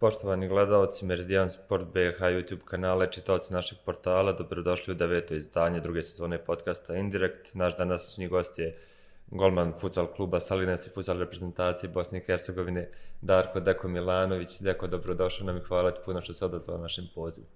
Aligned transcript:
Poštovani 0.00 0.48
gledalci 0.48 1.04
Meridian 1.04 1.50
Sport 1.50 1.84
BH 1.84 2.20
YouTube 2.20 2.64
kanale, 2.64 3.08
čitaoci 3.10 3.52
našeg 3.52 3.78
portala, 3.84 4.32
dobrodošli 4.32 4.92
u 4.92 4.94
deveto 4.94 5.34
izdanje 5.34 5.80
druge 5.80 6.02
sezone 6.02 6.38
podcasta 6.38 6.94
Indirect. 6.94 7.54
Naš 7.54 7.76
današnji 7.76 8.28
gost 8.28 8.58
je 8.58 8.76
golman 9.26 9.72
futsal 9.80 10.06
kluba 10.06 10.40
Salines 10.40 10.86
i 10.86 10.90
futsal 10.90 11.18
reprezentacije 11.18 11.90
Bosne 11.90 12.18
i 12.18 12.20
Hercegovine, 12.20 12.88
Darko 13.20 13.60
Deko 13.60 13.88
Milanović. 13.88 14.60
Deko, 14.60 14.86
dobrodošao 14.86 15.46
nam 15.46 15.56
i 15.56 15.60
hvala 15.60 15.90
ti 15.90 16.00
puno 16.04 16.22
što 16.22 16.32
se 16.32 16.44
odazvao 16.44 16.78
našem 16.78 17.08
pozivu. 17.14 17.46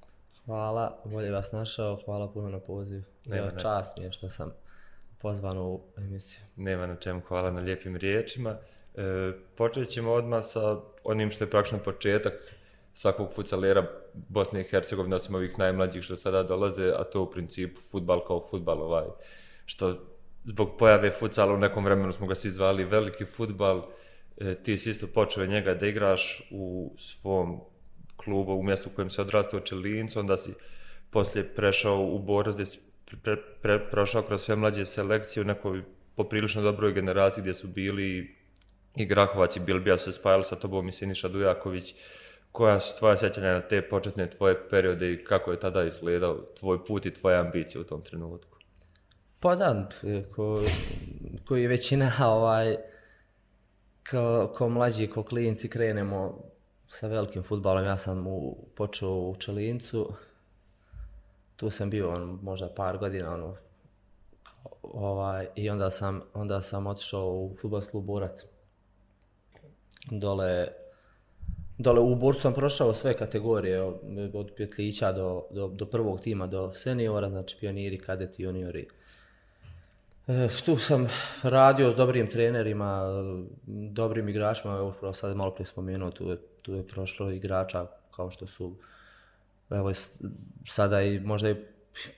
Hvala, 0.47 0.99
bolje 1.05 1.31
vas 1.31 1.53
našao, 1.53 1.99
hvala 2.05 2.29
puno 2.29 2.49
na 2.49 2.59
poziv. 2.61 3.03
Nema 3.25 3.47
Evo, 3.47 3.61
čast 3.61 3.99
mi 3.99 4.05
je 4.05 4.13
što 4.13 4.31
sam 4.31 4.53
pozvan 5.19 5.59
u 5.59 5.81
emisiju. 5.97 6.41
Nema 6.57 6.87
na 6.87 6.97
čemu, 6.97 7.21
hvala 7.29 7.51
na 7.51 7.61
lijepim 7.61 7.97
riječima. 7.97 8.57
E, 8.95 9.33
počet 9.57 9.89
ćemo 9.89 10.13
odmah 10.13 10.45
sa 10.45 10.81
onim 11.05 11.31
što 11.31 11.45
je 11.45 11.51
praktično 11.51 11.79
početak 11.79 12.33
svakog 12.95 13.33
futsalera 13.35 13.87
Bosne 14.15 14.61
i 14.61 14.65
Hercegovine, 14.65 15.17
osim 15.17 15.35
ovih 15.35 15.59
najmlađih 15.59 16.03
što 16.03 16.17
sada 16.17 16.43
dolaze, 16.43 16.93
a 16.97 17.05
to 17.05 17.23
u 17.23 17.31
principu 17.31 17.81
futbal 17.81 18.25
kao 18.27 18.47
futbal, 18.51 18.83
ovaj, 18.83 19.07
što 19.67 19.95
zbog 20.45 20.77
pojave 20.79 21.11
futsala 21.11 21.55
u 21.55 21.59
nekom 21.59 21.85
vremenu 21.85 22.13
smo 22.13 22.27
ga 22.27 22.35
svi 22.35 22.51
zvali 22.51 22.85
veliki 22.85 23.25
futbal, 23.25 23.83
e, 24.41 24.55
ti 24.55 24.79
si 24.79 24.91
isto 24.91 25.07
počeo 25.07 25.47
njega 25.47 25.75
da 25.75 25.87
igraš 25.87 26.49
u 26.51 26.95
svom 26.99 27.61
klubu, 28.17 28.53
u 28.53 28.63
mjestu 28.63 28.91
u 28.93 28.97
kojem 28.97 29.11
se 29.11 29.23
odrastao 29.23 29.61
Čelincu, 29.61 30.21
onda 30.21 30.39
si 30.39 30.55
poslije 31.11 31.55
prešao 31.55 32.05
u 32.05 32.19
Borac 32.19 32.55
gdje 32.55 32.67
si 32.67 32.79
pre, 33.23 33.37
pre, 33.63 33.79
prošao 33.91 34.23
kroz 34.23 34.43
sve 34.43 34.57
mlađe 34.57 34.87
selekcije 34.87 35.43
u 35.43 35.47
nekoj 35.47 35.83
poprilično 36.15 36.63
dobroj 36.63 36.93
generaciji 36.93 37.43
gdje 37.43 37.55
su 37.55 37.69
bili 37.69 38.37
i 38.97 39.07
Grahovac 39.07 39.57
i 39.57 39.61
Bilbija 39.61 39.99
su 39.99 40.13
spajali 40.13 40.45
sa 40.45 40.57
tobom 40.57 40.89
i 40.89 40.93
Siniša 40.93 41.29
Dujaković. 41.29 41.95
Koja 42.53 42.81
su 42.81 42.99
tvoja 42.99 43.17
sjećanja 43.17 43.53
na 43.53 43.61
te 43.61 43.83
početne 43.83 44.31
tvoje 44.31 44.69
periode 44.69 45.13
i 45.13 45.25
kako 45.25 45.51
je 45.51 45.61
tada 45.61 45.85
izgledao 45.85 46.39
tvoj 46.61 46.85
put 46.85 47.07
i 47.07 47.15
tvoje 47.15 47.39
ambicije 47.39 47.81
u 47.81 47.85
tom 47.85 48.03
trenutku? 48.03 48.59
Pa 49.41 49.57
da, 49.57 49.89
ko, 50.35 50.63
koji 51.49 51.67
većina 51.67 52.13
ovaj, 52.27 52.77
kao, 54.03 54.47
ko 54.47 54.69
mlađi, 54.69 55.07
ko 55.07 55.23
klinci 55.23 55.69
krenemo 55.69 56.39
sa 56.89 57.07
velikim 57.07 57.43
futbalom. 57.43 57.85
Ja 57.85 57.99
sam 57.99 58.27
u, 58.27 58.57
počeo 58.77 59.11
u 59.11 59.37
Čelincu, 59.39 60.13
tu 61.57 61.71
sam 61.71 61.91
bio 61.91 62.11
on, 62.11 62.39
možda 62.43 62.69
par 62.77 62.99
godina, 62.99 63.35
ono, 63.35 63.57
ovaj, 64.83 65.47
i 65.57 65.71
onda 65.71 65.91
sam, 65.91 66.23
onda 66.35 66.61
sam 66.61 66.87
otišao 66.87 67.27
u 67.27 67.57
futbol 67.61 67.83
klub 67.91 68.05
Borac 68.05 68.45
dole 70.11 70.69
dole 71.79 72.01
u 72.01 72.15
Borcu 72.15 72.41
sam 72.41 72.55
prošao 72.55 72.95
sve 72.95 73.17
kategorije 73.17 73.83
od 74.33 74.51
pjetlića 74.57 75.13
do, 75.13 75.45
do, 75.51 75.69
do 75.69 75.87
prvog 75.87 76.21
tima 76.21 76.47
do 76.47 76.73
seniora, 76.73 77.29
znači 77.29 77.57
pioniri, 77.61 77.99
kadeti, 77.99 78.43
juniori. 78.43 78.87
E, 80.27 80.49
tu 80.65 80.79
sam 80.79 81.09
radio 81.43 81.91
s 81.91 81.95
dobrim 81.95 82.27
trenerima, 82.27 83.03
dobrim 83.67 84.29
igračima, 84.29 84.77
evo 84.77 85.13
sad 85.13 85.37
malo 85.37 85.51
prije 85.51 85.67
spomenuo, 85.67 86.11
tu 86.11 86.31
je, 86.31 86.37
tu 86.63 86.75
je 86.75 86.87
prošlo 86.87 87.31
igrača 87.31 87.87
kao 88.17 88.31
što 88.31 88.47
su 88.47 88.75
evo 89.71 89.93
sada 90.69 91.03
i 91.03 91.21
možda 91.21 91.51
i 91.51 91.57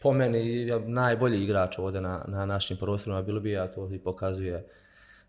po 0.02 0.12
meni 0.12 0.70
najbolji 0.86 1.42
igrač 1.42 1.78
ovdje 1.78 2.00
na, 2.00 2.24
na 2.28 2.46
našim 2.46 2.76
prostorima 2.76 3.22
bilo 3.22 3.40
bi, 3.40 3.58
a 3.58 3.66
to 3.66 3.90
i 3.92 3.98
pokazuje 3.98 4.66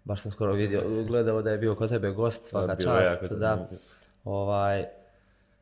baš 0.06 0.22
sam 0.22 0.32
skoro 0.32 0.54
vidio, 0.54 1.04
gledao 1.08 1.42
da 1.42 1.52
je 1.52 1.58
bio 1.58 1.76
kod 1.76 1.90
tebe 1.90 2.12
gost, 2.12 2.46
svaka 2.46 2.76
čast, 2.76 3.34
da, 3.34 3.70
ovaj, 4.24 4.86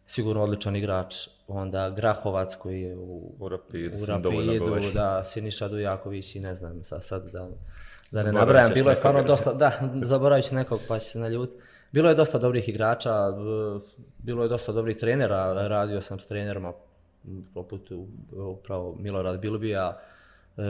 sigurno 0.05 0.43
odličan 0.43 0.75
igrač, 0.75 1.15
onda 1.47 1.89
Grahovac 1.89 2.55
koji 2.55 2.81
je 2.81 2.95
u, 2.95 3.31
u 3.39 3.49
Rapidu, 3.49 3.97
u 4.03 4.05
Rapidu 4.05 4.91
da, 4.93 5.23
Siniša 5.23 5.67
Dujaković 5.67 6.35
i 6.35 6.39
ne 6.39 6.55
znam, 6.55 6.83
sad, 6.83 7.03
sad 7.03 7.31
da, 7.31 7.49
da 8.11 8.23
ne 8.23 8.31
nabrajam, 8.31 8.71
bilo 8.73 8.89
je 8.89 8.95
stvarno 8.95 9.23
dosta, 9.23 9.53
da, 9.53 9.89
zaboravit 10.11 10.45
ću 10.45 10.55
nekog 10.55 10.79
pa 10.87 10.99
će 10.99 11.05
se 11.05 11.19
naljut. 11.19 11.49
Bilo 11.91 12.09
je 12.09 12.15
dosta 12.15 12.37
dobrih 12.37 12.69
igrača, 12.69 13.11
bilo 14.17 14.43
je 14.43 14.49
dosta 14.49 14.71
dobrih 14.71 14.97
trenera, 14.97 15.67
radio 15.67 16.01
sam 16.01 16.19
s 16.19 16.25
trenerima, 16.25 16.73
poput 17.53 17.91
upravo 18.31 18.95
Milorad 18.99 19.39
Bilbija, 19.39 19.99
e, 20.58 20.64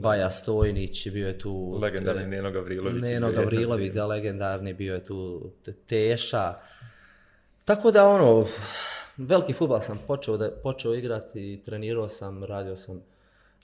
Baja 0.00 0.30
Stojnić, 0.30 1.08
bio 1.08 1.26
je 1.26 1.38
tu... 1.38 1.78
Legendarni 1.82 2.26
Neno 2.26 2.50
Gavrilović. 2.50 3.02
Neno 3.02 3.32
Gavrilović, 3.32 3.90
da, 3.90 4.06
legendarni, 4.06 4.74
bio 4.74 4.94
je 4.94 5.04
tu 5.04 5.50
Teša. 5.86 6.54
Tako 7.64 7.90
da, 7.90 8.08
ono, 8.08 8.46
veliki 9.16 9.52
futbal 9.52 9.80
sam 9.80 9.98
počeo, 10.06 10.36
da, 10.36 10.50
počeo 10.62 10.94
igrati 10.94 11.62
trenirao 11.64 12.08
sam, 12.08 12.44
radio 12.44 12.76
sam 12.76 13.00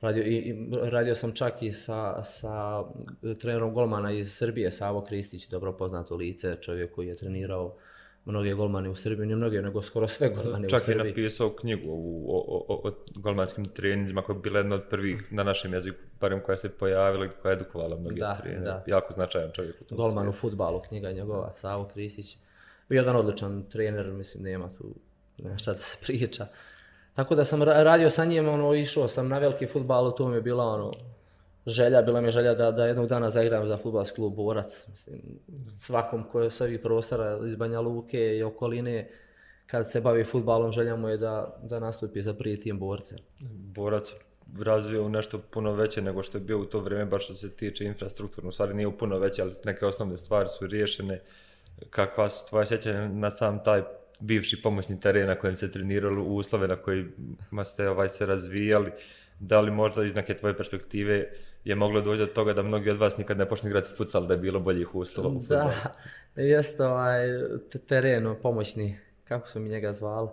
Radio, 0.01 0.25
i, 0.25 0.35
i, 0.35 0.69
radio 0.83 1.15
sam 1.15 1.33
čak 1.33 1.63
i 1.63 1.73
sa, 1.73 2.25
sa 2.25 2.85
trenerom 3.41 3.75
golmana 3.75 4.13
iz 4.13 4.33
Srbije, 4.33 4.71
Savo 4.71 5.05
Kristić, 5.05 5.49
dobro 5.49 5.73
poznato 5.73 6.17
lice, 6.17 6.57
čovjek 6.61 6.95
koji 6.95 7.09
je 7.09 7.17
trenirao 7.17 7.75
mnoge 8.27 8.55
golmane 8.55 8.91
u 8.91 8.97
Srbiji, 8.97 9.27
ne 9.27 9.37
mnoge, 9.37 9.63
nego 9.63 9.83
skoro 9.83 10.09
sve 10.09 10.29
golmane 10.29 10.69
Čak 10.69 10.81
u 10.81 10.85
Srbiji. 10.85 10.99
Čak 10.99 11.07
je 11.07 11.11
napisao 11.11 11.51
knjigu 11.51 11.91
o, 12.29 12.37
o, 12.39 12.65
o, 12.69 12.89
o 12.89 12.93
golmanskim 13.15 13.65
treninzima 13.65 14.23
koja 14.23 14.37
je 14.37 14.41
bila 14.41 14.59
jedna 14.59 14.75
od 14.75 14.83
prvih 14.91 15.33
na 15.33 15.43
našem 15.43 15.73
jeziku, 15.73 15.99
barem 16.21 16.41
koja 16.41 16.57
se 16.57 16.69
pojavila 16.69 17.27
i 17.27 17.29
koja 17.43 17.53
je 17.53 17.57
edukovala 17.57 17.97
mnoge 17.97 18.21
da, 18.21 18.35
trenere. 18.35 18.65
Da. 18.65 18.85
Jako 18.87 19.13
značajan 19.13 19.51
čovjek 19.53 19.81
u 19.81 19.85
tom 19.85 19.99
Golman 19.99 20.25
svijetu. 20.25 20.39
u 20.39 20.41
futbalu, 20.41 20.83
knjiga 20.89 21.13
njegova, 21.13 21.53
Savo 21.55 21.89
Krisić. 21.89 22.39
Bio 22.89 22.97
jedan 22.97 23.17
odličan 23.17 23.65
trener, 23.71 24.13
mislim, 24.13 24.43
nema 24.43 24.69
tu 24.79 24.95
nema 25.39 25.59
šta 25.59 25.73
da 25.73 25.79
se 25.79 25.97
priča. 26.01 26.47
Tako 27.15 27.35
da 27.35 27.45
sam 27.45 27.63
radio 27.63 28.11
sa 28.11 28.25
njim, 28.25 28.49
ono, 28.49 28.75
išao 28.75 29.09
sam 29.09 29.29
na 29.29 29.39
veliki 29.39 29.67
futbal, 29.67 30.17
to 30.17 30.29
mi 30.29 30.35
je 30.35 30.41
bila 30.41 30.65
ono, 30.65 30.93
želja, 31.67 32.03
bila 32.03 32.21
mi 32.21 32.27
je 32.27 32.31
želja 32.31 32.55
da, 32.55 32.71
da 32.71 32.87
jednog 32.87 33.07
dana 33.07 33.31
zaigram 33.31 33.67
za 33.67 33.77
futbalski 33.77 34.15
klub 34.15 34.35
Borac. 34.35 34.87
Mislim, 34.91 35.21
svakom 35.79 36.25
ko 36.25 36.41
je 36.41 36.51
s 36.51 36.61
prostora 36.83 37.39
iz 37.47 37.57
Banja 37.57 37.81
Luke 37.81 38.37
i 38.37 38.43
okoline, 38.43 39.09
kad 39.67 39.91
se 39.91 40.01
bavi 40.01 40.25
futbalom, 40.25 40.73
želja 40.73 40.97
mu 40.97 41.09
je 41.09 41.17
da, 41.17 41.57
da 41.63 41.81
nastupi 41.81 42.23
za 42.23 42.35
prije 42.35 42.61
tim 42.61 42.79
borce. 42.79 43.17
Borac 43.51 44.15
razvio 44.61 45.05
u 45.05 45.09
nešto 45.09 45.39
puno 45.39 45.73
veće 45.73 46.03
nego 46.03 46.23
što 46.23 46.39
je 46.39 46.43
bio 46.43 46.59
u 46.59 46.65
to 46.65 46.81
vrijeme, 46.81 47.05
baš 47.05 47.25
što 47.25 47.35
se 47.35 47.51
tiče 47.51 47.85
infrastrukturno. 47.85 48.49
U 48.49 48.53
stvari 48.53 48.75
nije 48.75 48.87
u 48.87 48.99
puno 48.99 49.19
veće, 49.19 49.43
ali 49.43 49.55
neke 49.65 49.87
osnovne 49.87 50.17
stvari 50.17 50.49
su 50.49 50.67
riješene. 50.67 51.21
Kakva 51.91 52.31
su 52.31 52.49
tvoje 52.49 52.67
sjećanja 52.67 53.09
na 53.09 53.31
sam 53.31 53.65
taj 53.65 53.83
bivši 54.21 54.63
pomoćni 54.63 55.01
teren 55.01 55.27
na 55.27 55.35
kojem 55.35 55.57
se 55.57 55.73
treniralo 55.73 56.23
uslove 56.23 56.69
na 56.69 56.77
kojima 56.77 57.65
ste 57.65 57.89
ovaj, 57.89 58.09
se 58.09 58.27
razvijali? 58.27 58.91
Da 59.41 59.61
li 59.61 59.71
možda 59.71 60.05
iz 60.05 60.15
neke 60.15 60.35
tvoje 60.35 60.57
perspektive 60.57 61.33
je 61.67 61.75
moglo 61.75 62.01
doći 62.01 62.19
do 62.19 62.27
toga 62.27 62.53
da 62.53 62.63
mnogi 62.63 62.91
od 62.91 62.99
vas 62.99 63.19
nikad 63.19 63.39
ne 63.39 63.49
počne 63.49 63.71
igrati 63.71 63.89
futsal, 63.97 64.27
da 64.27 64.35
je 64.35 64.41
bilo 64.41 64.61
boljih 64.61 64.95
uslova 64.95 65.29
u 65.29 65.41
futbolu. 65.41 65.61
Da, 65.61 65.95
jeste 66.43 66.85
ovaj 66.85 67.27
teren 67.89 68.35
pomoćni, 68.43 68.99
kako 69.25 69.49
su 69.49 69.61
mi 69.61 69.69
njega 69.69 69.93
zvali? 69.93 70.29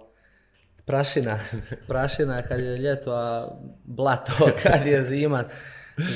Prašina, 0.85 1.39
prašina 1.87 2.41
kad 2.41 2.59
je 2.59 2.77
ljeto, 2.77 3.13
a 3.13 3.57
blato 3.83 4.49
kad 4.63 4.85
je 4.85 5.03
zima, 5.03 5.43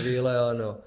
bilo 0.03 0.31
je 0.31 0.41
ono... 0.41 0.77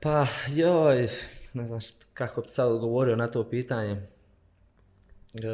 Pa, 0.00 0.26
joj, 0.54 1.08
ne 1.52 1.64
znam 1.64 1.80
kako 2.14 2.40
bi 2.40 2.48
sad 2.48 2.72
odgovorio 2.72 3.16
na 3.16 3.26
to 3.26 3.50
pitanje. 3.50 3.92
E, 5.34 5.50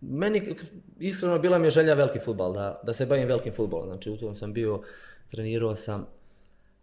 meni, 0.00 0.56
iskreno, 0.98 1.38
bila 1.38 1.58
mi 1.58 1.66
je 1.66 1.70
želja 1.70 1.94
veliki 1.94 2.18
futbal, 2.18 2.52
da, 2.52 2.80
da 2.82 2.92
se 2.92 3.06
bavim 3.06 3.28
velikim 3.28 3.52
futbolom. 3.52 3.86
Znači, 3.86 4.10
u 4.10 4.16
tom 4.16 4.36
sam 4.36 4.52
bio 4.52 4.82
trenirao 5.30 5.76
sam 5.76 6.06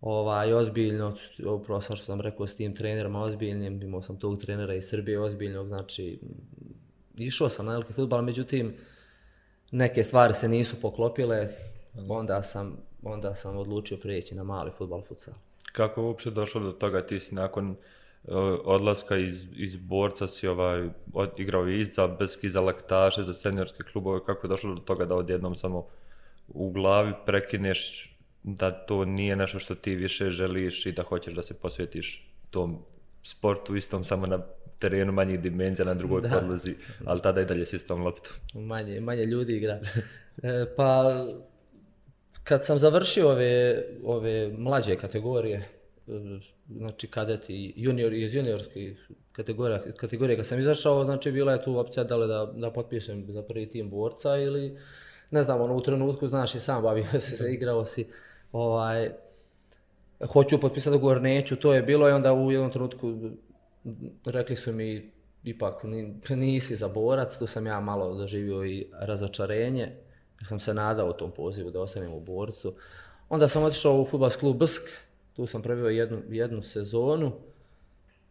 ovaj, 0.01 0.53
ozbiljno, 0.53 1.15
upravo 1.45 1.81
sam 1.81 1.95
što 1.95 2.05
sam 2.05 2.21
rekao 2.21 2.47
s 2.47 2.55
tim 2.55 2.75
trenerima 2.75 3.21
ozbiljnim, 3.21 3.81
imao 3.81 4.01
sam 4.01 4.19
tog 4.19 4.37
trenera 4.37 4.73
iz 4.75 4.89
Srbije 4.89 5.19
ozbiljnog, 5.19 5.67
znači 5.67 6.19
išao 7.17 7.49
sam 7.49 7.65
na 7.65 7.71
veliki 7.71 7.93
futbal, 7.93 8.21
međutim 8.21 8.73
neke 9.71 10.03
stvari 10.03 10.33
se 10.33 10.47
nisu 10.47 10.81
poklopile, 10.81 11.49
onda 12.09 12.43
sam, 12.43 12.77
onda 13.03 13.35
sam 13.35 13.57
odlučio 13.57 13.97
prijeći 13.97 14.35
na 14.35 14.43
mali 14.43 14.71
futbal, 14.77 15.01
futsal. 15.01 15.33
Kako 15.71 16.01
je 16.01 16.05
uopće 16.05 16.31
došlo 16.31 16.61
do 16.61 16.71
toga, 16.71 17.01
ti 17.01 17.19
si 17.19 17.35
nakon 17.35 17.69
uh, 17.69 17.77
odlaska 18.63 19.17
iz, 19.17 19.47
iz 19.55 19.75
borca 19.75 20.27
si 20.27 20.47
ovaj, 20.47 20.89
od, 21.13 21.29
igrao 21.37 21.67
i 21.67 21.85
za 21.85 22.07
Beski, 22.07 22.49
za 22.49 22.61
laktaše, 22.61 23.23
za 23.23 23.33
seniorske 23.33 23.83
klubove, 23.83 24.19
kako 24.25 24.47
je 24.47 24.49
došlo 24.49 24.75
do 24.75 24.81
toga 24.81 25.05
da 25.05 25.15
odjednom 25.15 25.55
samo 25.55 25.87
u 26.47 26.71
glavi 26.71 27.13
prekineš 27.25 28.09
da 28.43 28.71
to 28.71 29.05
nije 29.05 29.35
nešto 29.35 29.59
što 29.59 29.75
ti 29.75 29.95
više 29.95 30.29
želiš 30.29 30.85
i 30.85 30.91
da 30.91 31.03
hoćeš 31.03 31.33
da 31.33 31.43
se 31.43 31.53
posvetiš 31.53 32.29
tom 32.49 32.79
sportu 33.23 33.75
istom 33.75 34.03
samo 34.03 34.25
na 34.27 34.39
terenu 34.79 35.11
manjih 35.11 35.39
dimenzija 35.39 35.85
na 35.85 35.93
drugoj 35.93 36.21
da. 36.21 36.29
podlozi, 36.29 36.75
ali 37.05 37.21
tada 37.21 37.41
i 37.41 37.45
dalje 37.45 37.65
s 37.65 37.73
istom 37.73 38.03
loptom. 38.03 38.33
Manje, 38.53 38.99
manje 38.99 39.25
ljudi 39.25 39.57
igra. 39.57 39.79
E, 40.43 40.65
pa 40.75 41.25
kad 42.43 42.65
sam 42.65 42.79
završio 42.79 43.29
ove, 43.29 43.83
ove 44.03 44.51
mlađe 44.57 44.95
kategorije, 44.95 45.57
e, 45.57 45.67
E, 46.07 46.39
znači 46.69 47.07
kadeti 47.07 47.73
junior 47.75 48.13
iz 48.13 48.35
juniorskih 48.35 49.09
kategorija, 49.31 49.81
kategorija 49.97 50.37
kad 50.37 50.47
sam 50.47 50.59
izašao, 50.59 51.03
znači 51.03 51.31
bila 51.31 51.51
je 51.51 51.63
tu 51.63 51.77
opcija 51.77 52.03
da 52.03 52.15
li 52.15 52.27
da, 52.27 52.53
da 52.55 52.71
potpišem 52.71 53.25
za 53.29 53.41
prvi 53.41 53.69
tim 53.69 53.89
borca 53.89 54.37
ili 54.37 54.77
ne 55.31 55.43
znam, 55.43 55.61
ono 55.61 55.75
u 55.75 55.81
trenutku, 55.81 56.27
znaš 56.27 56.55
i 56.55 56.59
sam 56.59 56.83
bavio 56.83 57.05
se, 57.05 57.19
se, 57.37 57.53
igrao 57.53 57.85
si, 57.85 58.07
ovaj, 58.51 59.09
hoću 60.27 60.59
potpisati 60.59 60.97
ugovor, 60.97 61.21
neću, 61.21 61.55
to 61.55 61.73
je 61.73 61.81
bilo 61.81 62.09
i 62.09 62.11
onda 62.11 62.33
u 62.33 62.51
jednom 62.51 62.71
trenutku 62.71 63.13
rekli 64.25 64.55
su 64.55 64.73
mi 64.73 65.11
ipak 65.43 65.83
nisi 66.29 66.75
za 66.75 66.87
borac, 66.87 67.37
tu 67.37 67.47
sam 67.47 67.67
ja 67.67 67.79
malo 67.79 68.15
doživio 68.15 68.65
i 68.65 68.87
razočarenje, 68.99 69.81
jer 70.39 70.47
sam 70.47 70.59
se 70.59 70.73
nadao 70.73 71.13
tom 71.13 71.31
pozivu 71.31 71.71
da 71.71 71.81
ostanem 71.81 72.13
u 72.13 72.19
borcu. 72.19 72.73
Onda 73.29 73.47
sam 73.47 73.63
otišao 73.63 74.01
u 74.01 74.05
futbalski 74.05 74.39
klub 74.39 74.57
Brsk, 74.57 74.81
tu 75.33 75.47
sam 75.47 75.61
prebio 75.61 75.87
jednu, 75.87 76.21
jednu 76.29 76.61
sezonu, 76.61 77.31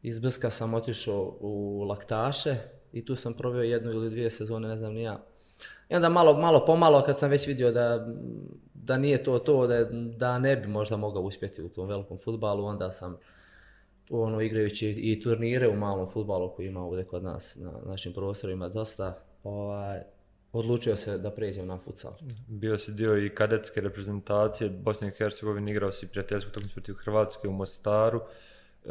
iz 0.02 0.18
Brska 0.18 0.50
sam 0.50 0.74
otišao 0.74 1.36
u 1.40 1.84
Laktaše 1.88 2.56
i 2.92 3.04
tu 3.04 3.16
sam 3.16 3.34
probio 3.34 3.62
jednu 3.62 3.90
ili 3.90 4.10
dvije 4.10 4.30
sezone, 4.30 4.68
ne 4.68 4.76
znam 4.76 4.94
ni 4.94 5.02
ja. 5.02 5.24
I 5.88 5.94
onda 5.94 6.08
malo, 6.08 6.40
malo 6.40 6.64
pomalo 6.66 7.02
kad 7.02 7.18
sam 7.18 7.30
već 7.30 7.46
vidio 7.46 7.70
da, 7.70 8.08
da 8.74 8.98
nije 8.98 9.24
to 9.24 9.38
to, 9.38 9.66
da, 9.66 9.84
da 10.16 10.38
ne 10.38 10.56
bi 10.56 10.68
možda 10.68 10.96
mogao 10.96 11.22
uspjeti 11.22 11.62
u 11.62 11.68
tom 11.68 11.88
velikom 11.88 12.18
futbalu, 12.18 12.64
onda 12.64 12.92
sam 12.92 13.16
ono, 14.10 14.40
igrajući 14.40 14.88
i 14.88 15.22
turnire 15.22 15.68
u 15.68 15.76
malom 15.76 16.08
futbalu 16.10 16.52
koji 16.56 16.66
ima 16.66 16.84
ovdje 16.84 17.04
kod 17.04 17.24
nas 17.24 17.56
na 17.56 17.72
našim 17.86 18.12
prostorima 18.12 18.68
dosta, 18.68 19.18
ovaj, 19.44 20.02
odlučio 20.52 20.96
se 20.96 21.18
da 21.18 21.30
pređem 21.30 21.66
na 21.66 21.78
futsal. 21.78 22.12
Bio 22.46 22.78
si 22.78 22.92
dio 22.92 23.18
i 23.18 23.28
kadetske 23.28 23.80
reprezentacije 23.80 24.70
Bosne 24.70 25.08
i 25.08 25.10
Hercegovine, 25.10 25.70
igrao 25.70 25.92
si 25.92 26.06
prijateljsku 26.06 26.50
utakmicu 26.50 26.74
protiv 26.74 26.94
Hrvatske 26.94 27.48
u 27.48 27.52
Mostaru. 27.52 28.20
E, 28.84 28.88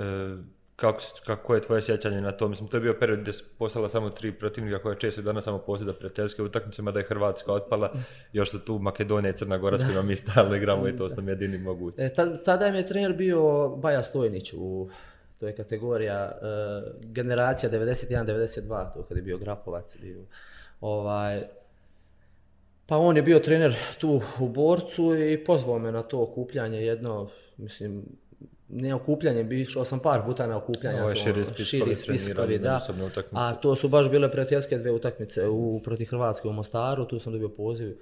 kako, 0.76 1.00
kako 1.26 1.56
je 1.56 1.62
tvoje 1.62 1.82
sjećanje 1.82 2.22
na 2.22 2.32
to? 2.32 2.48
Mislim, 2.48 2.70
to 2.70 2.78
je 2.78 2.82
bio 2.82 2.96
period 3.00 3.20
gdje 3.20 3.34
su 3.34 3.46
postala 3.58 3.90
samo 3.90 4.10
tri 4.10 4.32
protivnika 4.32 4.82
koja 4.82 4.96
često 4.96 5.22
danas 5.22 5.44
samo 5.44 5.58
posjeda 5.58 5.94
prijateljske 5.94 6.44
utakmice, 6.44 6.82
mada 6.82 7.00
je 7.00 7.06
Hrvatska 7.06 7.54
otpala, 7.54 7.94
još 8.34 8.52
su 8.52 8.60
tu 8.60 8.80
Makedonija 8.80 9.32
i 9.32 9.36
Crna 9.36 9.58
Gora 9.58 9.80
s 9.80 9.84
kojima 9.84 10.02
mi 10.02 10.16
stalno 10.16 10.56
igramo 10.56 10.88
i 10.88 10.96
to 10.96 11.10
su 11.10 11.16
nam 11.16 11.30
jedini 11.30 11.58
mogući. 11.58 12.02
E, 12.02 12.14
tada 12.46 12.66
je 12.66 12.72
mi 12.72 12.86
trener 12.86 13.14
bio 13.14 13.70
Baja 13.70 14.04
Stojnić 14.04 14.54
u 14.54 14.90
to 15.42 15.48
je 15.48 15.56
kategorija 15.56 16.32
uh, 16.32 17.02
generacija 17.02 17.72
91-92, 17.72 18.94
to 18.94 19.04
kad 19.04 19.18
je 19.18 19.24
bio 19.24 19.38
Grapovac. 19.38 19.98
Bio, 20.02 20.26
ovaj, 20.82 21.44
pa 22.86 22.98
on 22.98 23.18
je 23.18 23.24
bio 23.24 23.40
trener 23.40 23.76
tu 24.00 24.22
u 24.40 24.50
borcu 24.50 25.16
i 25.16 25.44
pozvao 25.44 25.80
me 25.80 25.92
na 25.92 26.04
to 26.04 26.24
okupljanje 26.24 26.78
jedno, 26.78 27.30
mislim, 27.58 28.06
ne 28.70 28.96
okupljanje, 28.96 29.44
bi 29.44 29.62
išao 29.62 29.86
sam 29.86 30.00
par 30.00 30.26
puta 30.26 30.48
na 30.48 30.58
okupljanje. 30.58 31.02
Ovo 31.02 31.16
širi, 31.16 31.46
spiskovi, 31.46 31.96
širi 31.96 31.96
spiskovi, 31.96 32.60
da. 32.60 32.80
A 33.32 33.54
to 33.54 33.76
su 33.76 33.90
baš 33.90 34.10
bile 34.10 34.32
prijateljske 34.32 34.78
dve 34.78 34.92
utakmice 34.92 35.48
u, 35.48 35.82
protiv 35.84 36.06
Hrvatske 36.10 36.48
u 36.48 36.54
Mostaru, 36.54 37.06
tu 37.06 37.20
sam 37.20 37.34
dobio 37.34 37.50
poziv. 37.50 37.98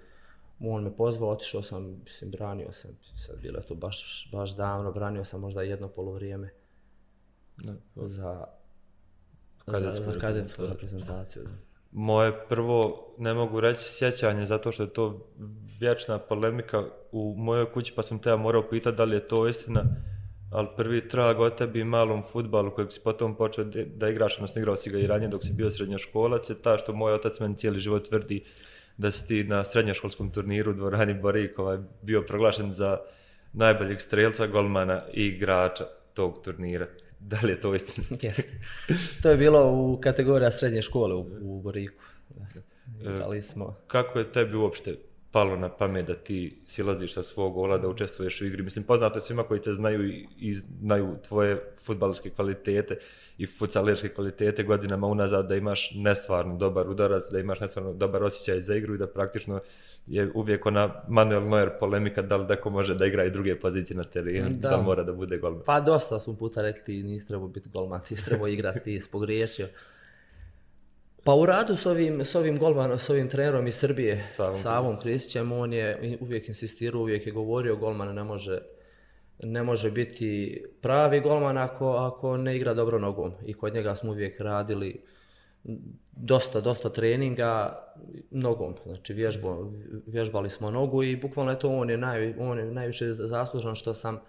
On 0.60 0.84
me 0.84 0.96
pozvao, 0.96 1.30
otišao 1.30 1.62
sam, 1.62 2.02
mislim, 2.04 2.32
branio 2.32 2.72
sam, 2.72 2.92
sad 3.16 3.42
bilo 3.42 3.62
to 3.62 3.76
baš, 3.76 4.30
baš 4.32 4.56
davno, 4.56 4.92
branio 4.92 5.24
sam 5.24 5.42
možda 5.42 5.62
jedno 5.62 5.88
polovrijeme 5.88 6.50
da. 7.58 7.74
za, 7.96 8.46
kadetsku, 9.66 10.12
za, 10.12 10.20
kadetsku 10.20 10.68
reprezentaciju. 10.68 11.44
Moje 11.92 12.34
prvo, 12.50 13.08
ne 13.18 13.34
mogu 13.34 13.60
reći 13.60 13.84
sjećanje, 13.84 14.46
zato 14.46 14.72
što 14.72 14.84
je 14.84 14.94
to 14.94 15.28
vječna 15.80 16.18
polemika 16.18 16.84
u 17.12 17.36
mojoj 17.38 17.72
kući, 17.72 17.94
pa 17.96 18.04
sam 18.04 18.20
te 18.20 18.36
morao 18.36 18.70
pitati 18.70 18.98
da 18.98 19.04
li 19.04 19.16
je 19.16 19.28
to 19.28 19.48
istina 19.48 19.84
ali 20.52 20.68
prvi 20.78 21.08
trag 21.08 21.40
o 21.40 21.50
tebi 21.50 21.84
malom 21.84 22.24
futbalu 22.32 22.72
kojeg 22.72 22.92
si 22.92 23.00
potom 23.04 23.36
počeo 23.36 23.66
da 23.96 24.10
igraš, 24.10 24.36
odnosno 24.36 24.60
igrao 24.60 24.76
si 24.76 24.90
ga 24.90 25.00
i 25.00 25.08
ranije 25.08 25.30
dok 25.30 25.44
si 25.44 25.54
bio 25.54 25.72
srednjoškolac, 25.72 26.50
je 26.50 26.62
ta 26.62 26.78
što 26.78 26.94
moj 26.94 27.14
otac 27.14 27.40
meni 27.40 27.58
cijeli 27.58 27.80
život 27.80 28.10
tvrdi 28.10 28.44
da 28.98 29.12
si 29.12 29.28
ti 29.28 29.44
na 29.44 29.64
srednjoškolskom 29.64 30.32
turniru 30.32 30.72
u 30.72 30.74
dvorani 30.74 31.14
Borikova 31.14 31.78
bio 32.02 32.22
proglašen 32.22 32.74
za 32.74 32.98
najboljeg 33.54 34.02
strelca, 34.02 34.48
golmana 34.48 35.02
i 35.14 35.26
igrača 35.26 35.86
tog 36.14 36.42
turnira. 36.44 36.88
Da 37.20 37.40
li 37.44 37.50
je 37.50 37.62
to 37.62 37.76
istina? 37.76 38.08
Jeste. 38.22 38.60
To 39.22 39.30
je 39.30 39.38
bilo 39.38 39.72
u 39.72 40.00
kategorija 40.02 40.52
srednje 40.52 40.82
škole 40.82 41.16
u, 41.16 41.28
u 41.42 41.62
Boriku. 41.62 42.04
Ali 43.24 43.42
smo... 43.42 43.76
Kako 43.88 44.20
je 44.20 44.32
tebi 44.32 44.56
uopšte 44.56 44.96
palo 45.32 45.56
na 45.56 45.70
pamet 45.70 46.08
da 46.08 46.16
ti 46.16 46.62
silaziš 46.68 47.14
sa 47.14 47.24
svog 47.24 47.54
gola, 47.54 47.78
da 47.78 47.88
učestvuješ 47.88 48.42
u 48.42 48.46
igri. 48.46 48.64
Mislim, 48.64 48.86
poznato 48.86 49.18
je 49.18 49.22
svima 49.22 49.44
koji 49.44 49.62
te 49.62 49.74
znaju 49.74 50.08
i, 50.08 50.28
i 50.40 50.56
znaju 50.56 51.16
tvoje 51.28 51.62
futbalske 51.86 52.30
kvalitete 52.30 52.98
i 53.38 53.46
futsalerske 53.46 54.10
kvalitete 54.10 54.64
godinama 54.64 55.08
unazad, 55.08 55.48
da 55.48 55.56
imaš 55.56 55.92
nestvarno 55.96 56.58
dobar 56.58 56.90
udarac, 56.90 57.24
da 57.32 57.40
imaš 57.40 57.60
nestvarno 57.60 57.94
dobar 57.94 58.24
osjećaj 58.24 58.62
za 58.62 58.76
igru 58.76 58.96
i 58.96 58.98
da 58.98 59.08
praktično 59.08 59.60
je 60.08 60.32
uvijek 60.34 60.66
ona 60.66 61.04
Manuel 61.08 61.50
Neuer 61.50 61.70
polemika 61.80 62.22
da 62.22 62.38
li 62.38 62.46
deko 62.48 62.70
može 62.70 62.96
da 62.96 63.06
igra 63.06 63.24
i 63.24 63.32
druge 63.32 63.60
pozicije 63.60 63.98
na 63.98 64.04
terenu, 64.04 64.50
da. 64.50 64.70
da 64.70 64.78
mora 64.78 65.04
da 65.04 65.14
bude 65.14 65.38
golman. 65.38 65.64
Pa 65.66 65.80
dosta 65.80 66.20
su 66.20 66.38
puta 66.38 66.62
rekli 66.62 67.04
nisi 67.04 67.28
trebao 67.28 67.48
biti 67.48 67.70
golman, 67.70 68.02
ti 68.08 68.26
trebao 68.26 68.48
igrati, 68.48 68.84
ti 68.84 69.02
spogriješio. 69.02 69.68
Pa 71.24 71.34
u 71.34 71.46
radu 71.46 71.78
s 71.78 71.86
ovim, 71.86 72.22
s 72.22 72.36
ovim 72.36 72.58
golmanom, 72.58 73.00
s 73.00 73.10
ovim 73.10 73.30
trenerom 73.30 73.68
iz 73.68 73.76
Srbije, 73.76 74.28
Savom, 74.32 74.58
Savom 74.58 75.00
Kristićem, 75.00 75.52
on 75.52 75.74
je 75.74 76.18
uvijek 76.22 76.48
insistirao, 76.48 77.02
uvijek 77.02 77.28
je 77.28 77.32
govorio 77.34 77.76
golman 77.76 78.16
ne 78.16 78.24
može, 78.24 78.60
ne 79.44 79.64
može 79.64 79.92
biti 79.92 80.64
pravi 80.82 81.20
golman 81.20 81.58
ako, 81.58 81.90
ako 81.90 82.38
ne 82.38 82.56
igra 82.56 82.74
dobro 82.74 83.00
nogom. 83.00 83.34
I 83.46 83.54
kod 83.54 83.74
njega 83.74 83.96
smo 83.96 84.12
uvijek 84.12 84.40
radili 84.40 85.02
dosta, 86.12 86.62
dosta 86.62 86.90
treninga 86.90 87.84
nogom. 88.32 88.76
Znači 88.86 89.14
vježbo, 89.14 89.72
vježbali 90.08 90.50
smo 90.50 90.72
nogu 90.72 91.04
i 91.04 91.16
bukvalno 91.16 91.52
je 91.52 91.60
to 91.60 91.70
on 91.70 91.90
je, 91.90 91.98
naj, 91.98 92.34
on 92.40 92.60
je 92.60 92.66
najviše 92.66 93.14
zaslužan 93.14 93.76
što 93.76 93.94
sam, 93.94 94.20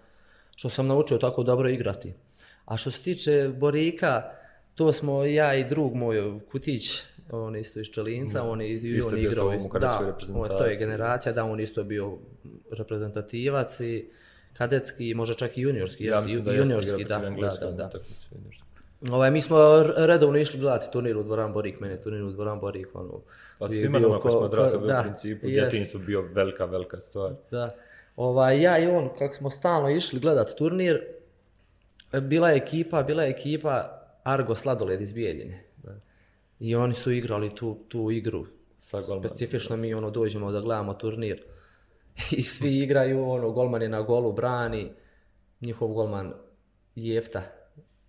što 0.55 0.69
sam 0.69 0.87
naučio 0.87 1.17
tako 1.17 1.43
dobro 1.43 1.69
igrati. 1.69 2.13
A 2.65 2.77
što 2.77 2.91
se 2.91 3.01
tiče 3.01 3.51
Borika, 3.57 4.23
to 4.81 4.93
smo 4.93 5.25
ja 5.25 5.55
i 5.55 5.63
drug 5.63 5.95
moj 5.95 6.39
Kutić, 6.51 7.03
on 7.31 7.55
isto 7.55 7.79
iz 7.79 7.87
Čelinca, 7.87 8.43
mm. 8.43 8.47
on 8.47 8.61
je 8.61 8.69
i 8.69 9.01
on 9.01 9.17
igrao. 9.17 9.69
Da, 9.79 10.57
to 10.57 10.65
je 10.65 10.77
generacija, 10.77 11.33
da 11.33 11.45
on 11.45 11.59
isto 11.59 11.83
bio 11.83 12.17
reprezentativac 12.71 13.79
i 13.79 14.05
kadetski, 14.53 15.13
možda 15.13 15.35
čak 15.35 15.57
i 15.57 15.61
juniorski. 15.61 16.05
Ja 16.05 16.21
mislim 16.21 16.43
da 16.43 16.53
juniorski, 16.53 17.03
da, 17.03 17.19
da, 17.19 17.29
da, 17.59 17.71
da. 17.71 17.89
Ovaj, 19.11 19.31
mi 19.31 19.41
smo 19.41 19.83
redovno 19.97 20.37
išli 20.37 20.59
gledati 20.59 20.91
turnir 20.91 21.17
u 21.17 21.23
Dvoran 21.23 21.53
Borik, 21.53 21.79
mene 21.79 22.01
turnir 22.01 22.23
u 22.23 22.31
Dvoran 22.31 22.59
Borik. 22.59 22.87
Ono, 22.93 23.21
pa 23.59 23.69
svima 23.69 23.99
nama 23.99 24.19
koji 24.19 24.31
smo 24.31 24.41
odrasli 24.41 24.77
u 24.77 24.87
principu, 25.03 25.47
djetinjstvo 25.47 25.99
bio 25.99 26.21
velika, 26.21 26.65
velika 26.65 27.01
stvar. 27.01 27.33
Da. 27.51 27.69
Ovaj, 28.15 28.61
ja 28.61 28.79
i 28.79 28.87
on, 28.87 29.09
kako 29.19 29.35
smo 29.35 29.49
stalno 29.49 29.89
išli 29.89 30.19
gledati 30.19 30.55
turnir, 30.57 31.01
bila 32.21 32.49
je 32.49 32.57
ekipa, 32.57 33.03
bila 33.03 33.23
je 33.23 33.29
ekipa 33.29 34.00
Argo 34.23 34.55
Sladoled 34.55 35.01
iz 35.01 35.11
Bijeljine. 35.11 35.63
I 36.59 36.75
oni 36.75 36.93
su 36.93 37.11
igrali 37.11 37.55
tu, 37.55 37.85
tu 37.87 38.11
igru. 38.11 38.45
Sa 38.79 39.01
Specifično 39.01 39.77
mi 39.77 39.93
ono 39.93 40.09
dođemo 40.09 40.51
da 40.51 40.61
gledamo 40.61 40.93
turnir. 40.93 41.43
I 42.31 42.43
svi 42.43 42.77
igraju, 42.77 43.29
ono, 43.29 43.51
golman 43.51 43.81
je 43.81 43.89
na 43.89 44.01
golu, 44.01 44.33
brani. 44.33 44.91
Njihov 45.61 45.87
golman 45.87 46.33
Jefta. 46.95 47.41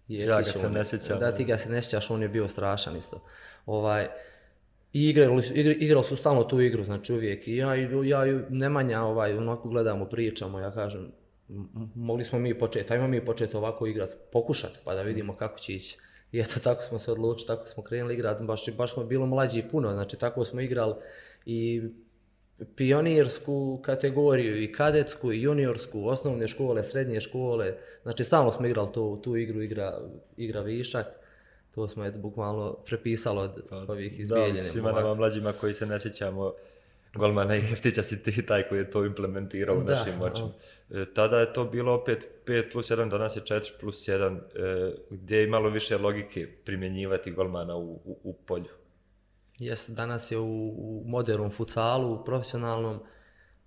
Jeftić, 0.08 0.28
ja 0.28 0.42
ga 0.42 0.58
se 0.58 0.70
ne 0.70 0.84
sjećam. 0.84 1.18
Da, 1.18 1.34
ti 1.34 1.44
ga 1.44 1.58
se 1.58 1.70
ne 1.70 1.82
sjećaš, 1.82 2.10
on 2.10 2.22
je 2.22 2.28
bio 2.28 2.48
strašan 2.48 2.96
isto. 2.96 3.24
Ovaj, 3.66 4.08
I 4.92 5.08
igrali, 5.08 5.42
igrali, 5.54 5.76
igrali 5.76 6.04
su 6.04 6.16
stalno 6.16 6.44
tu 6.44 6.60
igru, 6.60 6.84
znači 6.84 7.12
uvijek. 7.12 7.48
I 7.48 7.56
ja, 7.56 7.74
ja, 7.74 8.24
ja 8.24 8.42
Nemanja, 8.48 9.02
ovaj, 9.02 9.36
onako 9.36 9.68
gledamo, 9.68 10.04
pričamo, 10.04 10.58
ja 10.58 10.70
kažem, 10.70 11.12
mogli 11.94 12.24
smo 12.24 12.38
mi 12.38 12.58
početi, 12.58 12.92
ajmo 12.92 13.08
mi 13.08 13.24
početi 13.24 13.56
ovako 13.56 13.86
igrati, 13.86 14.14
pokušati 14.32 14.78
pa 14.84 14.94
da 14.94 15.02
vidimo 15.02 15.36
kako 15.36 15.58
će 15.58 15.72
ići. 15.72 15.98
I 16.32 16.40
eto, 16.40 16.60
tako 16.60 16.82
smo 16.82 16.98
se 16.98 17.12
odlučili, 17.12 17.46
tako 17.46 17.66
smo 17.66 17.82
krenuli 17.82 18.14
igrati, 18.14 18.44
baš, 18.44 18.76
baš 18.76 18.94
smo 18.94 19.04
bilo 19.04 19.26
mlađi 19.26 19.58
i 19.58 19.68
puno, 19.68 19.92
znači 19.92 20.16
tako 20.16 20.44
smo 20.44 20.60
igrali 20.60 20.94
i 21.46 21.82
pionirsku 22.76 23.80
kategoriju 23.84 24.62
i 24.62 24.72
kadetsku 24.72 25.32
i 25.32 25.42
juniorsku, 25.42 26.06
osnovne 26.06 26.48
škole, 26.48 26.84
srednje 26.84 27.20
škole, 27.20 27.76
znači 28.02 28.24
stalno 28.24 28.52
smo 28.52 28.66
igrali 28.66 28.92
tu, 28.92 29.20
tu 29.22 29.36
igru, 29.36 29.62
igra, 29.62 29.98
igra 30.36 30.60
višak, 30.60 31.06
to 31.74 31.88
smo 31.88 32.04
eto, 32.04 32.18
bukvalno 32.18 32.76
prepisalo 32.86 33.42
od 33.42 33.62
pa, 33.70 33.76
ovih 33.76 34.20
izbijeljene. 34.20 34.52
Da, 34.52 34.58
svima 34.58 34.92
nama 34.92 35.14
mlađima 35.14 35.52
koji 35.52 35.74
se 35.74 35.86
ne 35.86 36.00
sjećamo, 36.00 36.52
golmana 37.14 37.54
Jeftića 37.54 38.02
si 38.02 38.22
ti 38.22 38.46
taj 38.46 38.68
koji 38.68 38.78
je 38.78 38.90
to 38.90 39.04
implementirao 39.04 39.76
u 39.76 39.84
našim 39.84 40.14
moćima. 40.18 40.48
E, 40.90 41.04
tada 41.14 41.40
je 41.40 41.52
to 41.52 41.64
bilo 41.64 41.94
opet 41.94 42.28
5 42.46 42.72
plus 42.72 42.90
1, 42.90 43.10
danas 43.10 43.36
je 43.36 43.42
4 43.42 43.70
plus 43.80 44.08
1, 44.08 44.38
e, 44.38 44.94
gdje 45.10 45.36
je 45.36 45.46
malo 45.46 45.68
više 45.68 45.98
logike 45.98 46.48
primjenjivati 46.64 47.30
golmana 47.30 47.76
u, 47.76 47.92
u, 47.92 48.20
u 48.22 48.32
polju. 48.46 48.70
Jes, 49.58 49.88
danas 49.88 50.30
je 50.30 50.38
u, 50.38 50.68
u 50.68 51.04
modernom 51.06 51.50
futsalu, 51.50 52.12
u 52.14 52.24
profesionalnom 52.24 53.00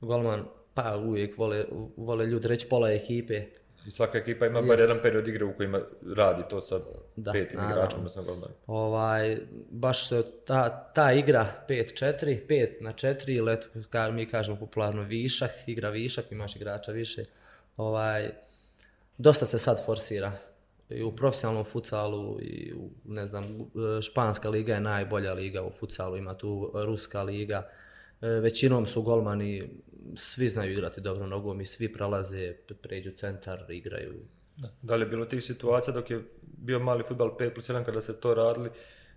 golman, 0.02 0.46
pa 0.74 0.98
uvijek 0.98 1.38
vole, 1.38 1.66
vole 1.98 2.26
ljudi 2.26 2.48
reći 2.48 2.70
pola 2.70 2.92
ekipe. 2.92 3.46
I 3.88 3.92
svaka 3.92 4.18
ekipa 4.18 4.46
ima 4.46 4.62
bar 4.62 4.80
jedan 4.80 4.98
period 5.02 5.28
igre 5.28 5.46
u 5.46 5.54
kojima 5.54 5.82
radi 6.16 6.44
to 6.50 6.62
sa 6.62 6.80
Da, 7.16 7.32
petim 7.32 7.58
naravno. 7.58 7.76
igračima, 7.76 7.98
odnosno 7.98 8.24
golmanom. 8.24 8.52
Ovaj, 8.68 9.38
baš 9.70 10.10
se 10.10 10.24
ta, 10.46 10.92
ta 10.94 11.12
igra 11.14 11.48
5-4, 11.70 12.48
5 12.48 12.82
na 12.82 12.94
4 12.94 13.30
ili 13.30 13.54
eto, 13.54 13.68
ka, 13.90 14.12
mi 14.12 14.26
kažemo 14.26 14.58
popularno 14.58 15.02
višak, 15.02 15.52
igra 15.68 15.90
višak, 15.90 16.32
imaš 16.32 16.56
igrača 16.56 16.92
više. 16.92 17.24
Ovaj, 17.78 18.30
dosta 19.18 19.46
se 19.46 19.58
sad 19.58 19.86
forsira 19.86 20.32
i 20.90 21.04
u 21.04 21.16
profesionalnom 21.16 21.66
futsalu 21.66 22.42
i 22.42 22.74
u, 22.74 22.90
ne 23.06 23.28
znam, 23.28 23.72
španska 24.02 24.50
liga 24.50 24.74
je 24.74 24.82
najbolja 24.82 25.34
liga 25.34 25.64
u 25.64 25.72
futsalu, 25.72 26.18
ima 26.18 26.34
tu 26.34 26.72
ruska 26.74 27.24
liga. 27.24 27.70
E, 28.22 28.28
Većinom 28.28 28.86
su 28.86 29.02
golmani, 29.02 29.64
svi 30.16 30.50
znaju 30.50 30.72
igrati 30.72 31.02
dobro 31.02 31.28
nogom 31.28 31.62
i 31.62 31.66
svi 31.66 31.94
prelaze, 31.94 32.54
pređu 32.82 33.12
centar, 33.12 33.66
igraju. 33.70 34.14
Da. 34.58 34.70
da 34.82 34.96
li 34.96 35.02
je 35.02 35.06
bilo 35.06 35.26
tih 35.26 35.44
situacija 35.44 35.94
dok 35.94 36.10
je 36.10 36.22
bio 36.42 36.80
mali 36.80 37.04
futbal 37.04 37.38
5 37.40 37.54
plus 37.54 37.70
1 37.70 37.84
kada 37.86 38.02
se 38.02 38.20
to 38.20 38.34
radili, 38.34 38.70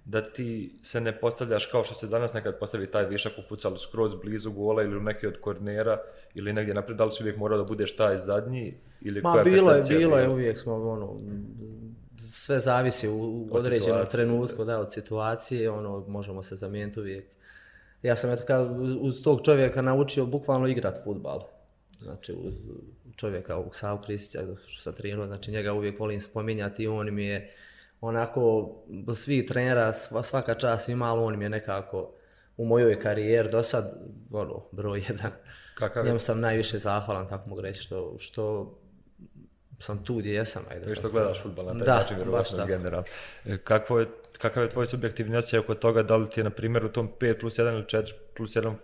da 0.04 0.30
ti 0.32 0.78
se 0.82 1.00
ne 1.00 1.20
postavljaš 1.20 1.66
kao 1.66 1.84
što 1.84 1.94
se 1.94 2.06
danas 2.06 2.32
nekad 2.32 2.58
postavi 2.58 2.90
taj 2.90 3.06
višak 3.06 3.32
u 3.38 3.42
futsalu 3.42 3.76
skroz 3.76 4.14
blizu 4.14 4.50
gola 4.50 4.82
ili 4.82 4.96
u 4.96 5.00
neki 5.00 5.26
od 5.26 5.40
kornera 5.40 5.98
ili 6.34 6.52
negdje 6.52 6.74
naprijed, 6.74 6.98
da 6.98 7.04
li 7.04 7.12
si 7.12 7.22
uvijek 7.22 7.36
morao 7.36 7.58
da 7.58 7.64
budeš 7.64 7.96
taj 7.96 8.16
zadnji 8.16 8.74
ili 9.00 9.22
Ma 9.22 9.32
koja 9.32 9.44
bilo 9.44 9.72
je, 9.72 9.82
bilo 9.88 10.18
je, 10.18 10.28
uvijek 10.28 10.58
smo 10.58 10.74
ono, 10.74 11.20
sve 12.18 12.60
zavisi 12.60 13.08
u 13.08 13.14
u 13.14 13.48
Od 13.50 13.56
određenom 13.56 13.98
situacije, 13.98 14.10
trenutku, 14.10 14.64
da, 14.64 14.80
od 14.80 14.92
situacije, 14.92 15.70
ono, 15.70 16.04
možemo 16.08 16.42
se 16.42 16.56
zamijeniti 16.56 17.00
uvijek. 17.00 17.24
Ja 18.02 18.16
sam 18.16 18.30
eto 18.30 18.44
kao 18.46 18.64
uz 19.00 19.22
tog 19.22 19.40
čovjeka 19.44 19.82
naučio 19.82 20.26
bukvalno 20.26 20.66
igrat 20.66 21.04
futbal. 21.04 21.40
Znači 22.02 22.32
uz 22.32 22.54
čovjeka 23.16 23.56
ovog 23.56 23.76
Savu 23.76 23.98
Kristića 24.06 24.38
što 24.66 24.82
sam 24.82 24.92
trenirao, 24.92 25.26
znači 25.26 25.50
njega 25.50 25.72
uvijek 25.72 26.00
volim 26.00 26.20
spominjati 26.20 26.82
i 26.82 26.88
on 26.88 27.14
mi 27.14 27.24
je 27.24 27.54
onako, 28.00 28.74
svi 29.14 29.46
trenera, 29.46 29.92
sva- 29.92 30.22
svaka 30.22 30.54
čast 30.54 30.88
ima, 30.88 31.06
ali 31.06 31.20
on 31.22 31.38
mi 31.38 31.44
je 31.44 31.48
nekako 31.48 32.10
u 32.56 32.64
mojoj 32.66 33.00
karijeri 33.00 33.50
do 33.50 33.62
sad, 33.62 34.00
ono, 34.32 34.62
broj 34.72 35.04
jedan. 35.08 35.30
Kakav 35.74 36.04
je? 36.04 36.08
Njemu 36.08 36.18
sam 36.18 36.40
najviše 36.40 36.78
zahvalan, 36.78 37.28
tako 37.28 37.48
mogu 37.48 37.60
reći, 37.60 37.82
što, 37.82 38.16
što 38.18 38.74
sam 39.78 40.04
tu 40.04 40.14
gdje 40.14 40.32
jesam. 40.32 40.62
Ajde, 40.70 40.92
I 40.92 40.94
što 40.94 41.02
tako. 41.02 41.12
gledaš 41.12 41.42
futbal 41.42 41.64
na 41.66 41.72
taj 41.72 41.86
Da, 41.86 41.96
način, 41.96 42.16
vjerovatno 42.16 42.66
generalno. 42.66 43.06
E, 43.44 43.58
Kakvo 43.58 44.00
je, 44.00 44.06
kakav 44.38 44.62
je 44.62 44.68
tvoj 44.70 44.86
subjektivni 44.86 45.36
osjećaj 45.36 45.60
oko 45.60 45.74
toga, 45.74 46.02
da 46.02 46.16
li 46.16 46.30
ti 46.30 46.40
je, 46.40 46.44
na 46.44 46.50
primjer, 46.50 46.84
u 46.84 46.88
tom 46.88 47.10
5 47.20 47.40
plus 47.40 47.58
1 47.58 47.72
ili 47.72 47.82
4 47.82 48.12
plus 48.36 48.56
1 48.56 48.74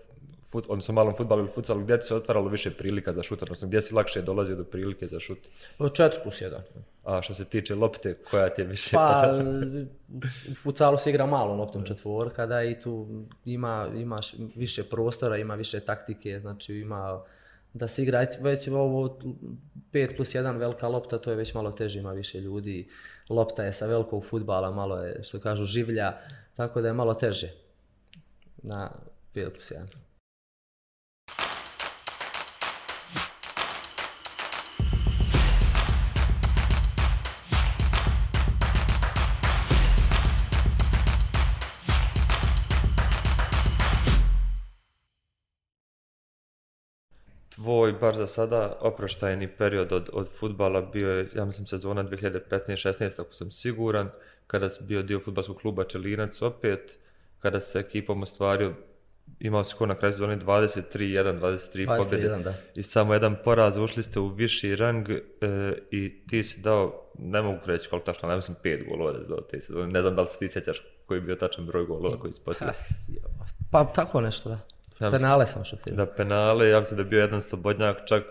fut, 0.55 0.65
odnosno 0.69 0.95
malom 0.95 1.17
futbalu 1.17 1.41
ili 1.41 1.51
futsalu, 1.55 1.81
gdje 1.81 2.01
ti 2.01 2.07
se 2.07 2.15
otvaralo 2.15 2.49
više 2.49 2.71
prilika 2.71 3.13
za 3.13 3.23
šut, 3.23 3.43
odnosno 3.43 3.69
gdje 3.69 3.83
si 3.83 3.95
lakše 3.95 4.23
dolazio 4.23 4.57
do 4.57 4.65
prilike 4.65 5.07
za 5.07 5.21
šut? 5.21 5.39
4 5.79 6.11
plus 6.23 6.41
1. 6.43 6.59
A 7.05 7.23
što 7.23 7.35
se 7.35 7.45
tiče 7.45 7.75
lopte, 7.75 8.15
koja 8.31 8.49
ti 8.49 8.63
je 8.63 8.67
više... 8.67 8.91
Pa, 8.97 9.35
u 10.51 10.55
futsalu 10.55 10.99
se 10.99 11.11
igra 11.11 11.27
malo 11.27 11.55
loptom 11.55 11.85
četvorka, 11.85 12.47
da 12.47 12.63
i 12.63 12.81
tu 12.81 13.07
ima, 13.45 13.89
imaš 13.97 14.35
više 14.57 14.85
prostora, 14.85 15.37
ima 15.37 15.55
više 15.55 15.81
taktike, 15.81 16.41
znači 16.41 16.75
ima 16.75 17.23
da 17.75 17.89
se 17.89 18.03
igra 18.03 18.27
već 18.41 18.69
ovo 18.69 19.19
5 19.93 20.17
plus 20.17 20.35
1 20.35 20.59
velika 20.59 20.89
lopta, 20.89 21.19
to 21.19 21.31
je 21.31 21.37
već 21.37 21.55
malo 21.55 21.73
teže, 21.73 21.99
ima 21.99 22.13
više 22.13 22.41
ljudi. 22.41 22.89
Lopta 23.29 23.65
je 23.65 23.73
sa 23.73 23.87
velikog 23.87 24.25
futbala, 24.25 24.71
malo 24.71 24.99
je, 24.99 25.23
što 25.23 25.41
kažu, 25.41 25.65
življa, 25.65 26.19
tako 26.57 26.81
da 26.81 26.89
je 26.89 26.95
malo 26.95 27.15
teže 27.15 27.53
na 28.63 28.91
5 29.35 29.51
plus 29.51 29.73
1. 29.73 30.04
Tvoj, 47.65 47.93
bar 47.93 48.15
za 48.15 48.27
sada, 48.27 48.77
oproštajni 48.81 49.49
period 49.49 49.93
od, 49.93 50.11
od 50.13 50.29
futbala 50.39 50.81
bio 50.81 51.11
je, 51.11 51.29
ja 51.35 51.45
mislim, 51.45 51.67
sezona 51.67 52.05
2015-16, 52.05 53.21
ako 53.21 53.33
sam 53.33 53.51
siguran, 53.51 54.09
kada 54.47 54.71
si 54.71 54.83
bio 54.83 55.03
dio 55.03 55.21
futbalskog 55.21 55.57
kluba 55.57 55.85
Čelinac 55.85 56.43
opet, 56.43 56.99
kada 57.39 57.61
se 57.61 57.79
ekipom 57.79 58.23
ostvario, 58.23 58.75
imao 59.41 59.65
skor 59.65 59.89
na 59.89 59.95
kraju 59.95 60.13
sezone 60.13 60.39
23-1, 60.39 61.41
23 61.41 61.99
pobjede 61.99 62.29
21, 62.29 62.43
da. 62.43 62.55
i 62.77 62.83
samo 62.83 63.13
jedan 63.13 63.37
poraz, 63.45 63.77
ušli 63.79 64.03
ste 64.03 64.21
u 64.21 64.29
viši 64.29 64.77
rang 64.77 65.11
e, 65.11 65.21
i 65.91 66.27
ti 66.27 66.45
si 66.45 66.61
dao, 66.61 67.11
ne 67.19 67.43
mogu 67.43 67.61
reći 67.67 67.89
koliko 67.89 68.07
tačno, 68.07 68.29
ne 68.29 68.37
mislim 68.37 68.57
pet 68.63 68.89
golova 68.89 69.13
da 69.13 69.19
si 69.19 69.29
dao 69.29 69.41
te 69.41 69.61
sezone, 69.61 69.87
ne 69.87 70.01
znam 70.01 70.15
da 70.15 70.23
li 70.23 70.29
se 70.29 70.39
ti 70.39 70.49
sjećaš 70.49 70.83
koji 71.07 71.19
je 71.19 71.23
bio 71.23 71.37
tačan 71.37 71.67
broj 71.67 71.87
golova 71.87 72.19
koji 72.19 72.33
si 72.33 72.41
postigao. 72.45 72.75
Pa 73.71 73.85
tako 73.85 74.21
nešto, 74.21 74.49
da. 74.49 74.59
Ja 75.05 75.11
mislim- 75.11 75.21
Penale 75.21 75.47
sam 75.47 75.65
šutirao. 75.65 75.97
Da 75.97 76.07
penale, 76.09 76.69
ja 76.69 76.81
mislim 76.81 76.97
da 76.97 77.03
je 77.03 77.09
bio 77.09 77.21
jedan 77.21 77.43
slobodnjak, 77.43 77.97
čak 78.07 78.23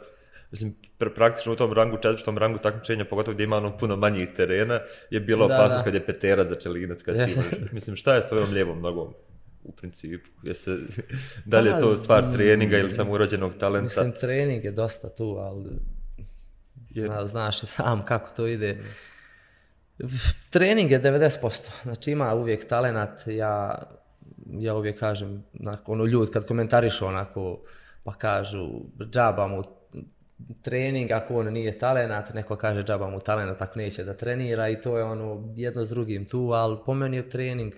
mislim, 0.52 0.76
pr- 1.00 1.14
praktično 1.16 1.54
u 1.54 1.58
tom 1.58 1.74
rangu, 1.74 1.98
četvrtom 1.98 2.38
rangu 2.38 2.58
takmičenja, 2.58 3.06
pogotovo 3.06 3.34
gdje 3.34 3.44
ima 3.44 3.58
ono 3.58 3.78
puno 3.78 3.96
manjih 3.96 4.30
terena, 4.30 4.80
je 5.10 5.20
bilo 5.20 5.48
Da, 5.48 5.56
opasnost 5.56 5.78
da. 5.78 5.84
kad 5.84 5.94
je 5.94 6.06
petera 6.06 6.46
za 6.46 6.56
čelinac, 6.56 7.02
kad 7.02 7.16
ti 7.18 7.34
imaš- 7.34 7.72
Mislim, 7.72 7.96
šta 7.96 8.16
je 8.16 8.22
s 8.22 8.26
tvojom 8.26 8.52
lijevom 8.52 8.82
nogom? 8.82 9.14
U 9.64 9.72
principu, 9.72 10.30
jeste, 10.44 10.72
da 11.46 11.60
li 11.60 11.68
je 11.68 11.74
Pa, 11.74 11.80
to 11.80 11.98
stvar 11.98 12.34
treninga 12.34 12.78
ili 12.78 12.92
samo 12.92 13.12
urođenog 13.12 13.54
talenta? 13.54 13.84
Mislim, 13.84 14.12
trening 14.12 14.66
je 14.66 14.72
dosta 14.72 15.10
tu, 15.10 15.36
ali 15.38 15.70
Je- 16.90 17.06
zna, 17.06 17.26
znaš 17.26 17.64
i 17.64 17.68
sam 17.68 18.06
kako 18.06 18.32
to 18.32 18.48
ide. 18.48 18.78
Trening 20.50 20.92
je 20.92 21.00
90%, 21.00 21.50
znači 21.84 22.12
ima 22.12 22.34
uvijek 22.34 22.68
talenat, 22.68 23.22
ja, 23.28 23.80
ja 24.46 24.76
uvijek 24.76 25.00
kažem, 25.00 25.44
onako, 25.60 25.92
ono 25.92 26.06
ljud 26.06 26.30
kad 26.30 26.48
komentarišu 26.48 27.06
onako, 27.06 27.60
pa 28.04 28.14
kažu 28.14 28.70
džaba 29.12 29.48
mu 29.48 29.64
trening, 30.62 31.12
ako 31.12 31.40
on 31.40 31.54
nije 31.54 31.78
talenat, 31.80 32.34
neko 32.34 32.56
kaže 32.56 32.84
džaba 32.84 33.10
mu 33.10 33.20
talenat, 33.20 33.58
tako 33.58 33.80
neće 33.80 34.04
da 34.04 34.14
trenira 34.14 34.70
i 34.70 34.82
to 34.82 34.98
je 34.98 35.04
ono 35.04 35.54
jedno 35.56 35.86
s 35.86 35.90
drugim 35.90 36.26
tu, 36.26 36.52
ali 36.54 36.78
po 36.86 36.94
meni 36.94 37.18
je 37.18 37.30
trening 37.30 37.74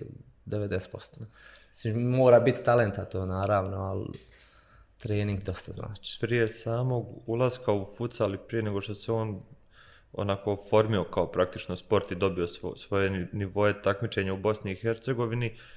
90%. 0.46 1.24
Mislim, 1.70 2.10
mora 2.10 2.40
biti 2.40 2.64
talenta 2.64 3.04
to 3.04 3.26
naravno, 3.26 3.76
ali 3.76 4.18
trening 4.98 5.42
dosta 5.42 5.72
znači. 5.72 6.18
prije 6.20 6.48
samog 6.48 7.06
ulaska 7.26 7.72
u 7.72 7.84
futsal 7.98 8.34
i 8.34 8.38
prije 8.48 8.62
nego 8.62 8.80
što 8.80 8.94
se 8.94 9.12
on 9.12 9.42
onako 10.12 10.56
formio 10.70 11.04
kao 11.04 11.26
praktično 11.26 11.76
sport 11.76 12.10
i 12.10 12.14
dobio 12.14 12.48
svo, 12.48 12.76
svoje 12.76 13.28
nivoje 13.32 13.82
takmičenja 13.82 14.32
u 14.32 14.36
Bosni 14.36 14.72
i 14.72 14.76
Hercegovini, 14.76 15.46
uh, 15.46 15.75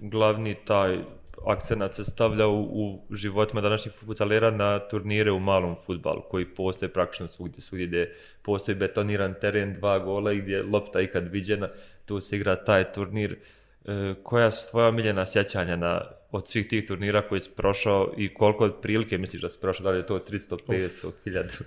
glavni 0.00 0.56
taj 0.64 0.98
akcenat 1.46 1.94
se 1.94 2.04
stavlja 2.04 2.46
u, 2.46 2.60
u 2.62 3.14
životima 3.14 3.60
današnjih 3.60 3.94
futsalera 3.94 4.50
na 4.50 4.78
turnire 4.78 5.30
u 5.30 5.38
malom 5.38 5.76
futbalu, 5.86 6.22
koji 6.30 6.54
postoje 6.54 6.92
praktično 6.92 7.28
svugdje, 7.28 7.62
svugdje 7.62 7.86
gdje 7.86 8.14
postoji 8.42 8.74
betoniran 8.74 9.34
teren, 9.40 9.74
dva 9.74 9.98
gola 9.98 10.32
i 10.32 10.40
gdje 10.40 10.56
je 10.56 10.62
lopta 10.62 11.00
ikad 11.00 11.28
viđena, 11.32 11.68
tu 12.04 12.20
se 12.20 12.36
igra 12.36 12.56
taj 12.56 12.92
turnir. 12.92 13.36
E, 13.84 14.14
koja 14.22 14.50
su 14.50 14.70
tvoja 14.70 14.88
omiljena 14.88 15.26
sjećanja 15.26 15.76
na, 15.76 16.02
od 16.30 16.48
svih 16.48 16.68
tih 16.68 16.86
turnira 16.86 17.28
koji 17.28 17.40
si 17.40 17.50
prošao 17.56 18.14
i 18.16 18.34
koliko 18.34 18.64
od 18.64 18.80
prilike 18.82 19.18
misliš 19.18 19.42
da 19.42 19.48
si 19.48 19.60
prošao, 19.60 19.84
da 19.84 19.90
li 19.90 19.98
je 19.98 20.06
to 20.06 20.18
300, 20.18 20.56
500, 20.66 21.10
1000? 21.24 21.62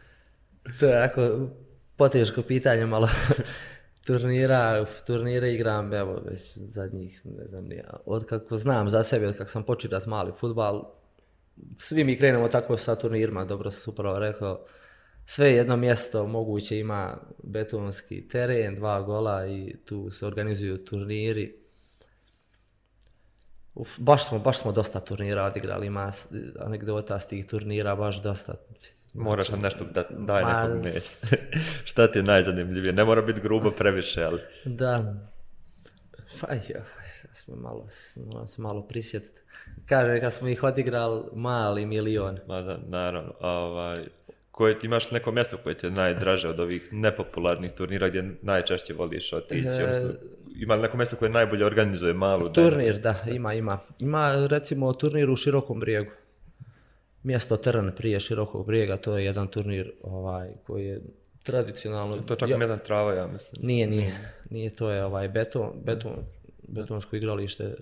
To 0.80 0.86
je 0.86 0.91
jako 0.91 1.50
poteško 1.98 2.41
pitanje 2.41 2.86
malo 2.86 3.10
turnira, 4.05 4.86
turnire 5.05 5.53
igram, 5.53 5.93
evo, 5.93 6.22
već 6.25 6.58
zadnjih, 6.58 7.22
ne 7.25 7.48
znam, 7.48 7.65
ni 7.65 7.75
ja, 7.75 7.98
od 8.05 8.25
kako 8.25 8.58
znam 8.58 8.89
za 8.89 9.03
sebe, 9.03 9.27
od 9.27 9.38
kako 9.38 9.50
sam 9.50 9.63
počeo 9.63 9.89
da 9.89 10.00
mali 10.05 10.31
futbal, 10.39 10.84
svi 11.77 12.03
mi 12.03 12.17
krenemo 12.17 12.48
tako 12.48 12.77
sa 12.77 12.96
turnirima, 12.96 13.46
dobro 13.46 13.72
sam 13.72 13.93
upravo 13.93 14.20
rekao, 14.20 14.65
sve 15.25 15.51
jedno 15.51 15.77
mjesto 15.77 16.27
moguće 16.27 16.79
ima 16.79 17.17
betonski 17.43 18.27
teren, 18.27 18.75
dva 18.75 19.01
gola 19.01 19.48
i 19.48 19.75
tu 19.86 20.12
se 20.12 20.25
organizuju 20.25 20.86
turniri. 20.86 21.55
Uf, 23.75 23.89
baš 24.00 24.27
smo, 24.27 24.39
baš 24.39 24.60
smo 24.60 24.72
dosta 24.72 25.00
turnira 25.00 25.43
odigrali, 25.43 25.88
ima 25.88 26.12
anegdota 26.60 27.20
s 27.20 27.27
tih 27.27 27.46
turnira, 27.46 27.96
baš 27.96 28.22
dosta. 28.22 28.53
Moraš 29.15 29.50
nam 29.50 29.60
nešto 29.60 29.84
da 29.86 30.03
daj 30.10 30.44
Ma- 30.44 30.63
nekog 30.63 30.84
mjesta. 30.84 31.27
Šta 31.84 32.08
ti 32.08 32.20
je 32.20 32.24
najzanimljivije? 32.24 32.94
Ne 32.94 33.03
mora 33.03 33.22
biti 33.22 33.41
grubo 33.41 33.72
previše, 33.72 34.24
ali 34.24 34.39
Da. 34.65 35.13
Pa 36.41 36.53
jo, 36.53 36.82
sad 37.22 37.32
smo 37.34 37.56
malo, 37.56 37.88
moram 38.18 38.48
se 38.48 38.62
malo 38.62 38.82
prisjetiti. 38.82 39.41
Kaže, 39.86 40.20
kad 40.20 40.34
smo 40.34 40.48
ih 40.48 40.63
odigrali 40.63 41.24
mali 41.34 41.86
milion. 41.86 42.38
ma 42.48 42.62
da, 42.62 42.80
naravno. 42.80 43.34
Ovaj, 43.39 44.03
koje, 44.51 44.77
imaš 44.84 45.12
li 45.12 45.15
neko 45.15 45.32
mjesto 45.32 45.58
koje 45.58 45.77
ti 45.77 45.86
je 45.86 45.91
najdraže 45.91 46.50
od 46.50 46.60
ovih 46.60 46.89
nepopularnih 46.94 47.72
turnira 47.72 48.08
gdje 48.10 48.36
najčešće 48.41 48.94
voliš 48.94 49.34
otići? 49.34 49.68
odnosno, 49.84 50.10
ima 50.56 50.75
li 50.75 50.82
neko 50.82 50.98
mjesto 50.98 51.15
koje 51.15 51.32
najbolje 51.32 51.65
organizuje 51.65 52.13
malu? 52.13 52.44
da- 52.44 52.51
Turnir, 52.53 53.00
da, 53.00 53.15
ima, 53.27 53.53
ima. 53.53 53.80
Ima 54.00 54.48
recimo 54.48 54.94
turnir 54.94 55.30
u 55.30 55.36
Širokom 55.36 55.80
brijegu. 55.80 56.12
Mjesto 57.24 57.58
Trn 57.58 57.92
prije 57.98 58.20
Širokog 58.20 58.66
brijega, 58.66 58.98
to 58.98 59.18
je 59.18 59.25
jedan 59.25 59.48
turnir 59.48 59.92
ovaj, 60.04 60.50
koji 60.68 60.86
je 60.86 61.01
tradicionalno. 61.44 62.16
To 62.16 62.36
čak 62.36 62.50
ne 62.50 62.68
znam 62.68 62.80
trava, 62.80 63.13
ja 63.13 63.28
mislim. 63.28 63.68
Nije, 63.68 63.88
nije. 63.88 64.34
Nije, 64.50 64.70
to 64.70 64.90
je 64.90 65.06
ovaj 65.06 65.30
beton, 65.30 65.72
beton, 65.86 66.16
betonsko 66.68 67.16
igralište. 67.16 67.74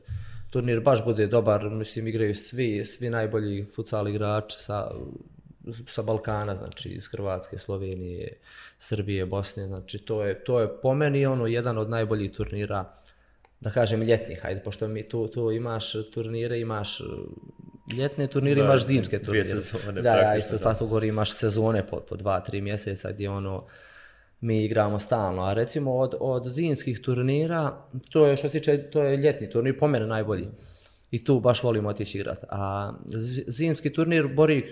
Turnir 0.49 0.79
baš 0.79 1.05
bude 1.05 1.27
dobar, 1.27 1.69
mislim, 1.69 2.07
igraju 2.07 2.35
svi, 2.35 2.85
svi 2.85 3.09
najbolji 3.09 3.65
futsal 3.75 4.07
igrači 4.07 4.59
sa, 4.59 4.91
sa 5.87 6.01
Balkana, 6.01 6.55
znači 6.55 6.89
iz 6.89 7.07
Hrvatske, 7.07 7.57
Slovenije, 7.57 8.37
Srbije, 8.79 9.25
Bosne, 9.25 9.67
znači 9.67 9.97
to 9.97 10.23
je, 10.23 10.43
to 10.43 10.59
je 10.59 10.81
po 10.81 10.93
meni 10.93 11.25
ono 11.25 11.47
jedan 11.47 11.77
od 11.77 11.89
najboljih 11.89 12.31
turnira, 12.31 12.93
da 13.59 13.69
kažem 13.69 14.01
ljetnih, 14.01 14.41
hajde, 14.41 14.61
pošto 14.63 14.87
mi 14.87 15.03
tu, 15.03 15.27
tu 15.27 15.51
imaš 15.51 15.93
turnire, 16.13 16.59
imaš 16.59 17.01
ljetne 17.97 18.27
turnire, 18.27 18.61
da, 18.61 18.67
imaš 18.67 18.85
zimske 18.85 19.19
turnire. 19.19 19.61
Sezone, 19.61 20.01
da, 20.01 20.15
ja 20.15 20.37
isto 20.37 20.57
tako 20.57 20.87
govori, 20.87 21.07
imaš 21.07 21.33
sezone 21.33 21.87
po, 21.87 21.99
po 21.99 22.15
dva, 22.15 22.39
tri 22.39 22.61
mjeseca 22.61 23.11
gdje 23.11 23.29
ono, 23.29 23.65
mi 24.41 24.65
igramo 24.65 24.99
stalno, 24.99 25.43
a 25.43 25.53
recimo 25.53 25.95
od, 25.95 26.15
od 26.19 26.47
zimskih 26.47 27.01
turnira, 27.01 27.77
to 28.09 28.25
je 28.25 28.37
što 28.37 28.49
se 28.49 28.51
tiče, 28.51 28.77
to 28.77 29.03
je 29.03 29.17
ljetni 29.17 29.49
turnir, 29.49 29.79
po 29.79 29.87
mene 29.87 30.07
najbolji. 30.07 30.47
I 31.11 31.23
tu 31.23 31.39
baš 31.39 31.63
volimo 31.63 31.89
otići 31.89 32.17
igrati. 32.17 32.45
A 32.49 32.93
zimski 33.47 33.93
turnir, 33.93 34.27
Borik, 34.27 34.65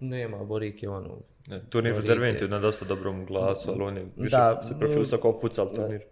nema, 0.00 0.44
Borik 0.44 0.82
je 0.82 0.88
ono... 0.88 1.18
Ne, 1.48 1.60
turnir 1.70 1.94
u 1.94 2.02
Derventi 2.02 2.48
na 2.48 2.58
dosta 2.58 2.84
dobrom 2.84 3.26
glasu, 3.26 3.70
ali 3.70 3.82
on 3.82 3.96
je 3.96 4.06
više 4.16 4.36
da, 4.36 4.62
se 4.68 4.78
profilisa 4.78 5.16
kao 5.16 5.38
futsal 5.40 5.74
turnir. 5.74 6.02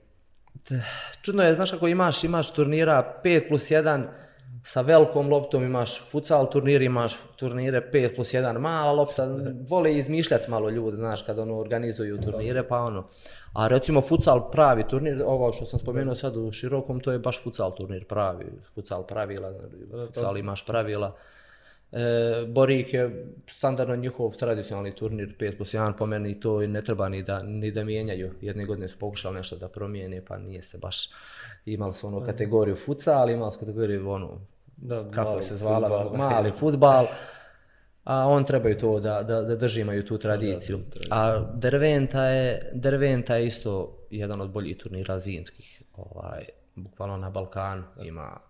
Čudno 1.23 1.43
je, 1.43 1.55
znaš 1.55 1.71
kako 1.71 1.89
imaš, 1.89 2.25
imaš 2.25 2.55
turnira 2.55 3.21
5 3.25 3.49
plus 3.49 3.71
1, 3.71 4.07
sa 4.65 4.81
velikom 4.81 5.29
loptom 5.31 5.65
imaš 5.65 6.01
futsal 6.11 6.51
turnir, 6.51 6.83
imaš 6.83 7.17
turnire 7.37 7.81
5 7.93 8.15
plus 8.15 8.35
1 8.35 8.59
mala 8.59 8.93
lopta, 8.93 9.27
vole 9.69 9.97
izmišljati 9.97 10.51
malo 10.51 10.71
ljudi, 10.71 10.97
znaš, 10.97 11.23
kad 11.23 11.39
ono 11.39 11.59
organizuju 11.59 12.21
turnire, 12.21 12.67
pa 12.69 12.79
ono. 12.79 13.05
A 13.53 13.69
recimo 13.69 14.01
futsal 14.01 14.51
pravi 14.51 14.85
turnir, 14.89 15.23
ovo 15.27 15.53
što 15.53 15.67
sam 15.67 15.79
spomenuo 15.79 16.15
sad 16.15 16.37
u 16.37 16.53
širokom, 16.53 17.01
to 17.01 17.13
je 17.13 17.19
baš 17.19 17.43
futsal 17.43 17.75
turnir 17.75 18.05
pravi, 18.05 18.47
futsal 18.75 19.07
pravila, 19.07 19.53
futsal 20.07 20.39
imaš 20.39 20.67
pravila. 20.67 21.17
E, 21.93 22.47
Borik 22.47 22.95
je 22.95 23.27
standardno 23.51 23.97
njihov 23.97 24.37
tradicionalni 24.37 24.95
turnir 24.95 25.35
5 25.39 25.57
plus 25.57 25.75
1, 25.75 25.93
po 25.99 26.07
meni 26.07 26.41
to 26.41 26.61
ne 26.61 26.83
treba 26.83 27.09
ni 27.09 27.23
da, 27.23 27.41
ni 27.43 27.71
da 27.71 27.85
mijenjaju. 27.85 28.35
Jedne 28.41 28.65
godine 28.65 28.89
su 28.89 28.99
pokušali 28.99 29.37
nešto 29.37 29.57
da 29.57 29.69
promijene, 29.69 30.25
pa 30.25 30.39
nije 30.39 30.63
se 30.63 30.79
baš 30.79 31.09
imali 31.65 31.95
su 31.95 32.07
ono 32.07 32.25
kategoriju 32.25 32.77
futsal, 32.77 33.31
imali 33.31 33.53
su 33.53 33.59
kategoriju 33.59 34.11
ono, 34.11 34.41
da, 34.81 35.11
kako 35.11 35.43
se 35.43 35.57
zvala, 35.57 35.89
futbal. 35.89 36.19
mali 36.31 36.53
futbal. 36.53 37.07
A 38.05 38.29
on 38.29 38.45
trebaju 38.45 38.79
to 38.79 39.01
da, 39.01 39.23
da, 39.23 39.43
da 39.43 39.57
drži 39.57 39.81
imaju 39.81 40.07
tu 40.07 40.19
tradiciju. 40.19 40.79
Da, 40.79 40.85
da, 40.85 41.07
a 41.11 41.45
Derventa 41.55 42.25
je, 42.25 42.71
Derventa 42.75 43.37
je 43.37 43.47
isto 43.47 43.99
jedan 44.11 44.41
od 44.41 44.51
boljih 44.51 44.77
turnira 44.77 45.19
zimskih. 45.19 45.83
Ovaj, 45.97 46.45
bukvalno 46.75 47.17
na 47.17 47.31
Balkanu 47.31 47.85
ima 48.03 48.41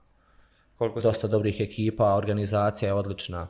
Koliko 0.78 1.00
dosta 1.00 1.26
si... 1.26 1.30
dobrih 1.30 1.60
ekipa, 1.60 2.14
organizacija 2.14 2.88
je 2.88 2.94
odlična, 2.94 3.49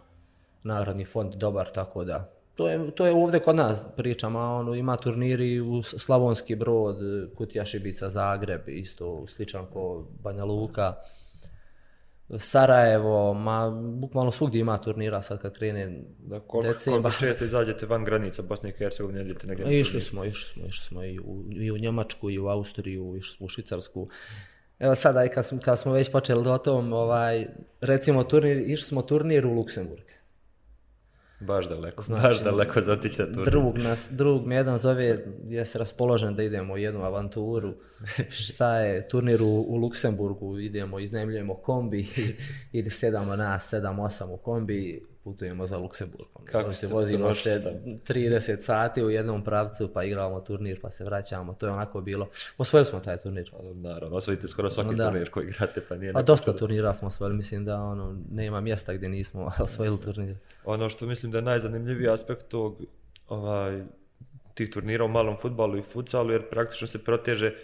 nagradni 0.62 1.04
fond 1.04 1.34
dobar, 1.34 1.70
tako 1.70 2.04
da. 2.04 2.30
To 2.54 2.68
je, 2.68 2.90
to 2.90 3.06
je 3.06 3.12
ovdje 3.12 3.40
kod 3.40 3.56
nas 3.56 3.78
pričam, 3.96 4.37
a 4.37 4.54
ono, 4.54 4.75
ima 4.75 4.96
turniri 4.96 5.60
u 5.60 5.82
Slavonski 5.82 6.54
brod, 6.54 6.96
Kutija 7.37 7.64
Šibica, 7.64 8.08
Zagreb, 8.08 8.68
isto 8.68 9.26
sličan 9.26 9.66
ko 9.72 10.04
Banja 10.22 10.44
Luka. 10.44 10.94
Sarajevo, 12.38 13.34
ma 13.34 13.70
bukvalno 13.70 14.32
svugdje 14.32 14.60
ima 14.60 14.78
turnira 14.78 15.22
sad 15.22 15.38
kad 15.38 15.59
krene 15.59 16.02
da, 16.18 16.40
koliko, 16.40 16.72
decembar. 16.72 17.02
Koliko 17.02 17.20
često 17.20 17.44
izađete 17.44 17.87
van 17.87 18.05
granica 18.05 18.42
Bosne 18.42 18.68
i 18.68 18.72
Hercegovine, 18.72 19.20
idete 19.20 19.46
na 19.46 19.55
granicu? 19.55 19.74
Išli 19.74 20.00
smo, 20.00 20.24
išli 20.24 20.50
smo, 20.52 20.66
išli 20.66 20.87
smo 20.87 21.05
i 21.05 21.18
u, 21.18 21.44
i 21.52 21.70
u 21.70 21.78
Njemačku, 21.78 22.31
i 22.31 22.38
u 22.38 22.46
Austriju, 22.46 23.16
išli 23.16 23.37
smo 23.37 23.46
u 23.46 23.48
Švicarsku. 23.48 24.09
Evo 24.78 24.94
sada, 24.94 25.28
kad 25.28 25.46
smo, 25.46 25.61
kad 25.61 25.78
smo 25.78 25.92
već 25.92 26.12
počeli 26.12 26.48
o 26.48 26.59
tom, 26.59 26.92
ovaj, 26.92 27.46
recimo 27.81 28.24
turnir, 28.24 28.70
išli 28.70 28.87
smo 28.87 29.02
turnir 29.02 29.46
u 29.46 29.52
Luksemburg. 29.52 30.05
Baš 31.40 31.68
daleko, 31.68 32.03
znači, 32.03 32.22
baš 32.22 32.42
daleko 32.42 32.83
za 32.83 32.92
otići 32.92 33.20
na 33.20 33.26
turnir. 33.26 33.44
Drug, 33.44 33.79
nas, 33.79 34.09
drug 34.11 34.46
mi 34.46 34.55
jedan 34.55 34.79
zove, 34.79 35.24
je 35.48 35.66
se 35.66 35.79
raspoložen 35.79 36.35
da 36.35 36.42
idemo 36.42 36.74
u 36.74 36.79
jednu 36.79 37.03
avanturu. 37.03 37.74
Šta 38.31 38.76
je, 38.76 39.09
turnir 39.09 39.42
u, 39.42 39.64
u 39.68 39.76
Luksemburgu, 39.76 40.59
idemo, 40.59 40.98
iznajmljujemo 40.98 41.55
kombi, 41.55 42.09
ide 42.72 42.90
sedamo 42.90 43.37
nas, 43.37 43.68
sedam, 43.68 43.98
osam 43.98 44.31
u 44.31 44.37
kombi, 44.37 45.07
putujemo 45.24 45.66
za 45.66 45.78
Luksemburg. 45.78 46.28
Kako 46.44 46.72
se 46.72 46.87
vozimo 46.87 47.33
se 47.33 47.62
30 47.85 48.61
sati 48.61 49.02
u 49.02 49.11
jednom 49.11 49.44
pravcu, 49.44 49.90
pa 49.94 50.04
igramo 50.04 50.40
turnir, 50.40 50.80
pa 50.80 50.90
se 50.90 51.04
vraćamo. 51.04 51.54
To 51.54 51.66
je 51.66 51.72
onako 51.72 52.00
bilo. 52.00 52.28
Osvojili 52.59 52.87
smo 52.87 53.00
taj 53.00 53.16
turnir. 53.16 53.50
Naravno, 53.74 54.16
osvojite 54.16 54.48
skoro 54.48 54.70
svaki 54.70 54.94
da. 54.94 55.11
turnir 55.11 55.30
koji 55.30 55.46
igrate, 55.46 55.80
pa 55.88 55.96
nije... 55.96 56.12
Pa 56.12 56.22
dosta 56.22 56.56
turnira 56.56 56.94
smo 56.94 57.09
osvojili, 57.09 57.37
mislim 57.37 57.64
da 57.64 57.83
ono, 57.83 58.16
nema 58.30 58.61
mjesta 58.61 58.94
gdje 58.94 59.09
nismo 59.09 59.52
osvojili 59.59 60.00
turnir. 60.00 60.37
Ono 60.64 60.88
što 60.90 61.06
mislim 61.06 61.33
da 61.33 61.38
je 61.38 61.42
najzanimljiviji 61.42 62.09
aspekt 62.09 62.48
tog, 62.48 62.83
ovaj, 63.28 63.83
tih 64.54 64.70
turnira 64.70 65.04
u 65.04 65.09
malom 65.09 65.37
futbalu 65.37 65.78
i 65.78 65.83
futsalu, 65.83 66.33
jer 66.33 66.48
praktično 66.50 66.87
se 66.87 67.04
proteže 67.04 67.54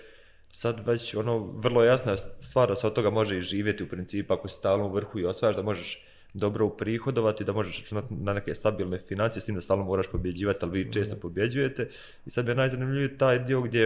sad 0.53 0.87
već 0.87 1.15
ono 1.15 1.39
vrlo 1.39 1.85
jasna 1.85 2.17
stvar 2.17 2.69
da 2.69 2.77
se 2.77 2.87
od 2.87 2.93
toga 2.93 3.11
može 3.11 3.39
i 3.39 3.43
živjeti 3.43 3.83
u 3.83 3.89
principu 3.89 4.35
ako 4.35 4.49
si 4.49 4.57
stalno 4.57 4.87
u 4.87 4.93
vrhu 4.93 5.19
i 5.19 5.25
osvajaš 5.25 5.57
da 5.57 5.63
možeš 5.63 6.06
dobro 6.37 6.67
uprihodovati, 6.67 7.45
da 7.45 7.53
možeš 7.53 7.79
računati 7.79 8.15
na 8.15 8.33
neke 8.33 8.55
stabilne 8.55 8.99
financije, 8.99 9.41
s 9.41 9.45
tim 9.45 9.55
da 9.55 9.61
stalno 9.61 9.85
moraš 9.85 10.07
pobjeđivati, 10.07 10.59
ali 10.63 10.85
vi 10.85 10.93
često 10.93 11.17
pobjeđujete. 11.17 11.89
I 12.27 12.31
sad 12.31 12.49
je 12.49 12.55
najzanimljiviji 12.55 13.19
taj 13.19 13.39
dio 13.39 13.61
gdje 13.61 13.81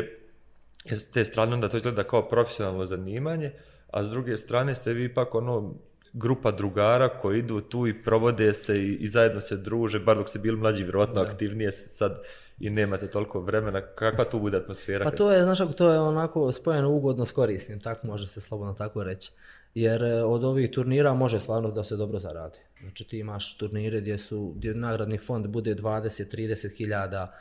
je 0.85 1.01
s 1.01 1.11
te 1.11 1.25
strane 1.25 1.55
onda 1.55 1.69
to 1.69 1.77
izgleda 1.77 2.05
kao 2.05 2.29
profesionalno 2.29 2.87
zanimanje, 2.87 3.53
a 3.91 4.05
s 4.05 4.11
druge 4.11 4.37
strane 4.37 4.75
ste 4.75 4.93
vi 4.93 5.05
ipak 5.05 5.35
ono 5.35 5.75
grupa 6.13 6.51
drugara 6.51 7.09
koji 7.09 7.39
idu 7.39 7.61
tu 7.61 7.87
i 7.87 8.03
provode 8.03 8.55
se 8.55 8.79
i, 8.79 8.95
i 8.95 9.09
zajedno 9.09 9.41
se 9.41 9.57
druže, 9.57 9.99
bar 9.99 10.17
dok 10.17 10.29
ste 10.29 10.39
bili 10.39 10.57
mlađi, 10.57 10.83
vjerovatno 10.83 11.23
aktivnije 11.23 11.73
sad 11.73 12.23
i 12.61 12.71
nemate 12.71 13.07
toliko 13.07 13.41
vremena, 13.41 13.81
kakva 13.81 14.25
tu 14.25 14.39
bude 14.39 14.57
atmosfera? 14.57 15.05
Pa 15.05 15.11
to 15.11 15.33
je, 15.33 15.43
znaš, 15.43 15.59
to 15.77 15.91
je 15.91 16.01
onako 16.01 16.53
spojeno 16.53 16.91
ugodno 16.91 17.27
s 17.27 17.33
korisnim, 17.33 17.81
tako 17.81 18.07
može 18.07 18.29
se 18.29 18.41
slobodno 18.41 18.75
tako 18.75 19.03
reći 19.03 19.33
jer 19.75 20.03
e, 20.03 20.23
od 20.23 20.45
ovih 20.45 20.71
turnira 20.71 21.15
može 21.15 21.41
stvarno 21.41 21.71
da 21.71 21.85
se 21.85 21.97
dobro 21.97 22.19
zaradi. 22.19 22.59
Znači 22.81 23.05
ti 23.05 23.19
imaš 23.19 23.57
turnire 23.57 24.01
gdje 24.01 24.19
su 24.19 24.53
gdje 24.57 24.75
nagradni 24.75 25.19
fond 25.19 25.47
bude 25.47 25.75
20-30 25.75 26.77
hiljada, 26.77 27.33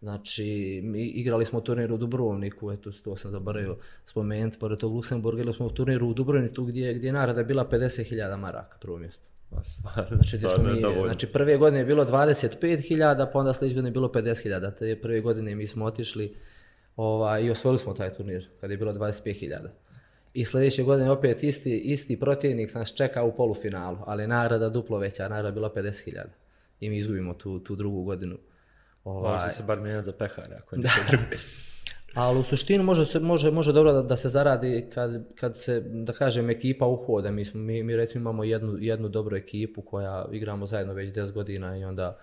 Znači, 0.00 0.80
mi 0.84 1.06
igrali 1.06 1.46
smo 1.46 1.60
turnir 1.60 1.92
u 1.92 1.96
Dubrovniku, 1.96 2.72
eto, 2.72 2.90
to 3.04 3.16
sam 3.16 3.30
zaboravio 3.30 3.76
spomenuti, 4.04 4.58
pored 4.58 4.78
tog 4.78 4.92
Luksemburga, 4.94 5.40
igrali 5.40 5.56
smo 5.56 5.68
turnir 5.68 6.02
u 6.02 6.14
Dubrovniku 6.14 6.64
gdje, 6.64 6.94
gdje 6.94 7.08
je 7.08 7.12
nagrada 7.12 7.42
bila 7.42 7.68
50.000 7.70 8.36
maraka, 8.36 8.78
prvo 8.80 8.98
mjesto. 8.98 9.24
Znači, 10.08 10.38
stvarno 10.38 10.72
mi, 10.72 10.80
znači, 11.04 11.26
prve 11.26 11.56
godine 11.56 11.80
je 11.80 11.86
bilo 11.86 12.04
25.000, 12.04 13.28
pa 13.32 13.38
onda 13.38 13.52
sljedeće 13.52 13.74
godine 13.74 13.88
je 13.88 13.92
bilo 13.92 14.08
50.000. 14.08 14.78
Te 14.78 15.00
prve 15.00 15.20
godine 15.20 15.54
mi 15.54 15.66
smo 15.66 15.84
otišli 15.84 16.36
ovaj, 16.96 17.44
i 17.44 17.50
osvojili 17.50 17.78
smo 17.78 17.92
taj 17.92 18.14
turnir, 18.14 18.48
kada 18.60 18.72
je 18.72 18.78
bilo 18.78 18.92
25.000. 18.92 19.68
I 20.36 20.44
sljedeće 20.44 20.82
godine 20.82 21.10
opet 21.10 21.42
isti, 21.42 21.78
isti 21.78 22.20
protivnik 22.20 22.74
nas 22.74 22.94
čeka 22.94 23.22
u 23.22 23.36
polufinalu, 23.36 23.98
ali 24.06 24.26
nagrada 24.26 24.68
duplo 24.68 24.98
veća, 24.98 25.28
nagrada 25.28 25.50
bila 25.50 25.70
50.000. 25.76 26.22
I 26.80 26.90
mi 26.90 26.96
izgubimo 26.96 27.34
tu, 27.34 27.58
tu 27.58 27.76
drugu 27.76 28.02
godinu. 28.02 28.36
Ovaj... 29.04 29.34
Može 29.34 29.50
se 29.50 29.62
bar 29.62 29.80
mijenjati 29.80 30.04
za 30.04 30.12
pehare, 30.12 30.56
ako 30.56 30.76
da. 30.76 30.90
Ali 32.14 32.40
u 32.40 32.42
suštini 32.42 32.84
može, 32.84 33.04
se, 33.04 33.20
može, 33.20 33.50
može 33.50 33.72
dobro 33.72 33.92
da, 33.92 34.02
da 34.02 34.16
se 34.16 34.28
zaradi 34.28 34.86
kad, 34.94 35.24
kad 35.34 35.58
se, 35.58 35.80
da 35.80 36.12
kažem, 36.12 36.50
ekipa 36.50 36.86
uhode. 36.86 37.30
Mi, 37.30 37.44
smo, 37.44 37.60
mi, 37.60 37.82
mi 37.82 37.96
recimo 37.96 38.22
imamo 38.22 38.44
jednu, 38.44 38.76
jednu 38.78 39.08
dobru 39.08 39.36
ekipu 39.36 39.82
koja 39.82 40.26
igramo 40.32 40.66
zajedno 40.66 40.92
već 40.92 41.12
10 41.12 41.32
godina 41.32 41.76
i 41.78 41.84
onda 41.84 42.18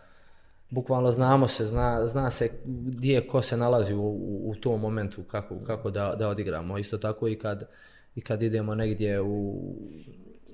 bukvalno 0.70 1.12
znamo 1.12 1.48
se, 1.48 1.66
zna, 1.66 2.08
zna 2.08 2.32
se 2.32 2.50
gdje 2.66 3.28
ko 3.28 3.42
se 3.42 3.58
nalazi 3.58 3.94
u, 3.94 4.02
u, 4.02 4.50
u 4.50 4.56
tom 4.56 4.82
momentu 4.82 5.24
kako, 5.24 5.56
kako 5.68 5.92
da, 5.92 6.16
da 6.20 6.30
odigramo. 6.30 6.78
Isto 6.78 6.98
tako 6.98 7.28
i 7.28 7.36
kad, 7.36 7.68
i 8.16 8.22
kad 8.22 8.44
idemo 8.44 8.76
negdje 8.76 9.22
u, 9.22 9.62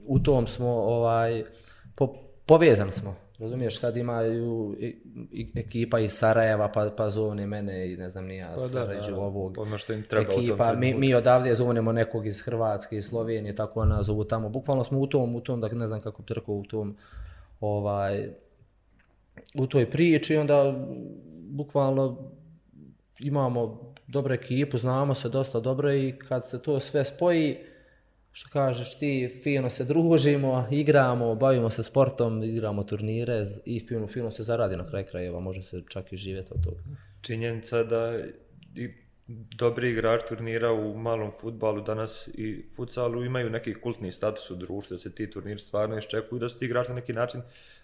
u 0.08 0.20
tom 0.20 0.48
smo 0.48 0.68
ovaj 0.70 1.44
po, 1.96 2.14
povezani 2.46 2.92
smo. 2.92 3.16
Razumiješ, 3.40 3.80
sad 3.80 3.98
imaju 3.98 4.76
i, 4.80 5.52
ekipa 5.56 6.00
iz 6.00 6.12
Sarajeva, 6.12 6.72
pa, 6.72 6.92
pa 6.98 7.10
zovne 7.10 7.48
mene 7.48 7.94
i 7.94 7.98
ne 7.98 8.10
znam 8.10 8.26
nija, 8.26 8.56
pa 8.56 8.70
Sarajevo 8.70 9.26
ovog 9.26 9.58
ono 9.58 9.78
što 9.78 9.94
im 9.94 10.04
treba 10.04 10.34
ekipa. 10.34 10.74
Mi, 10.74 10.94
mi 10.94 11.14
odavde 11.14 11.56
zovnemo 11.56 11.92
nekog 11.92 12.28
iz 12.28 12.42
Hrvatske, 12.42 12.98
iz 12.98 13.06
Slovenije, 13.06 13.56
tako 13.56 13.86
nas 13.86 14.06
zovu 14.06 14.24
tamo. 14.24 14.50
Bukvalno 14.50 14.84
smo 14.84 15.00
u 15.00 15.08
tom, 15.08 15.36
u 15.36 15.42
tom, 15.42 15.62
da 15.62 15.68
ne 15.68 15.88
znam 15.88 16.02
kako 16.02 16.24
trko 16.24 16.54
u 16.54 16.64
tom, 16.64 16.96
ovaj, 17.60 18.30
u 19.56 19.68
toj 19.68 19.90
priči, 19.90 20.38
onda 20.38 20.88
bukvalno 21.50 22.18
imamo 23.20 23.89
dobra 24.10 24.36
ekipu, 24.36 24.78
znamo 24.78 25.16
se 25.16 25.30
dosta 25.30 25.60
dobro 25.60 25.94
i 25.94 26.14
kad 26.28 26.50
se 26.50 26.62
to 26.62 26.80
sve 26.80 27.06
spoji, 27.06 27.58
što 28.32 28.50
kažeš 28.50 29.00
ti, 29.00 29.40
fino 29.44 29.70
se 29.70 29.84
družimo, 29.84 30.68
igramo, 30.72 31.36
bavimo 31.36 31.70
se 31.70 31.84
sportom, 31.84 32.44
igramo 32.44 32.84
turnire 32.84 33.46
i 33.66 33.80
fino, 33.80 34.08
fino 34.08 34.32
se 34.32 34.44
zaradi 34.44 34.78
na 34.78 34.90
kraj 34.90 35.04
krajeva, 35.04 35.40
može 35.40 35.64
se 35.64 35.82
čak 35.90 36.14
i 36.14 36.18
živjeti 36.18 36.54
od 36.56 36.64
toga. 36.64 36.82
Činjenica 37.22 37.84
da 37.84 38.20
i 38.76 38.90
dobri 39.58 39.92
igrač 39.92 40.22
turnira 40.30 40.72
u 40.72 40.98
malom 40.98 41.32
futbalu 41.42 41.82
danas 41.82 42.28
i 42.34 42.64
futsalu 42.76 43.26
imaju 43.26 43.50
neki 43.50 43.74
kultni 43.74 44.12
status 44.12 44.52
u 44.52 44.56
društvu, 44.56 44.94
da 44.94 44.98
se 44.98 45.16
ti 45.16 45.30
turniri 45.30 45.60
stvarno 45.60 45.98
iščekuju, 45.98 46.40
da 46.40 46.50
su 46.50 46.60
ti 46.60 46.66
igrači 46.66 46.90
na 46.90 46.96
neki 46.96 47.14
način 47.14 47.42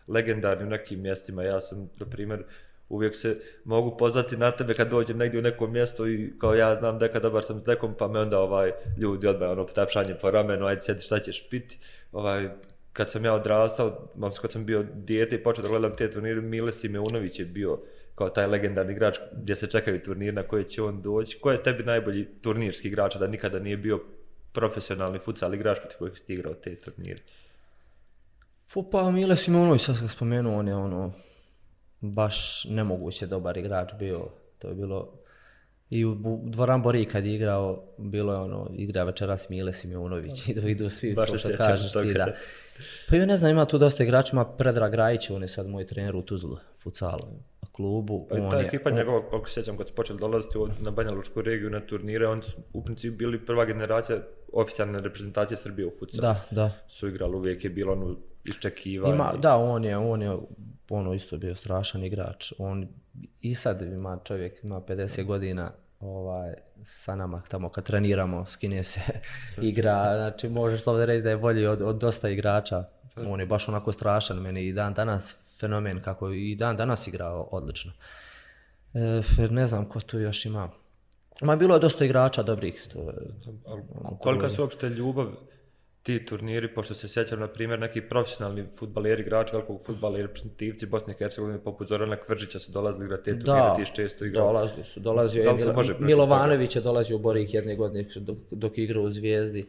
legendarni 0.07 0.63
u 0.63 0.69
nekim 0.69 1.01
mjestima. 1.01 1.43
Ja 1.43 1.61
sam, 1.61 1.89
na 1.99 2.05
primjer, 2.05 2.43
uvijek 2.89 3.15
se 3.15 3.37
mogu 3.63 3.97
pozvati 3.97 4.37
na 4.37 4.51
tebe 4.51 4.73
kad 4.73 4.89
dođem 4.89 5.17
negdje 5.17 5.39
u 5.39 5.43
neko 5.43 5.67
mjesto 5.67 6.07
i 6.07 6.33
kao 6.39 6.55
ja 6.55 6.75
znam 6.75 6.99
da 6.99 7.11
kada 7.11 7.29
bar 7.29 7.43
sam 7.43 7.59
s 7.59 7.65
nekom, 7.65 7.93
pa 7.97 8.07
me 8.07 8.19
onda 8.19 8.39
ovaj 8.39 8.71
ljudi 8.97 9.27
odmah 9.27 9.49
ono 9.49 9.65
potapšanje 9.65 10.15
po 10.21 10.31
ramenu, 10.31 10.65
ajde 10.65 10.81
sjedi 10.81 11.01
šta 11.01 11.19
ćeš 11.19 11.49
piti. 11.49 11.79
Ovaj, 12.11 12.49
kad 12.93 13.11
sam 13.11 13.25
ja 13.25 13.33
odrastao, 13.33 14.09
kad 14.41 14.51
sam 14.51 14.65
bio 14.65 14.85
dijete 14.93 15.35
i 15.35 15.43
počeo 15.43 15.61
da 15.61 15.69
gledam 15.69 15.95
te 15.95 16.11
turnire, 16.11 16.41
Mile 16.41 16.71
Simeunović 16.71 17.39
je 17.39 17.45
bio 17.45 17.79
kao 18.15 18.29
taj 18.29 18.47
legendarni 18.47 18.93
igrač 18.93 19.17
gdje 19.31 19.55
se 19.55 19.67
čekaju 19.67 20.03
turnir 20.03 20.33
na 20.33 20.43
koje 20.43 20.63
će 20.63 20.81
on 20.81 21.01
doći. 21.01 21.39
Ko 21.39 21.51
je 21.51 21.63
tebi 21.63 21.83
najbolji 21.83 22.27
turnirski 22.41 22.87
igrač, 22.87 23.15
da 23.15 23.27
nikada 23.27 23.59
nije 23.59 23.77
bio 23.77 23.99
profesionalni 24.51 25.19
futsal 25.19 25.53
igrač 25.53 25.79
protiv 25.79 25.97
kojeg 25.97 26.17
si 26.17 26.33
igrao 26.33 26.53
te 26.53 26.75
turnire? 26.75 27.19
Pa 28.91 29.11
Mile 29.11 29.35
Simeunović, 29.37 29.81
sad 29.81 29.97
sam 29.97 30.09
spomenuo, 30.09 30.59
on 30.59 30.67
je 30.67 30.75
ono, 30.75 31.13
baš 32.01 32.65
nemoguće 32.69 33.27
dobar 33.27 33.57
igrač 33.57 33.93
bio. 33.99 34.29
To 34.59 34.67
je 34.67 34.75
bilo 34.75 35.11
i 35.89 36.05
u 36.05 36.41
Dvoran 36.43 36.81
Bori 36.81 37.05
kad 37.05 37.25
je 37.25 37.35
igrao, 37.35 37.83
bilo 37.97 38.33
je 38.33 38.39
ono, 38.39 38.69
igra 38.75 39.03
večeras 39.03 39.49
Mile 39.49 39.73
Simeunović 39.73 40.47
i 40.47 40.53
da 40.53 40.69
idu 40.69 40.89
svi, 40.89 41.13
baš 41.13 41.29
to 41.29 41.37
što 41.37 41.49
kažeš 41.57 41.91
ti, 41.91 42.13
da. 42.13 42.33
Pa 43.09 43.15
ja 43.15 43.25
ne 43.25 43.37
znam, 43.37 43.51
ima 43.51 43.65
tu 43.65 43.77
dosta 43.77 44.03
igrača, 44.03 44.29
ima 44.33 44.45
Predrag 44.45 44.93
Rajić, 44.93 45.29
on 45.29 45.41
je 45.41 45.47
sad 45.47 45.67
moj 45.67 45.87
trener 45.87 46.15
u 46.15 46.21
Tuzlu, 46.21 46.57
futsalu 46.77 47.27
klubu. 47.75 48.27
Pa 48.29 48.49
ta 48.49 48.59
ekipa 48.59 48.89
on... 48.89 48.95
njegova, 48.95 49.29
kako 49.29 49.47
se 49.49 49.53
sjećam, 49.53 49.77
kad 49.77 49.87
su 49.87 49.95
počeli 49.95 50.19
dolaziti 50.19 50.57
na 50.79 50.91
Banja 50.91 51.11
Lučku 51.11 51.41
regiju 51.41 51.69
na 51.69 51.79
turnire, 51.79 52.27
oni 52.27 52.43
su 52.43 52.57
u 52.73 52.83
principu 52.83 53.17
bili 53.17 53.45
prva 53.45 53.65
generacija 53.65 54.17
oficijalne 54.53 54.99
reprezentacije 54.99 55.57
Srbije 55.57 55.87
u 55.87 55.91
futsalu. 55.99 56.21
Da, 56.21 56.45
da. 56.51 56.71
Su 56.87 57.07
igrali, 57.07 57.35
uvijek 57.35 57.63
je 57.63 57.69
bilo 57.69 57.93
ono 57.93 58.15
iščekivanje. 58.45 59.13
Ima, 59.15 59.33
da, 59.41 59.55
on 59.57 59.85
je, 59.85 59.97
on 59.97 60.21
je 60.21 60.37
ono 60.89 61.13
isto 61.13 61.37
bio 61.37 61.55
strašan 61.55 62.03
igrač. 62.03 62.53
On 62.57 62.87
i 63.41 63.55
sad 63.55 63.81
ima 63.81 64.19
čovjek, 64.23 64.63
ima 64.63 64.81
50 64.81 65.25
godina, 65.25 65.71
ovaj, 65.99 66.53
sa 66.85 67.15
nama 67.15 67.41
tamo 67.49 67.69
kad 67.69 67.83
treniramo, 67.83 68.45
skine 68.45 68.83
se, 68.83 69.01
igra, 69.61 70.15
znači 70.15 70.49
možeš 70.49 70.83
slobodno 70.83 71.05
reći 71.05 71.23
da 71.23 71.29
je 71.29 71.37
bolji 71.37 71.65
od, 71.65 71.81
od 71.81 71.95
dosta 71.95 72.29
igrača. 72.29 72.83
On 73.27 73.39
je 73.39 73.45
baš 73.45 73.67
onako 73.67 73.91
strašan, 73.91 74.37
meni 74.37 74.67
i 74.67 74.73
dan 74.73 74.93
danas 74.93 75.44
fenomen 75.59 76.01
kako 76.01 76.29
i 76.29 76.55
dan 76.55 76.77
danas 76.77 77.07
igrao 77.07 77.49
odlično. 77.51 77.91
E, 78.93 79.21
ne 79.49 79.67
znam 79.67 79.89
ko 79.89 79.99
tu 79.99 80.19
još 80.19 80.45
ima. 80.45 80.69
Ma 81.41 81.55
bilo 81.55 81.73
je 81.73 81.79
dosta 81.79 82.05
igrača 82.05 82.43
dobrih. 82.43 82.87
To, 82.93 83.13
ono, 83.65 84.17
kolika 84.17 84.49
su 84.49 84.61
uopšte 84.61 84.89
ljubav 84.89 85.27
ti 86.05 86.25
turniri, 86.25 86.73
pošto 86.73 86.93
se 86.93 87.07
sjećam, 87.07 87.39
na 87.39 87.47
primjer, 87.47 87.79
neki 87.79 88.01
profesionalni 88.01 88.65
futbaleri, 88.79 89.21
igrači 89.21 89.55
velikog 89.55 89.81
futbala 89.85 90.19
i 90.19 90.21
reprezentativci 90.21 90.85
Bosne 90.85 91.13
i 91.13 91.17
Hercegovine, 91.17 91.59
poput 91.59 91.87
Zorana 91.87 92.15
Kvržića 92.15 92.59
su 92.59 92.71
dolazili 92.71 93.05
igrati 93.05 93.23
te 93.23 93.39
turnire, 93.39 93.67
da, 93.67 93.73
ti 93.75 93.95
često 93.95 94.25
igrao. 94.25 94.47
dolazili 94.47 94.83
su, 94.83 94.99
dolazio 94.99 95.43
je, 95.43 95.53
Milo, 95.53 95.99
Milovanović 95.99 96.75
je 96.75 96.81
dolazio 96.81 97.15
u 97.15 97.19
Borik 97.19 97.53
jedne 97.53 97.75
godine 97.75 98.05
dok, 98.15 98.37
dok 98.51 98.77
igrao 98.77 99.03
u 99.03 99.11
Zvijezdi. 99.11 99.65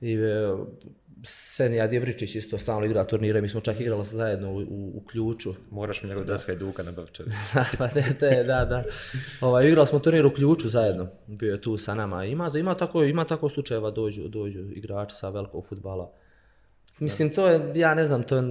I, 0.00 0.14
e, 0.14 0.56
Senija 1.24 1.86
Djebričić 1.86 2.34
isto 2.34 2.58
stalno 2.58 2.86
igra 2.86 3.04
turnire, 3.04 3.40
mi 3.40 3.48
smo 3.48 3.60
čak 3.60 3.80
igrali 3.80 4.04
zajedno 4.04 4.52
u, 4.52 4.56
u, 4.56 4.92
u 4.94 5.02
ključu. 5.10 5.54
Moraš 5.70 6.02
mi 6.02 6.08
njegov 6.08 6.24
deska 6.24 6.52
i 6.52 6.56
duka 6.56 6.82
na 6.82 6.92
bavčevi. 6.92 7.30
pa 7.78 7.88
ne, 7.94 8.16
to 8.20 8.26
je, 8.26 8.44
da, 8.44 8.64
da. 8.64 8.84
Ovaj, 9.40 9.68
igrali 9.68 9.86
smo 9.86 9.98
turnir 9.98 10.26
u 10.26 10.30
ključu 10.30 10.68
zajedno, 10.68 11.08
bio 11.26 11.52
je 11.52 11.60
tu 11.60 11.76
sa 11.76 11.94
nama. 11.94 12.24
Ima, 12.24 12.50
ima, 12.56 12.74
tako, 12.74 13.02
ima 13.02 13.24
tako 13.24 13.48
slučajeva 13.48 13.90
dođu, 13.90 14.28
dođu 14.28 14.60
igrači 14.60 15.16
sa 15.16 15.28
velikog 15.28 15.66
futbala. 15.66 16.12
Mislim, 16.98 17.30
to 17.30 17.46
je, 17.46 17.72
ja 17.74 17.94
ne 17.94 18.06
znam, 18.06 18.22
to 18.22 18.36
je 18.36 18.42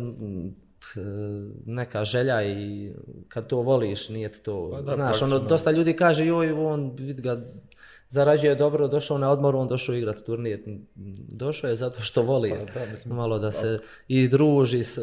neka 1.66 2.04
želja 2.04 2.44
i 2.44 2.92
kad 3.28 3.48
to 3.48 3.58
voliš, 3.58 4.10
nije 4.10 4.32
to, 4.32 4.70
pa 4.72 4.82
da, 4.82 4.96
znaš, 4.96 5.22
ono, 5.22 5.40
dosta 5.40 5.72
ljudi 5.72 5.96
kaže, 5.96 6.26
joj, 6.26 6.52
on, 6.52 6.96
vid 7.00 7.22
ga, 7.22 7.42
zarađuje 8.12 8.56
dobro, 8.56 8.88
došao 8.88 9.18
na 9.18 9.30
odmor, 9.30 9.56
on 9.56 9.68
došao 9.68 9.96
igrati 9.96 10.26
turnir. 10.26 10.60
Došao 11.28 11.70
je 11.70 11.76
zato 11.76 12.02
što 12.02 12.22
voli 12.22 12.54
pa, 12.74 12.80
da, 12.80 12.86
mislim, 12.92 13.16
malo 13.16 13.40
da 13.40 13.52
se 13.52 13.78
i 14.08 14.28
druži 14.28 14.84
s... 14.84 15.00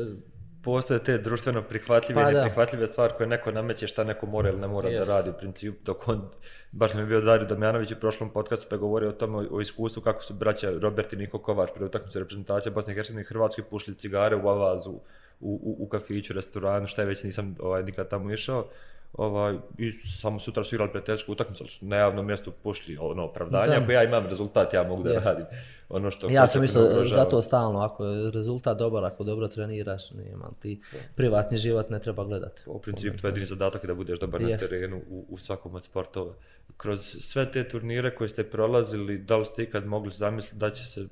Postoje 0.63 1.05
te 1.05 1.19
društveno 1.19 1.63
prihvatljive 1.63 2.23
pa, 2.23 2.31
i 2.31 2.35
neprihvatljive 2.35 2.87
stvari 2.87 3.15
koje 3.17 3.27
neko 3.27 3.53
nameće 3.53 3.87
šta 3.87 4.05
neko 4.05 4.27
mora 4.27 4.49
ili 4.49 4.61
ne 4.61 4.69
mora 4.69 4.89
Jest. 4.89 5.09
da 5.09 5.15
radi 5.15 5.31
u 5.31 5.33
principu. 5.33 5.79
Dok 5.85 6.09
on, 6.09 6.29
baš 6.73 6.95
mi 6.95 7.01
je 7.01 7.07
bio 7.07 7.21
Dario 7.21 7.47
Damjanović 7.47 7.93
u 7.93 8.01
prošlom 8.01 8.31
podcastu 8.31 8.67
pa 8.71 8.75
je 8.75 8.81
govorio 8.81 9.09
o 9.09 9.13
tome, 9.13 9.49
o, 9.51 9.61
iskustvu 9.61 10.03
kako 10.03 10.23
su 10.23 10.35
braća 10.35 10.71
Robert 10.81 11.13
i 11.13 11.17
Niko 11.17 11.39
Kovač 11.39 11.71
pri 11.75 11.85
utakmicu 11.85 12.19
reprezentacije 12.19 12.73
Bosne 12.73 12.93
i 12.93 12.97
Hercegovine 12.97 13.23
i 13.23 13.25
Hrvatske 13.25 13.63
pušli 13.63 13.95
cigare 13.95 14.37
u 14.37 14.49
avazu, 14.49 14.91
u, 14.91 15.01
u, 15.41 15.77
u 15.85 15.89
kafiću, 15.89 16.33
restoranu, 16.33 16.87
šta 16.87 17.03
je 17.03 17.09
već 17.09 17.23
nisam 17.23 17.57
ovaj, 17.61 17.83
nikad 17.83 18.09
tamo 18.09 18.33
išao 18.33 18.69
ovaj, 19.13 19.57
i 19.79 19.93
samo 19.93 20.39
sutra 20.39 20.65
su 20.65 20.75
igrali 20.75 20.91
prijateljsku 20.91 21.33
utakmicu, 21.33 21.65
ali 21.65 21.89
na 21.89 21.97
javnom 21.97 22.27
mjestu 22.27 22.53
pošli 22.63 22.99
ono 23.01 23.25
opravdanje, 23.25 23.75
ako 23.77 23.93
ja 23.93 24.05
imam 24.05 24.27
rezultat, 24.27 24.75
ja 24.75 24.83
mogu 24.83 25.03
da 25.03 25.11
Jest. 25.11 25.27
radim. 25.27 25.47
Ono 25.89 26.11
što 26.11 26.29
ja 26.31 26.49
sam 26.49 26.65
isto 26.65 27.05
zato 27.05 27.43
stalno, 27.43 27.79
ako 27.79 28.05
je 28.05 28.31
rezultat 28.31 28.79
dobar, 28.79 29.05
ako 29.05 29.25
dobro 29.25 29.49
treniraš, 29.49 30.11
nema, 30.11 30.51
ti 30.61 30.81
privatni 31.15 31.59
život 31.59 31.91
ne 31.91 32.01
treba 32.01 32.25
gledati. 32.25 32.63
U 32.67 32.79
principu, 32.79 33.17
tvoj 33.17 33.29
jedini 33.29 33.47
zadatak 33.47 33.85
je 33.85 33.87
da 33.87 33.95
budeš 33.95 34.19
dobar 34.19 34.41
Jest. 34.41 34.63
na 34.63 34.69
terenu 34.69 35.03
u, 35.11 35.27
u 35.29 35.39
svakom 35.39 35.75
od 35.75 35.85
sportova. 35.85 36.35
Kroz 36.77 37.17
sve 37.21 37.53
te 37.53 37.69
turnire 37.69 38.15
koje 38.15 38.29
ste 38.29 38.45
prolazili, 38.45 39.19
da 39.19 39.37
li 39.37 39.47
ste 39.47 39.63
ikad 39.63 39.87
mogli 39.87 40.11
zamisliti 40.11 40.59
da 40.59 40.71
će 40.71 40.87
se 40.87 41.07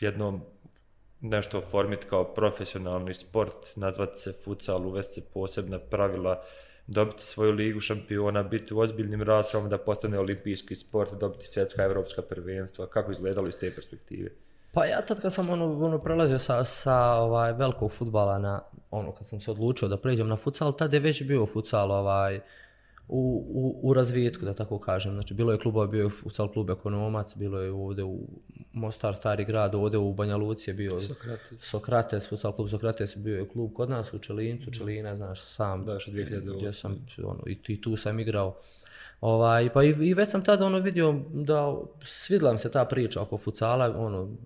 jednom 0.00 0.40
nešto 1.20 1.58
oformiti 1.58 2.06
kao 2.06 2.24
profesionalni 2.24 3.14
sport, 3.14 3.76
nazvati 3.76 4.20
se 4.20 4.32
futsal, 4.32 4.86
uvesti 4.86 5.14
se 5.14 5.26
posebna 5.34 5.78
pravila, 5.78 6.42
dobiti 6.86 7.22
svoju 7.22 7.52
ligu 7.52 7.80
šampiona, 7.80 8.42
biti 8.42 8.74
u 8.74 8.78
ozbiljnim 8.78 9.22
raspravama 9.22 9.70
da 9.70 9.78
postane 9.78 10.18
olimpijski 10.18 10.76
sport, 10.76 11.10
dobiti 11.20 11.46
svjetska 11.46 11.82
evropska 11.82 12.22
prvenstva, 12.22 12.86
kako 12.86 13.10
izgledalo 13.10 13.48
iz 13.48 13.56
te 13.56 13.74
perspektive? 13.74 14.30
Pa 14.72 14.84
ja 14.84 15.02
tad 15.02 15.20
kad 15.20 15.32
sam 15.32 15.50
ono, 15.50 15.84
ono 15.84 15.98
prelazio 15.98 16.38
sa, 16.38 16.64
sa 16.64 17.14
ovaj 17.14 17.52
velikog 17.52 17.92
futbala 17.92 18.38
na 18.38 18.60
ono 18.90 19.12
kad 19.12 19.26
sam 19.26 19.40
se 19.40 19.50
odlučio 19.50 19.88
da 19.88 19.96
pređem 19.96 20.28
na 20.28 20.36
futsal, 20.36 20.72
tad 20.72 20.92
je 20.92 21.00
već 21.00 21.22
bio 21.22 21.46
futsal 21.46 21.92
ovaj 21.92 22.40
u, 23.08 23.46
u, 23.48 23.90
u 23.90 23.94
razvijetku, 23.94 24.44
da 24.44 24.54
tako 24.54 24.78
kažem. 24.78 25.12
Znači, 25.12 25.34
bilo 25.34 25.52
je 25.52 25.58
klubova, 25.58 25.86
bio 25.86 26.04
je 26.04 26.10
futsal 26.10 26.52
klub 26.52 26.70
Ekonomac, 26.70 27.36
bilo 27.36 27.60
je 27.60 27.70
ovdje 27.70 28.04
u 28.04 28.18
Mostar, 28.72 29.14
Stari 29.14 29.44
grad, 29.44 29.74
ovdje 29.74 29.98
u 29.98 30.12
Banja 30.12 30.36
Luci 30.36 30.70
je 30.70 30.74
bio 30.74 31.00
Sokrates, 31.00 31.60
Sokrates 31.60 32.28
futsal 32.28 32.52
klub 32.52 32.68
Sokrates, 32.68 33.16
bio 33.16 33.38
je 33.38 33.48
klub 33.48 33.72
kod 33.74 33.90
nas 33.90 34.14
u 34.14 34.18
Čelincu, 34.18 34.70
Čelina, 34.70 35.16
znaš, 35.16 35.42
sam, 35.42 35.84
da, 35.84 35.98
što 35.98 36.10
2008. 36.10 36.56
gdje 36.56 36.72
sam, 36.72 37.06
ono, 37.24 37.42
i, 37.46 37.58
i 37.68 37.80
tu 37.80 37.96
sam 37.96 38.20
igrao. 38.20 38.56
Ovaj, 39.20 39.72
pa 39.72 39.84
i, 39.84 39.88
i 39.88 40.14
već 40.14 40.30
sam 40.30 40.44
tada 40.44 40.66
ono 40.66 40.78
vidio 40.78 41.20
da 41.34 41.74
svidla 42.04 42.52
mi 42.52 42.58
se 42.58 42.70
ta 42.70 42.84
priča 42.84 43.22
oko 43.22 43.38
futsala, 43.38 43.94
ono, 43.98 44.36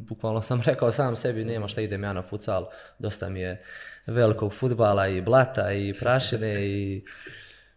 bukvalno 0.00 0.42
sam 0.42 0.60
rekao 0.66 0.92
sam 0.92 1.16
sebi, 1.16 1.44
nema 1.44 1.68
šta 1.68 1.80
idem 1.80 2.02
ja 2.02 2.12
na 2.12 2.22
futsal, 2.22 2.66
dosta 2.98 3.28
mi 3.28 3.40
je 3.40 3.64
velikog 4.06 4.54
futbala 4.54 5.08
i 5.08 5.20
blata 5.20 5.72
i 5.72 5.94
prašine 6.00 6.66
i 6.66 7.04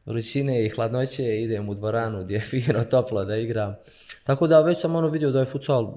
vrućine 0.05 0.65
i 0.65 0.69
hladnoće, 0.69 1.41
idem 1.41 1.69
u 1.69 1.73
dvoranu 1.73 2.23
gdje 2.23 2.35
je 2.35 2.41
fino, 2.49 2.83
toplo 2.83 3.25
da 3.25 3.35
igram. 3.35 3.75
Tako 4.23 4.47
da 4.47 4.61
već 4.61 4.81
sam 4.81 4.95
ono 4.95 5.07
vidio 5.07 5.31
da 5.31 5.39
je 5.39 5.45
futsal 5.45 5.93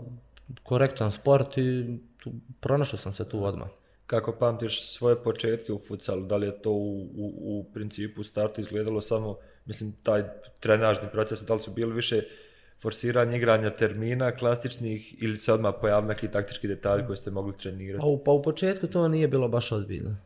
korektan 0.63 1.13
sport 1.13 1.59
i 1.59 1.99
tu, 2.23 2.33
pronašao 2.61 2.99
sam 2.99 3.15
se 3.15 3.29
tu 3.29 3.45
odmah. 3.45 3.69
Kako 4.07 4.33
pamtiš 4.33 4.87
svoje 4.87 5.23
početke 5.23 5.73
u 5.73 5.79
futsalu? 5.79 6.23
Da 6.23 6.37
li 6.37 6.47
je 6.47 6.63
to 6.63 6.71
u, 6.71 7.01
u, 7.01 7.33
u 7.37 7.65
principu 7.75 8.23
startu 8.23 8.61
izgledalo 8.61 9.01
samo, 9.01 9.37
mislim, 9.67 9.93
taj 10.03 10.23
trenažni 10.61 11.09
proces, 11.13 11.43
da 11.43 11.55
li 11.55 11.61
su 11.61 11.71
bili 11.71 11.95
više 11.95 12.23
forsiranje 12.83 13.37
igranja 13.37 13.71
termina 13.71 14.37
klasičnih 14.37 15.23
ili 15.23 15.39
se 15.39 15.53
odmah 15.53 15.75
pojavili 15.81 16.09
neki 16.09 16.29
taktički 16.29 16.69
detalji 16.69 17.07
koje 17.07 17.17
ste 17.17 17.31
mogli 17.31 17.53
trenirati? 17.59 18.01
Pa 18.01 18.07
u, 18.07 18.25
pa 18.25 18.31
u 18.31 18.43
početku 18.43 18.87
to 18.87 19.09
nije 19.09 19.29
bilo 19.29 19.49
baš 19.49 19.73
ozbiljno. 19.73 20.17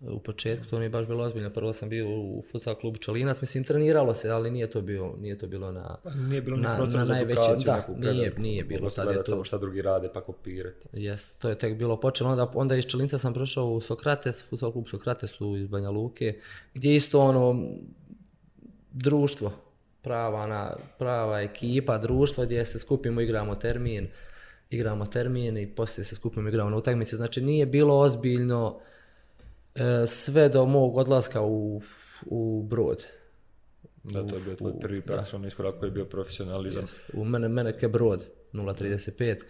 U 0.00 0.18
početku 0.18 0.66
to 0.70 0.78
nije 0.78 0.90
baš 0.90 1.06
bilo 1.06 1.24
ozbiljno. 1.24 1.50
Prvo 1.50 1.72
sam 1.72 1.88
bio 1.88 2.08
u 2.08 2.44
futsal 2.52 2.74
klubu 2.74 2.98
Čelinac, 2.98 3.40
mislim 3.40 3.64
treniralo 3.64 4.14
se, 4.14 4.30
ali 4.30 4.50
nije 4.50 4.70
to 4.70 4.80
bilo, 4.80 5.16
nije 5.20 5.38
to 5.38 5.46
bilo 5.46 5.72
na 5.72 5.96
pa 6.04 6.10
nije 6.10 6.42
bilo 6.42 6.56
na, 6.56 6.76
prostor 6.76 6.98
na 6.98 7.04
za 7.04 7.18
edukaciju, 7.18 7.64
da, 7.64 8.12
nije, 8.12 8.34
nije 8.38 8.64
bilo 8.64 8.90
tad 8.90 9.08
je 9.08 9.24
to. 9.24 9.30
Samo 9.30 9.44
šta 9.44 9.58
drugi 9.58 9.82
rade 9.82 10.08
pa 10.14 10.20
kopirati. 10.20 10.88
Jeste, 10.92 11.34
to 11.38 11.48
je 11.48 11.58
tek 11.58 11.78
bilo 11.78 12.00
počelo. 12.00 12.30
Onda, 12.30 12.50
onda 12.54 12.76
iz 12.76 12.84
Čelinca 12.84 13.18
sam 13.18 13.34
prošao 13.34 13.66
u 13.66 13.80
Sokrates, 13.80 14.44
futsal 14.48 14.72
klub 14.72 14.84
Sokrates 14.90 15.40
u 15.40 15.56
iz 15.56 15.66
Banja 15.66 15.90
Luke, 15.90 16.38
gdje 16.74 16.96
isto 16.96 17.20
ono 17.20 17.68
društvo, 18.92 19.52
prava, 20.02 20.46
na, 20.46 20.76
prava 20.98 21.40
ekipa, 21.40 21.98
društvo 21.98 22.44
gdje 22.44 22.66
se 22.66 22.78
skupimo, 22.78 23.20
igramo 23.20 23.54
termin 23.54 24.08
igramo 24.74 25.06
termin 25.06 25.56
i 25.58 25.66
poslije 25.66 26.04
se 26.04 26.14
skupimo 26.14 26.48
igramo 26.48 26.70
na 26.70 26.76
utakmice. 26.76 27.16
Znači 27.16 27.40
nije 27.40 27.66
bilo 27.66 27.98
ozbiljno 27.98 28.80
e, 29.74 30.06
sve 30.06 30.48
do 30.48 30.66
mog 30.66 30.96
odlaska 30.96 31.42
u, 31.42 31.82
u 32.26 32.62
brod. 32.62 33.04
Da, 34.02 34.26
to 34.26 34.36
je 34.36 34.42
bio 34.42 34.54
tvoj 34.54 34.72
prvi 34.80 35.00
praktičan 35.00 35.44
iskorak 35.44 35.78
koji 35.78 35.88
je 35.88 35.92
bio 35.92 36.04
profesionalizam. 36.04 36.82
Jest. 36.82 37.10
U 37.12 37.24
mene, 37.24 37.48
mene 37.48 37.78
ke 37.78 37.88
brod, 37.88 38.26
0.35. 38.52 39.40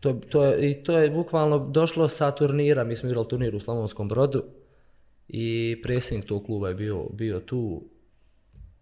To, 0.00 0.20
to 0.28 0.56
I 0.56 0.82
to 0.82 0.98
je 0.98 1.10
bukvalno 1.10 1.58
došlo 1.58 2.08
sa 2.08 2.30
turnira, 2.30 2.84
mi 2.84 2.96
smo 2.96 3.08
igrali 3.08 3.28
turnir 3.28 3.54
u 3.54 3.60
Slavonskom 3.60 4.08
brodu 4.08 4.44
i 5.28 5.80
predsjednik 5.82 6.28
tog 6.28 6.46
kluba 6.46 6.68
je 6.68 6.74
bio, 6.74 7.08
bio 7.12 7.40
tu. 7.40 7.82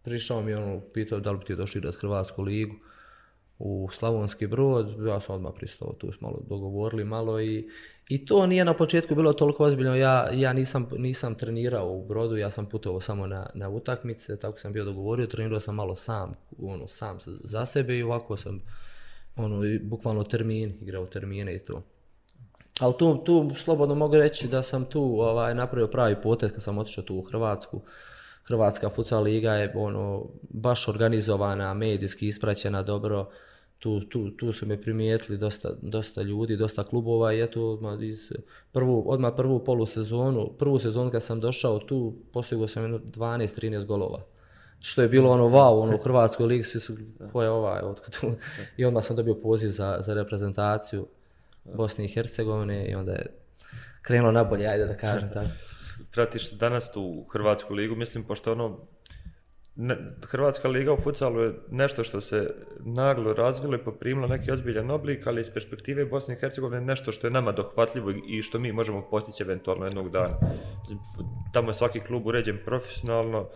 Prišao 0.03 0.43
mi 0.43 0.51
je 0.51 0.57
ono, 0.57 0.81
pitao 0.81 1.21
da 1.21 1.31
li 1.31 1.39
bi 1.39 1.45
ti 1.45 1.57
došli 1.57 1.79
igrati 1.79 1.97
Hrvatsku 1.97 2.43
ligu 2.43 2.75
u 3.61 3.89
Slavonski 3.93 4.47
brod, 4.47 5.07
ja 5.07 5.21
sam 5.21 5.35
odmah 5.35 5.53
pristao, 5.57 5.93
tu 5.93 6.13
smo 6.13 6.29
malo 6.29 6.43
dogovorili 6.49 7.05
malo 7.05 7.41
i, 7.41 7.69
i 8.09 8.27
to 8.27 8.47
nije 8.47 8.65
na 8.65 8.75
početku 8.75 9.15
bilo 9.15 9.33
toliko 9.33 9.65
ozbiljno, 9.65 9.97
ja, 9.97 10.29
ja 10.33 10.53
nisam, 10.53 10.89
nisam 10.97 11.35
trenirao 11.35 11.93
u 11.93 12.07
brodu, 12.07 12.37
ja 12.37 12.51
sam 12.51 12.67
putovao 12.67 13.01
samo 13.01 13.27
na, 13.27 13.47
na 13.55 13.69
utakmice, 13.69 14.37
tako 14.37 14.59
sam 14.59 14.73
bio 14.73 14.85
dogovorio, 14.85 15.27
trenirao 15.27 15.61
sam 15.61 15.75
malo 15.75 15.95
sam, 15.95 16.35
ono, 16.63 16.89
sam 16.89 17.19
za 17.45 17.67
sebe 17.67 17.99
i 17.99 18.03
ovako 18.03 18.37
sam 18.37 18.63
ono, 19.37 19.63
bukvalno 19.83 20.25
termin, 20.25 20.79
igrao 20.81 21.07
termine 21.07 21.57
i 21.57 21.59
to. 21.59 21.83
Ali 22.81 22.95
tu, 22.99 23.23
tu 23.25 23.51
slobodno 23.57 23.95
mogu 23.95 24.17
reći 24.17 24.49
da 24.49 24.63
sam 24.63 24.85
tu 24.85 25.03
ovaj, 25.21 25.55
napravio 25.55 25.89
pravi 25.89 26.17
potez 26.23 26.53
kad 26.53 26.63
sam 26.63 26.79
otišao 26.79 27.05
tu 27.05 27.17
u 27.17 27.23
Hrvatsku. 27.23 27.81
Hrvatska 28.51 28.89
futsal 28.89 29.23
liga 29.23 29.53
je 29.53 29.73
ono, 29.77 30.27
baš 30.51 30.89
organizovana, 30.89 31.75
medijski 31.75 32.27
ispraćena 32.27 32.83
dobro. 32.83 33.31
Tu, 33.79 34.01
tu, 34.01 34.31
tu 34.31 34.53
su 34.53 34.67
me 34.67 34.83
primijetili 34.83 35.39
dosta, 35.39 35.71
dosta 35.83 36.23
ljudi, 36.23 36.57
dosta 36.57 36.85
klubova 36.85 37.33
i 37.33 37.43
eto 37.43 37.71
odmah, 37.71 38.03
iz 38.03 38.33
prvu, 38.73 39.05
odmah 39.07 39.33
prvu 39.37 39.65
polusezonu, 39.65 40.51
prvu 40.59 40.79
sezonu 40.79 41.11
kad 41.11 41.23
sam 41.23 41.41
došao 41.41 41.79
tu, 41.79 42.15
postigao 42.33 42.69
sam 42.69 42.85
12-13 42.85 43.85
golova 43.85 44.23
što 44.81 45.03
je 45.03 45.09
bilo 45.09 45.31
ono 45.31 45.45
wow, 45.45 45.83
ono 45.83 45.95
u 45.95 45.99
Hrvatskoj 45.99 46.47
ligi 46.47 46.65
svi 46.65 46.81
su 46.81 46.97
ko 47.33 47.43
je 47.43 47.51
ovaj 47.51 47.81
otkud 47.81 48.21
tu. 48.21 48.33
I 48.77 48.85
onda 48.85 49.03
sam 49.03 49.17
dobio 49.17 49.35
poziv 49.35 49.71
za, 49.71 49.99
za 50.01 50.15
reprezentaciju 50.15 51.07
Bosne 51.65 52.05
i 52.05 52.09
Hercegovine 52.09 52.87
i 52.87 52.95
onda 52.95 53.13
je 53.13 53.27
krenulo 54.03 54.33
nabolje, 54.33 54.67
ajde 54.67 54.87
da 54.87 54.97
kažem 54.97 55.31
tako. 55.35 55.49
Pratiš 56.13 56.51
danas 56.51 56.93
tu 56.93 57.03
u 57.03 57.29
Hrvatsku 57.33 57.75
ligu, 57.75 57.97
mislim, 57.97 58.25
pošto 58.25 58.53
ono, 58.53 58.79
ne, 59.77 59.97
Hrvatska 60.27 60.69
liga 60.69 60.93
u 60.93 60.97
futsalu 60.97 61.41
je 61.41 61.53
nešto 61.71 62.05
što 62.05 62.21
se 62.21 62.55
naglo 62.81 63.33
razvilo 63.33 63.75
i 63.75 63.85
poprimilo 63.85 64.27
neki 64.27 64.53
ozbiljan 64.53 64.91
oblik, 64.91 65.27
ali 65.27 65.41
iz 65.41 65.51
perspektive 65.51 66.05
Bosne 66.05 66.35
i 66.35 66.39
Hercegovine 66.39 66.81
nešto 66.81 67.13
što 67.13 67.27
je 67.27 67.31
nama 67.31 67.53
dohvatljivo 67.53 68.13
i 68.29 68.43
što 68.43 68.59
mi 68.59 68.73
možemo 68.73 69.07
postići 69.11 69.43
eventualno 69.43 69.85
jednog 69.85 70.11
dana. 70.11 70.39
Tamo 71.53 71.71
je 71.71 71.75
svaki 71.75 72.01
klub 72.01 72.27
uređen 72.27 72.59
profesionalno, 72.65 73.49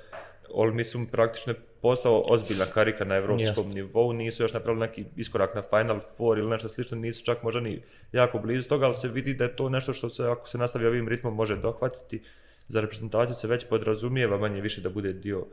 ali 0.55 0.75
mislim 0.75 1.07
praktično 1.07 1.55
postao 1.85 2.23
ozbiljna 2.29 2.65
karika 2.65 3.05
na 3.05 3.17
evropskom 3.17 3.65
Jest. 3.65 3.75
nivou, 3.75 4.13
nisu 4.13 4.43
još 4.43 4.53
napravili 4.53 4.87
neki 4.87 5.05
iskorak 5.17 5.55
na 5.55 5.63
Final 5.63 6.01
Four 6.17 6.39
ili 6.39 6.51
nešto 6.51 6.69
slično, 6.69 6.99
nisu 6.99 7.25
čak 7.25 7.43
možda 7.43 7.61
ni 7.61 7.83
jako 8.13 8.39
blizu 8.39 8.69
toga, 8.69 8.87
ali 8.87 8.97
se 8.97 9.09
vidi 9.09 9.35
da 9.35 9.45
je 9.45 9.57
to 9.57 9.69
nešto 9.69 9.93
što 9.93 10.09
se, 10.09 10.25
ako 10.25 10.49
se 10.49 10.59
nastavi 10.59 10.87
ovim 10.87 11.09
ritmom, 11.09 11.35
može 11.35 11.57
dohvatiti. 11.57 12.23
Za 12.69 12.81
reprezentaciju 12.81 13.35
se 13.35 13.49
već 13.49 13.67
podrazumijeva 13.69 14.39
manje 14.39 14.61
više 14.61 14.81
da 14.81 14.91
bude 14.91 15.13
dio 15.13 15.47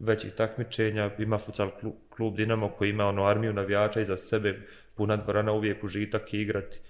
većih 0.00 0.32
takmičenja. 0.32 1.10
Ima 1.18 1.38
futsal 1.38 1.70
klub 2.10 2.36
Dinamo 2.36 2.68
koji 2.68 2.90
ima 2.90 3.06
ono 3.06 3.24
armiju 3.24 3.52
navijača 3.52 4.00
iza 4.00 4.16
sebe, 4.16 4.54
puna 4.94 5.16
dvorana 5.16 5.52
uvijek 5.52 5.84
užitak 5.84 6.34
i 6.34 6.40
igrati. 6.40 6.80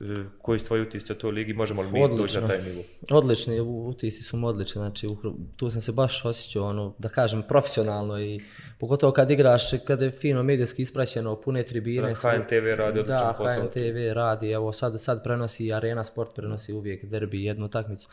E, 0.00 0.24
koji 0.42 0.58
su 0.58 0.66
tvoji 0.66 0.82
utisci 0.82 1.12
o 1.12 1.14
toj 1.14 1.30
ligi, 1.30 1.52
možemo 1.52 1.82
li 1.82 1.92
mi 1.92 2.16
doći 2.18 2.40
na 2.40 2.46
taj 2.48 2.62
nivo? 2.62 2.82
Odlični, 3.10 3.60
utisci 3.60 4.22
su 4.22 4.36
mu 4.36 4.46
odlični, 4.46 4.78
znači 4.78 5.08
tu 5.56 5.70
sam 5.70 5.80
se 5.80 5.92
baš 5.92 6.24
osjećao, 6.24 6.64
ono, 6.68 6.94
da 6.98 7.08
kažem, 7.08 7.42
profesionalno 7.48 8.20
i 8.20 8.40
pogotovo 8.78 9.12
kad 9.12 9.30
igraš, 9.30 9.62
kad 9.86 10.02
je 10.02 10.10
fino 10.10 10.42
medijski 10.42 10.82
ispraćeno, 10.82 11.40
pune 11.40 11.62
tribine. 11.62 12.08
Da, 12.08 12.14
HNTV 12.14 12.66
radi 12.76 12.98
odličan 12.98 13.26
da, 13.26 13.34
posao. 13.38 13.54
Da, 13.54 13.62
HNTV 13.62 14.12
radi, 14.12 14.50
evo 14.50 14.72
sad, 14.72 15.02
sad 15.02 15.24
prenosi 15.24 15.72
Arena 15.72 16.04
Sport, 16.04 16.34
prenosi 16.34 16.72
uvijek 16.72 17.04
derbi, 17.04 17.44
jednu 17.44 17.68
takmicu. 17.68 18.08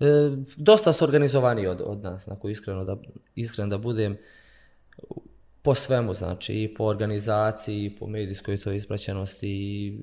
E, 0.00 0.06
dosta 0.56 0.92
su 0.92 1.04
organizovani 1.04 1.66
od, 1.66 1.82
od 1.84 2.02
nas, 2.02 2.28
ako 2.28 2.48
iskreno 2.48 2.84
da, 2.84 2.96
iskreno 3.34 3.70
da 3.70 3.78
budem 3.78 4.16
po 5.62 5.74
svemu, 5.74 6.14
znači 6.14 6.62
i 6.62 6.74
po 6.74 6.84
organizaciji, 6.84 7.84
i 7.84 7.96
po 7.96 8.06
medijskoj 8.06 8.60
toj 8.60 8.76
ispraćenosti, 8.76 9.48
i, 9.48 9.98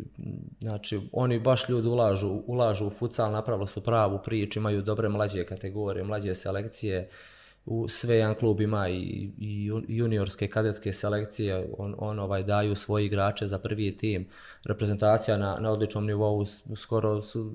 znači 0.60 1.00
oni 1.12 1.40
baš 1.40 1.70
ljudi 1.70 1.88
ulažu, 1.88 2.42
ulažu 2.48 2.88
u 2.88 2.90
futsal, 2.90 3.32
napravili 3.32 3.68
su 3.68 3.84
pravu 3.84 4.20
priču, 4.26 4.60
imaju 4.60 4.82
dobre 4.82 5.10
mlađe 5.10 5.46
kategorije, 5.46 6.04
mlađe 6.04 6.36
selekcije, 6.36 7.10
u 7.66 7.88
sve 7.88 8.16
jedan 8.16 8.36
klub 8.36 8.62
ima 8.62 8.90
i, 8.90 9.30
i 9.38 9.72
juniorske 9.88 10.48
kadetske 10.48 10.94
selekcije, 10.94 11.70
on, 11.78 11.96
on 11.98 12.20
ovaj 12.20 12.44
daju 12.44 12.76
svoje 12.76 13.06
igrače 13.06 13.48
za 13.48 13.60
prvi 13.60 13.98
tim, 13.98 14.28
reprezentacija 14.64 15.38
na, 15.38 15.58
na 15.60 15.72
odličnom 15.72 16.06
nivou, 16.06 16.46
skoro 16.76 17.22
su 17.22 17.54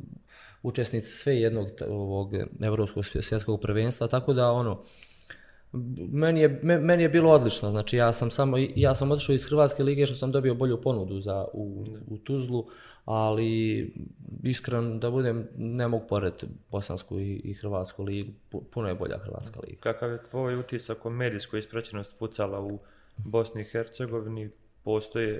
učesnici 0.62 1.10
sve 1.10 1.36
jednog 1.36 1.68
ovog 1.88 2.32
evropskog 2.60 3.04
svjetskog 3.04 3.60
prvenstva, 3.60 4.08
tako 4.08 4.32
da 4.32 4.52
ono, 4.52 4.82
meni 6.12 6.40
je, 6.40 6.60
meni 6.62 7.02
je 7.02 7.08
bilo 7.08 7.30
odlično, 7.30 7.70
znači 7.70 7.96
ja 7.96 8.12
sam 8.12 8.30
samo, 8.30 8.56
ja 8.76 8.94
sam 8.94 9.10
otišao 9.10 9.34
iz 9.34 9.46
Hrvatske 9.46 9.82
lige 9.82 10.06
što 10.06 10.14
sam 10.14 10.32
dobio 10.32 10.54
bolju 10.54 10.80
ponudu 10.80 11.20
za, 11.20 11.46
u, 11.52 11.84
u 12.06 12.18
Tuzlu, 12.18 12.66
ali 13.04 13.92
iskren 14.42 15.00
da 15.00 15.10
budem, 15.10 15.48
ne 15.56 15.88
mogu 15.88 16.06
pored 16.06 16.34
Bosansku 16.70 17.20
i, 17.20 17.40
i 17.44 17.54
Hrvatsku 17.54 18.02
ligu, 18.02 18.32
puno 18.70 18.88
je 18.88 18.94
bolja 18.94 19.18
Hrvatska 19.18 19.60
liga. 19.60 19.80
Kakav 19.80 20.12
je 20.12 20.22
tvoj 20.22 20.56
utisak 20.56 21.06
o 21.06 21.10
medijskoj 21.10 21.58
ispraćenosti 21.58 22.18
futsala 22.18 22.60
u 22.60 22.78
Bosni 23.16 23.62
i 23.62 23.64
Hercegovini? 23.64 24.50
Postoje 24.84 25.36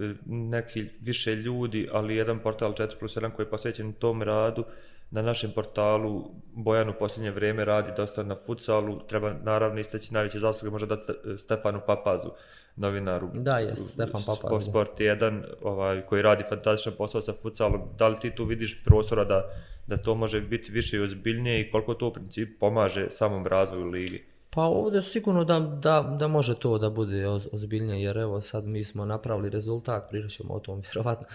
e, 0.00 0.14
neki 0.26 0.84
više 1.00 1.36
ljudi, 1.36 1.88
ali 1.92 2.16
jedan 2.16 2.38
portal 2.38 2.72
4 2.72 2.98
plus 2.98 3.16
1 3.16 3.30
koji 3.30 3.46
je 3.46 3.50
posvećen 3.50 3.92
tom 3.92 4.22
radu, 4.22 4.64
na 5.10 5.22
našem 5.22 5.52
portalu 5.54 6.30
Bojan 6.52 6.88
u 6.88 6.92
posljednje 6.98 7.30
vrijeme 7.30 7.64
radi 7.64 7.92
dosta 7.96 8.22
na 8.22 8.36
futsalu, 8.46 9.00
treba 9.06 9.32
naravno 9.42 9.80
istaći 9.80 10.14
najveće 10.14 10.38
zasluge 10.38 10.70
možda 10.70 10.86
dati 10.86 11.12
Stefanu 11.38 11.80
Papazu, 11.86 12.30
novinaru. 12.76 13.30
Da, 13.34 13.58
je 13.58 13.76
Stefan 13.76 14.22
Papaz. 14.26 14.64
Sport 14.64 14.98
1, 14.98 15.44
ovaj, 15.62 16.06
koji 16.06 16.22
radi 16.22 16.44
fantastičan 16.48 16.92
posao 16.98 17.22
sa 17.22 17.32
futsalom. 17.32 17.82
Da 17.98 18.08
li 18.08 18.20
ti 18.20 18.34
tu 18.34 18.44
vidiš 18.44 18.84
prostora 18.84 19.24
da, 19.24 19.50
da 19.86 19.96
to 19.96 20.14
može 20.14 20.40
biti 20.40 20.72
više 20.72 20.96
i 20.96 21.00
ozbiljnije 21.00 21.60
i 21.60 21.70
koliko 21.70 21.94
to 21.94 22.06
u 22.06 22.12
principu 22.12 22.58
pomaže 22.60 23.06
samom 23.10 23.46
razvoju 23.46 23.86
ligi? 23.86 24.33
Pa 24.54 24.62
ovdje 24.62 25.02
sigurno 25.02 25.44
da, 25.44 25.60
da, 25.60 26.16
da 26.18 26.28
može 26.28 26.58
to 26.58 26.78
da 26.78 26.90
bude 26.90 27.28
ozbiljnije, 27.52 28.02
jer 28.02 28.18
evo 28.18 28.40
sad 28.40 28.64
mi 28.64 28.84
smo 28.84 29.04
napravili 29.04 29.50
rezultat, 29.50 30.10
pričat 30.10 30.30
ćemo 30.30 30.54
o 30.54 30.60
tom 30.60 30.80
vjerovatno. 30.84 31.26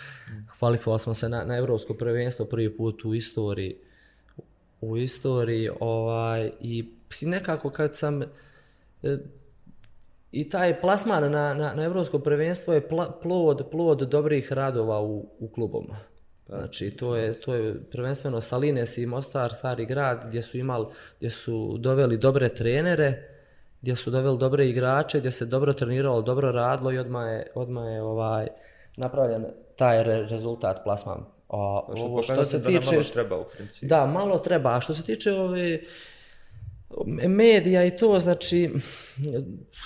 Kvalifikovali 0.59 0.99
smo 0.99 1.13
se 1.13 1.29
na, 1.29 1.43
na 1.43 1.57
evropsko 1.57 1.93
prvenstvo 1.93 2.45
prvi 2.45 2.77
put 2.77 3.05
u 3.05 3.13
istoriji. 3.13 3.77
U 4.81 4.97
istoriji 4.97 5.69
ovaj, 5.79 6.51
i 6.61 6.89
nekako 7.21 7.69
kad 7.69 7.95
sam... 7.95 8.21
E, 8.21 9.17
I 10.31 10.49
taj 10.49 10.81
plasman 10.81 11.31
na, 11.31 11.53
na, 11.53 11.73
na 11.73 11.83
evropsko 11.83 12.19
prvenstvo 12.19 12.73
je 12.73 12.87
pla, 12.87 13.19
plod, 13.23 13.69
plod 13.71 13.99
dobrih 13.99 14.51
radova 14.51 15.01
u, 15.01 15.25
u 15.39 15.47
kluboma. 15.47 16.08
Znači, 16.49 16.91
to 16.91 17.15
je, 17.15 17.33
to 17.41 17.53
je 17.53 17.75
prvenstveno 17.91 18.41
Salines 18.41 18.97
i 18.97 19.05
Mostar, 19.05 19.53
stari 19.53 19.85
grad, 19.85 20.23
gdje 20.27 20.41
su 20.41 20.57
imali, 20.57 20.85
gdje 21.17 21.29
su 21.29 21.77
doveli 21.77 22.17
dobre 22.17 22.49
trenere, 22.49 23.23
gdje 23.81 23.95
su 23.95 24.11
doveli 24.11 24.37
dobre 24.37 24.67
igrače, 24.67 25.19
gdje 25.19 25.31
se 25.31 25.45
dobro 25.45 25.73
treniralo, 25.73 26.21
dobro 26.21 26.51
radilo 26.51 26.91
i 26.91 26.97
odmah 26.97 27.27
je, 27.27 27.51
odmah 27.55 27.91
je 27.91 28.01
ovaj, 28.01 28.47
napravljen 28.95 29.45
taj 29.75 30.03
re, 30.03 30.27
rezultat 30.29 30.83
plasman. 30.83 31.25
A, 31.49 31.57
ovo, 31.87 32.23
što 32.23 32.45
se 32.45 32.63
tiče, 32.63 32.91
malo 32.91 33.03
treba 33.13 33.37
u 33.37 33.45
principu. 33.57 33.85
Da, 33.85 34.05
malo 34.05 34.39
treba. 34.39 34.77
A 34.77 34.81
što 34.81 34.93
se 34.93 35.03
tiče 35.03 35.31
ove, 35.31 35.79
medija 37.27 37.85
i 37.85 37.97
to, 37.97 38.19
znači, 38.19 38.69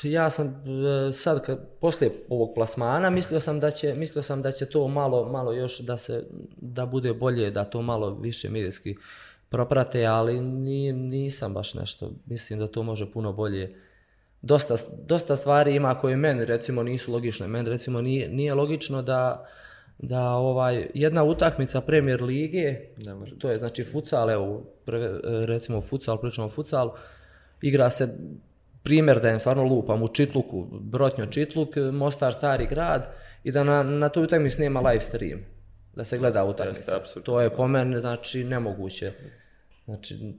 ja 0.04 0.30
sam 0.30 0.48
e, 0.48 1.14
sad, 1.14 1.46
kad, 1.46 1.68
poslije 1.82 2.12
ovog 2.30 2.52
plasmana, 2.56 3.10
mislio 3.10 3.40
sam 3.40 3.60
da 3.60 3.72
će, 3.72 3.94
mislio 3.94 4.24
sam 4.24 4.42
da 4.42 4.52
će 4.52 4.66
to 4.66 4.88
malo, 4.88 5.30
malo 5.32 5.54
još 5.54 5.80
da 5.80 5.98
se, 5.98 6.24
da 6.58 6.86
bude 6.86 7.14
bolje, 7.14 7.52
da 7.52 7.64
to 7.66 7.82
malo 7.82 8.10
više 8.10 8.50
medijski 8.50 8.96
proprate, 9.50 10.06
ali 10.06 10.42
ni, 10.42 10.92
nisam 10.92 11.54
baš 11.54 11.74
nešto, 11.74 12.12
mislim 12.26 12.60
da 12.60 12.68
to 12.68 12.84
može 12.84 13.12
puno 13.12 13.34
bolje. 13.34 13.76
Dosta, 14.42 14.76
dosta 15.06 15.36
stvari 15.36 15.76
ima 15.76 16.00
koje 16.00 16.16
meni, 16.16 16.46
recimo, 16.46 16.84
nisu 16.84 17.12
logične. 17.12 17.48
Meni, 17.48 17.70
recimo, 17.70 18.02
nije, 18.02 18.30
nije 18.30 18.54
logično 18.54 19.02
da, 19.02 19.46
da 20.04 20.30
ovaj 20.30 20.88
jedna 20.94 21.24
utakmica 21.24 21.82
Premier 21.82 22.22
lige, 22.22 22.80
ne 23.06 23.14
može. 23.14 23.40
to 23.40 23.52
je 23.52 23.58
znači 23.58 23.84
futsal, 23.84 24.32
evo, 24.32 24.64
prve, 24.86 25.20
recimo 25.46 25.82
futsal, 25.82 26.22
pričamo 26.22 26.50
futsal, 26.50 26.94
igra 27.62 27.90
se 27.90 28.18
primjer 28.84 29.20
da 29.20 29.30
je 29.30 29.40
stvarno 29.40 29.64
lupam 29.64 30.04
u 30.04 30.08
Čitluku, 30.08 30.68
Brotnjo 30.72 31.26
Čitluk, 31.26 31.70
Mostar 31.94 32.34
Stari 32.34 32.66
grad 32.66 33.08
i 33.44 33.52
da 33.52 33.64
na, 33.64 33.84
na 33.84 34.10
toj 34.10 34.24
utakmici 34.24 34.62
nema 34.62 34.80
live 34.80 35.02
stream, 35.02 35.40
da 35.96 36.04
se 36.04 36.18
gleda 36.18 36.46
utakmica. 36.46 37.00
To 37.24 37.42
je 37.42 37.56
po 37.56 37.68
meni 37.68 38.00
znači 38.00 38.44
nemoguće. 38.44 39.12
Znači 39.86 40.34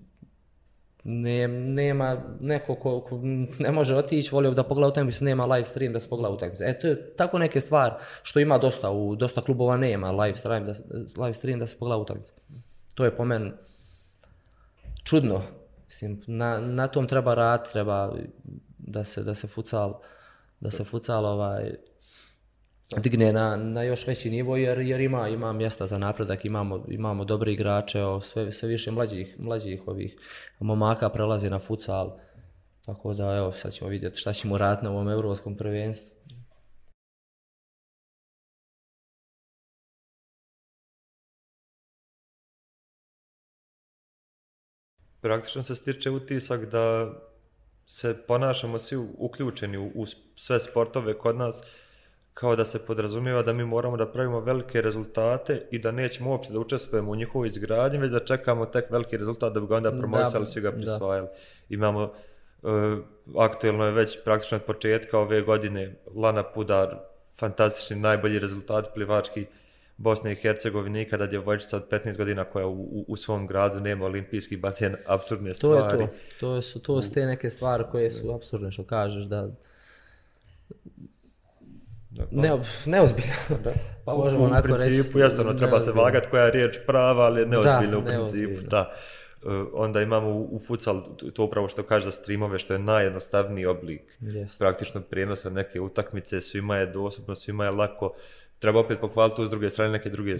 ne, 1.04 1.48
nema 1.48 2.22
neko 2.40 2.74
ko, 2.74 3.00
ko 3.00 3.20
ne 3.58 3.72
može 3.72 3.96
otići, 3.96 4.34
volio 4.34 4.50
da 4.50 4.62
pogleda 4.62 4.88
utakmicu, 4.88 5.24
nema 5.24 5.46
live 5.46 5.64
stream 5.64 5.92
da 5.92 6.00
se 6.00 6.08
pogleda 6.08 6.34
utakmicu. 6.34 6.64
E 6.64 6.78
to 6.78 6.86
je 6.86 7.16
tako 7.16 7.38
neke 7.38 7.60
stvar 7.60 7.94
što 8.22 8.40
ima 8.40 8.58
dosta, 8.58 8.90
u 8.90 9.16
dosta 9.16 9.42
klubova 9.42 9.76
nema 9.76 10.10
live 10.10 10.36
stream 10.36 10.66
da, 10.66 10.72
live 11.22 11.34
stream 11.34 11.58
da 11.58 11.66
se 11.66 11.78
pogleda 11.78 12.02
utakmicu. 12.02 12.32
To 12.94 13.04
je 13.04 13.16
po 13.16 13.24
meni 13.24 13.52
čudno. 15.04 15.42
Mislim, 15.86 16.22
na, 16.26 16.60
na 16.60 16.88
tom 16.88 17.08
treba 17.08 17.34
rad, 17.34 17.72
treba 17.72 18.12
da 18.78 19.04
se, 19.04 19.22
da 19.22 19.34
se 19.34 19.46
futsal, 19.46 20.00
da 20.60 20.70
se 20.70 20.84
futsal 20.84 21.26
ovaj, 21.26 21.74
digne 23.02 23.32
na, 23.32 23.56
na 23.56 23.82
još 23.82 24.06
veći 24.06 24.30
nivo 24.30 24.56
jer, 24.56 24.78
jer 24.78 25.00
ima, 25.00 25.28
ima 25.28 25.52
mjesta 25.52 25.86
za 25.86 25.98
napredak, 25.98 26.44
imamo, 26.44 26.84
imamo 26.88 27.24
dobre 27.24 27.52
igrače, 27.52 28.02
o, 28.02 28.20
sve, 28.20 28.52
sve 28.52 28.68
više 28.68 28.90
mlađih, 28.90 29.36
mlađih 29.38 29.88
ovih 29.88 30.16
momaka 30.60 31.08
prelazi 31.08 31.50
na 31.50 31.58
futsal. 31.58 32.18
Tako 32.84 33.14
da 33.14 33.36
evo 33.36 33.52
sad 33.52 33.72
ćemo 33.72 33.90
vidjeti 33.90 34.18
šta 34.18 34.32
ćemo 34.32 34.58
raditi 34.58 34.84
na 34.84 34.90
ovom 34.90 35.08
evropskom 35.08 35.56
prvenstvu. 35.56 36.14
Praktično 45.20 45.62
se 45.62 45.74
stiče 45.74 46.10
utisak 46.10 46.64
da 46.64 47.12
se 47.86 48.16
ponašamo 48.26 48.78
svi 48.78 48.96
uključeni 49.18 49.78
u, 49.78 49.92
u 49.94 50.06
sve 50.34 50.60
sportove 50.60 51.18
kod 51.18 51.36
nas, 51.36 51.62
kao 52.34 52.56
da 52.56 52.64
se 52.64 52.78
podrazumijeva 52.78 53.42
da 53.42 53.52
mi 53.52 53.64
moramo 53.64 53.96
da 53.96 54.06
pravimo 54.06 54.40
velike 54.40 54.80
rezultate 54.80 55.66
i 55.70 55.78
da 55.78 55.90
nećemo 55.90 56.30
uopće 56.30 56.52
da 56.52 56.60
učestvujemo 56.60 57.10
u 57.10 57.16
njihovoj 57.16 57.48
izgradnji, 57.48 57.98
već 57.98 58.12
da 58.12 58.18
čekamo 58.18 58.66
tek 58.66 58.90
veliki 58.90 59.16
rezultat 59.16 59.52
da 59.52 59.60
bi 59.60 59.66
ga 59.66 59.76
onda 59.76 59.90
promovisali, 59.90 60.46
svi 60.46 60.60
ga 60.60 60.72
prisvajali. 60.72 61.26
Da. 61.26 61.34
Imamo, 61.68 62.12
uh, 62.62 62.70
aktuelno 63.38 63.86
je 63.86 63.92
već 63.92 64.18
praktično 64.24 64.56
od 64.56 64.62
početka 64.62 65.18
ove 65.18 65.42
godine 65.42 65.94
Lana 66.14 66.42
Pudar, 66.42 66.96
fantastični, 67.38 67.96
najbolji 67.96 68.38
rezultat 68.38 68.94
plivački 68.94 69.46
Bosne 69.96 70.32
i 70.32 70.34
Hercegovine, 70.34 70.98
nikada 70.98 71.26
djevojčica 71.26 71.76
od 71.76 71.88
15 71.90 72.16
godina 72.16 72.44
koja 72.44 72.66
u, 72.66 72.82
u, 72.82 73.04
u 73.08 73.16
svom 73.16 73.46
gradu 73.46 73.80
nema 73.80 74.04
olimpijski 74.04 74.56
basen, 74.56 74.96
absurdne 75.06 75.54
stvari. 75.54 75.96
To 75.96 76.02
je 76.02 76.08
to, 76.08 76.14
to 76.40 76.62
su, 76.62 76.80
to 76.80 77.02
su 77.02 77.12
te 77.12 77.26
neke 77.26 77.50
stvari 77.50 77.84
koje 77.90 78.10
su 78.10 78.34
absurdne, 78.34 78.70
što 78.70 78.84
kažeš, 78.84 79.24
da 79.24 79.48
Ne, 82.30 82.58
neozbiljno. 82.86 83.32
Da. 83.64 83.72
Pa 84.04 84.14
možemo 84.14 84.44
u 84.44 84.62
principu, 84.62 85.18
jasno, 85.18 85.54
treba 85.54 85.80
se 85.80 85.92
vagati 85.92 86.28
koja 86.30 86.44
je 86.44 86.50
riječ 86.50 86.78
prava, 86.86 87.24
ali 87.24 87.46
neozbiljno 87.46 87.90
da, 87.90 87.98
u 87.98 88.04
principu. 88.04 88.38
Neozbiljno. 88.38 88.68
Da. 88.68 88.94
Onda 89.72 90.02
imamo 90.02 90.30
u, 90.30 90.54
u 90.54 90.58
futsal 90.58 91.02
to 91.34 91.44
upravo 91.44 91.68
što 91.68 91.82
kaže 91.82 92.04
za 92.04 92.12
streamove, 92.12 92.58
što 92.58 92.72
je 92.72 92.78
najjednostavniji 92.78 93.66
oblik 93.66 94.02
yes. 94.20 94.58
praktično 94.58 95.00
prijenosa 95.00 95.50
neke 95.50 95.80
utakmice, 95.80 96.40
svima 96.40 96.76
je 96.76 96.86
dostupno, 96.86 97.34
svima 97.34 97.64
je 97.64 97.70
lako. 97.70 98.06
Uh, 98.06 98.12
treba 98.64 98.80
opet 98.80 99.00
pohvaliti 99.00 99.36
tu 99.36 99.44
s 99.44 99.50
druge 99.50 99.70
strane 99.70 99.90
neke 99.92 100.10
druge 100.10 100.36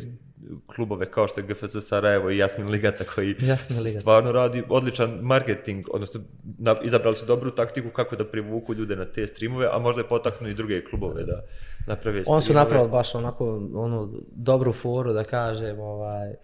klubove 0.67 1.11
kao 1.11 1.29
što 1.29 1.41
je 1.41 1.47
GFC 1.47 1.77
Sarajevo 1.89 2.31
i 2.31 2.39
Jasmin 2.39 2.69
Ligata 2.71 3.05
koji 3.15 3.37
Jasmin 3.41 3.79
Ligata. 3.79 4.01
stvarno 4.01 4.33
radi 4.33 4.63
odličan 4.69 5.19
marketing, 5.23 5.85
odnosno 5.91 6.21
na, 6.59 6.77
izabrali 6.83 7.17
su 7.17 7.27
dobru 7.27 7.51
taktiku 7.51 7.91
kako 7.91 8.17
da 8.17 8.25
privuku 8.25 8.75
ljude 8.75 8.97
na 8.97 9.05
te 9.05 9.27
streamove, 9.27 9.69
a 9.73 9.79
možda 9.79 10.01
je 10.01 10.09
potaknu 10.09 10.49
i 10.49 10.55
druge 10.55 10.85
klubove 10.85 11.25
da 11.25 11.43
naprave 11.87 12.21
streamove. 12.21 12.37
On 12.37 12.43
su 12.43 12.53
napravili 12.55 12.91
baš 12.91 13.15
onako 13.15 13.69
onu 13.75 14.13
dobru 14.33 14.73
foru 14.73 15.13
da 15.13 15.25
kažem, 15.25 15.81
ovaj, 15.81 16.35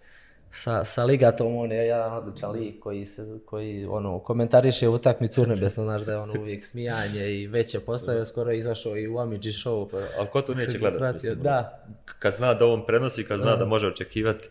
sa, 0.51 0.83
sa 0.85 1.03
Ligatom, 1.03 1.55
on 1.55 1.71
je 1.71 1.77
jedan 1.77 2.13
odličan 2.13 2.51
lik 2.51 2.79
koji, 2.79 3.05
se, 3.05 3.39
koji 3.45 3.85
ono, 3.85 4.19
komentariše 4.19 4.89
utakmicu 4.89 5.41
urnebesno, 5.41 5.83
znaš 5.83 6.01
da 6.01 6.11
je 6.11 6.17
ono 6.17 6.33
uvijek 6.39 6.65
smijanje 6.65 7.31
i 7.31 7.47
već 7.47 7.73
je 7.73 7.79
postavio, 7.79 8.25
skoro 8.25 8.51
izašao 8.51 8.97
i 8.97 9.07
u 9.07 9.19
Amidži 9.19 9.51
show. 9.51 9.91
Pa, 9.91 9.97
ali 10.17 10.27
ko 10.31 10.41
to 10.41 10.53
neće 10.53 10.77
gledati? 10.77 11.13
Mislim, 11.13 11.31
ono? 11.31 11.43
da. 11.43 11.83
Kad 12.19 12.35
zna 12.35 12.53
da 12.53 12.65
on 12.65 12.85
prenosi, 12.85 13.23
kad 13.23 13.39
zna 13.39 13.55
da 13.55 13.65
može 13.65 13.87
očekivati 13.87 14.49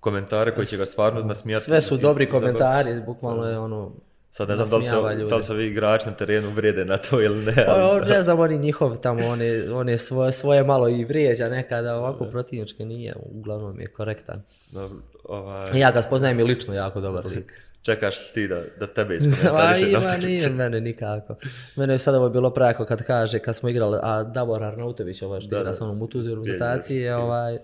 komentare 0.00 0.54
koji 0.54 0.66
će 0.66 0.76
ga 0.76 0.86
stvarno 0.86 1.22
nasmijati. 1.22 1.64
Sve 1.64 1.80
su 1.80 1.96
dobri 1.96 2.30
komentari, 2.30 3.00
bukvalno 3.06 3.44
je 3.48 3.58
ono, 3.58 3.92
Sad 4.32 4.48
ne 4.48 4.56
znam 4.56 4.68
da 4.70 4.76
li, 4.76 4.84
se, 4.84 5.26
da 5.28 5.36
li 5.36 5.44
se 5.44 5.52
ovi 5.52 5.66
igrači 5.66 6.06
na 6.06 6.12
terenu 6.12 6.50
vrijede 6.50 6.84
na 6.84 6.96
to 6.96 7.22
ili 7.22 7.44
ne. 7.44 7.66
Pa, 7.66 7.72
ali... 7.72 8.10
ne 8.10 8.22
znam, 8.22 8.40
oni 8.40 8.58
njihov 8.58 8.96
tamo, 8.96 9.26
oni, 9.26 9.60
oni 9.60 9.98
svoje, 9.98 10.32
svoje 10.32 10.64
malo 10.64 10.88
i 10.88 11.04
vrijeđa 11.04 11.48
nekada, 11.48 11.96
ovako 11.96 12.24
protivničke 12.24 12.84
nije, 12.84 13.14
uglavnom 13.16 13.80
je 13.80 13.86
korektan. 13.86 14.42
Dobro, 14.70 14.96
ovaj... 15.24 15.80
Ja 15.80 15.90
ga 15.90 16.02
spoznajem 16.02 16.40
i 16.40 16.42
lično 16.42 16.74
jako 16.74 17.00
dobar 17.00 17.26
lik. 17.26 17.60
Čekaš 17.86 18.18
li 18.18 18.24
ti 18.34 18.48
da, 18.48 18.62
da 18.80 18.86
tebe 18.86 19.16
iskomentariše 19.16 19.90
na 19.92 19.98
utakmici? 19.98 20.26
Nije 20.26 20.48
mene 20.48 20.80
nikako. 20.80 21.34
Mene 21.76 21.94
je 21.94 21.98
sada 21.98 22.18
ovo 22.18 22.28
bilo 22.28 22.50
prako 22.50 22.84
kad 22.84 23.02
kaže, 23.02 23.38
kad 23.38 23.56
smo 23.56 23.68
igrali, 23.68 23.98
a 24.02 24.22
Davor 24.22 24.62
Arnautović, 24.62 25.22
ovaj 25.22 25.40
što 25.40 25.58
igra 25.58 25.72
sa 25.72 25.84
onom 25.84 25.98
Mutuziru 25.98 26.42
je 26.88 27.16
ovaj, 27.16 27.58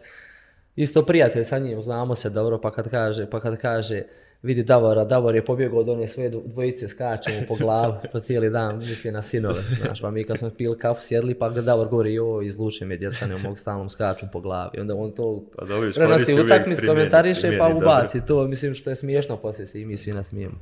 isto 0.77 1.03
prijatelj 1.03 1.45
sa 1.45 1.59
njim, 1.59 1.83
znamo 1.83 2.15
se 2.15 2.31
dobro, 2.31 2.61
pa 2.61 2.71
kad 2.71 2.91
kaže, 2.91 3.27
pa 3.31 3.41
kad 3.41 3.57
kaže, 3.57 4.03
vidi 4.43 4.63
Davora, 4.63 5.05
Davor 5.05 5.35
je 5.35 5.45
pobjegao 5.45 5.79
od 5.79 5.89
one 5.89 6.09
svoje 6.09 6.31
dvojice, 6.31 6.89
skače 6.89 7.31
mu 7.41 7.47
po 7.47 7.55
glavu 7.55 7.95
po 8.13 8.21
cijeli 8.21 8.51
dan, 8.51 8.79
misli 8.79 9.11
na 9.11 9.23
sinove. 9.23 9.63
Znaš, 9.81 10.01
pa 10.01 10.11
mi 10.11 10.25
kad 10.25 10.39
smo 10.39 10.51
pili 10.51 10.79
kafu, 10.79 11.03
sjedli, 11.03 11.35
pa 11.35 11.49
gdje 11.49 11.63
Davor 11.63 11.89
govori, 11.89 12.15
jo, 12.15 12.43
izluče 12.43 12.85
me, 12.85 12.97
djeca 12.97 13.27
ne 13.27 13.37
mogu 13.37 13.57
stalno 13.57 13.89
skaču 13.89 14.27
po 14.33 14.41
glavi. 14.41 14.81
Onda 14.81 14.95
on 14.95 15.13
to 15.13 15.45
pa, 15.57 15.65
dobro, 15.65 15.91
prenosi 15.95 16.35
utakmic, 16.35 16.81
komentariše, 16.87 17.59
pa 17.59 17.69
ubaci 17.69 18.27
to, 18.27 18.47
mislim 18.47 18.75
što 18.75 18.91
je 18.91 18.97
smiješno, 18.97 19.37
poslije 19.37 19.67
se 19.67 19.81
i 19.81 19.87
mi 19.87 19.97
svi 19.97 20.13
nasmijemo. 20.13 20.61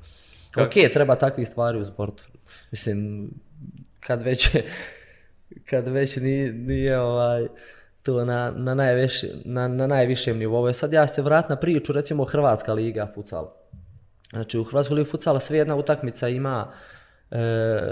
Ok, 0.57 0.93
treba 0.93 1.17
takvi 1.17 1.45
stvari 1.45 1.79
u 1.79 1.85
sportu. 1.85 2.25
Mislim, 2.71 3.29
kad 4.01 4.23
već, 4.23 4.57
kad 5.71 5.89
već 5.89 6.17
nije, 6.17 6.53
nije 6.53 7.01
ovaj, 7.01 7.47
to 8.03 8.25
na, 8.25 8.51
na, 8.57 8.75
najviši, 8.75 9.31
na, 9.45 9.69
na 9.69 9.87
najvišem 9.87 10.39
nivou. 10.39 10.73
Sad 10.73 10.93
ja 10.93 11.07
se 11.07 11.23
vrat 11.23 11.49
na 11.49 11.57
priču, 11.57 11.93
recimo 11.93 12.25
Hrvatska 12.25 12.73
liga 12.73 13.13
futsal. 13.15 13.53
Znači 14.31 14.59
u 14.59 14.65
Hrvatskoj 14.65 14.95
ligi 14.95 15.11
futsala 15.11 15.41
sve 15.41 15.59
jedna 15.59 15.77
utakmica 15.77 16.29
ima 16.29 16.73
e, 17.31 17.39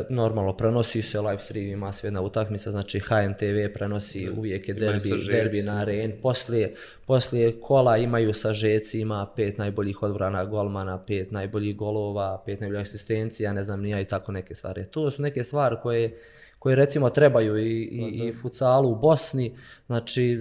normalno 0.09 0.57
prenosi 0.57 1.03
se 1.03 1.21
live 1.21 1.39
stream 1.39 1.67
ima 1.67 1.93
sve 1.93 2.07
jedna 2.07 2.21
utakmica 2.21 2.71
znači 2.71 3.01
HNTV 3.01 3.75
prenosi 3.75 4.27
mm. 4.27 4.39
uvijek 4.39 4.69
je 4.69 4.75
derbi 4.75 5.11
derbi 5.31 5.63
na 5.63 5.81
aren 5.81 6.13
poslije 6.23 6.75
poslije 7.07 7.61
kola 7.61 7.97
imaju 7.97 8.35
sažeci 8.35 9.01
ima 9.01 9.27
pet 9.37 9.59
najboljih 9.59 10.03
odbrana 10.03 10.45
golmana 10.45 11.05
pet 11.05 11.31
najboljih 11.31 11.77
golova 11.77 12.43
pet 12.47 12.61
najboljih 12.61 12.83
asistencija 12.83 13.53
ne 13.53 13.63
znam 13.63 13.81
nija 13.81 14.01
i 14.01 14.05
tako 14.05 14.33
neke 14.33 14.55
stvari. 14.55 14.87
To 14.91 15.11
su 15.11 15.23
neke 15.23 15.45
stvari 15.45 15.77
koje 15.83 16.19
koje 16.59 16.77
recimo 16.77 17.11
trebaju 17.11 17.59
i, 17.59 17.83
i, 17.83 18.29
i 18.29 18.33
futsalu 18.43 18.91
u 18.91 18.97
Bosni. 18.97 19.57
Znači 19.87 20.41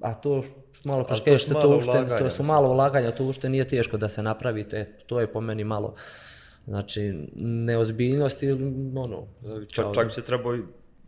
a 0.00 0.14
to 0.14 0.44
malo 0.84 1.04
preškeš, 1.04 1.44
to, 1.44 1.54
to, 1.54 1.76
ušte, 1.76 2.16
to 2.18 2.30
su 2.30 2.42
malo 2.42 2.68
ulaganja, 2.68 3.10
to 3.10 3.24
ušte 3.24 3.48
nije 3.48 3.68
teško 3.68 3.96
da 3.96 4.08
se 4.08 4.22
napravite, 4.22 4.92
to 5.06 5.20
je 5.20 5.32
po 5.32 5.40
meni 5.40 5.64
malo, 5.64 5.94
znači, 6.66 7.14
neozbiljnost 7.40 8.42
ili 8.42 8.72
ono... 8.96 9.26
Čak, 9.72 9.86
čak 9.94 10.14
se 10.14 10.22
treba 10.22 10.50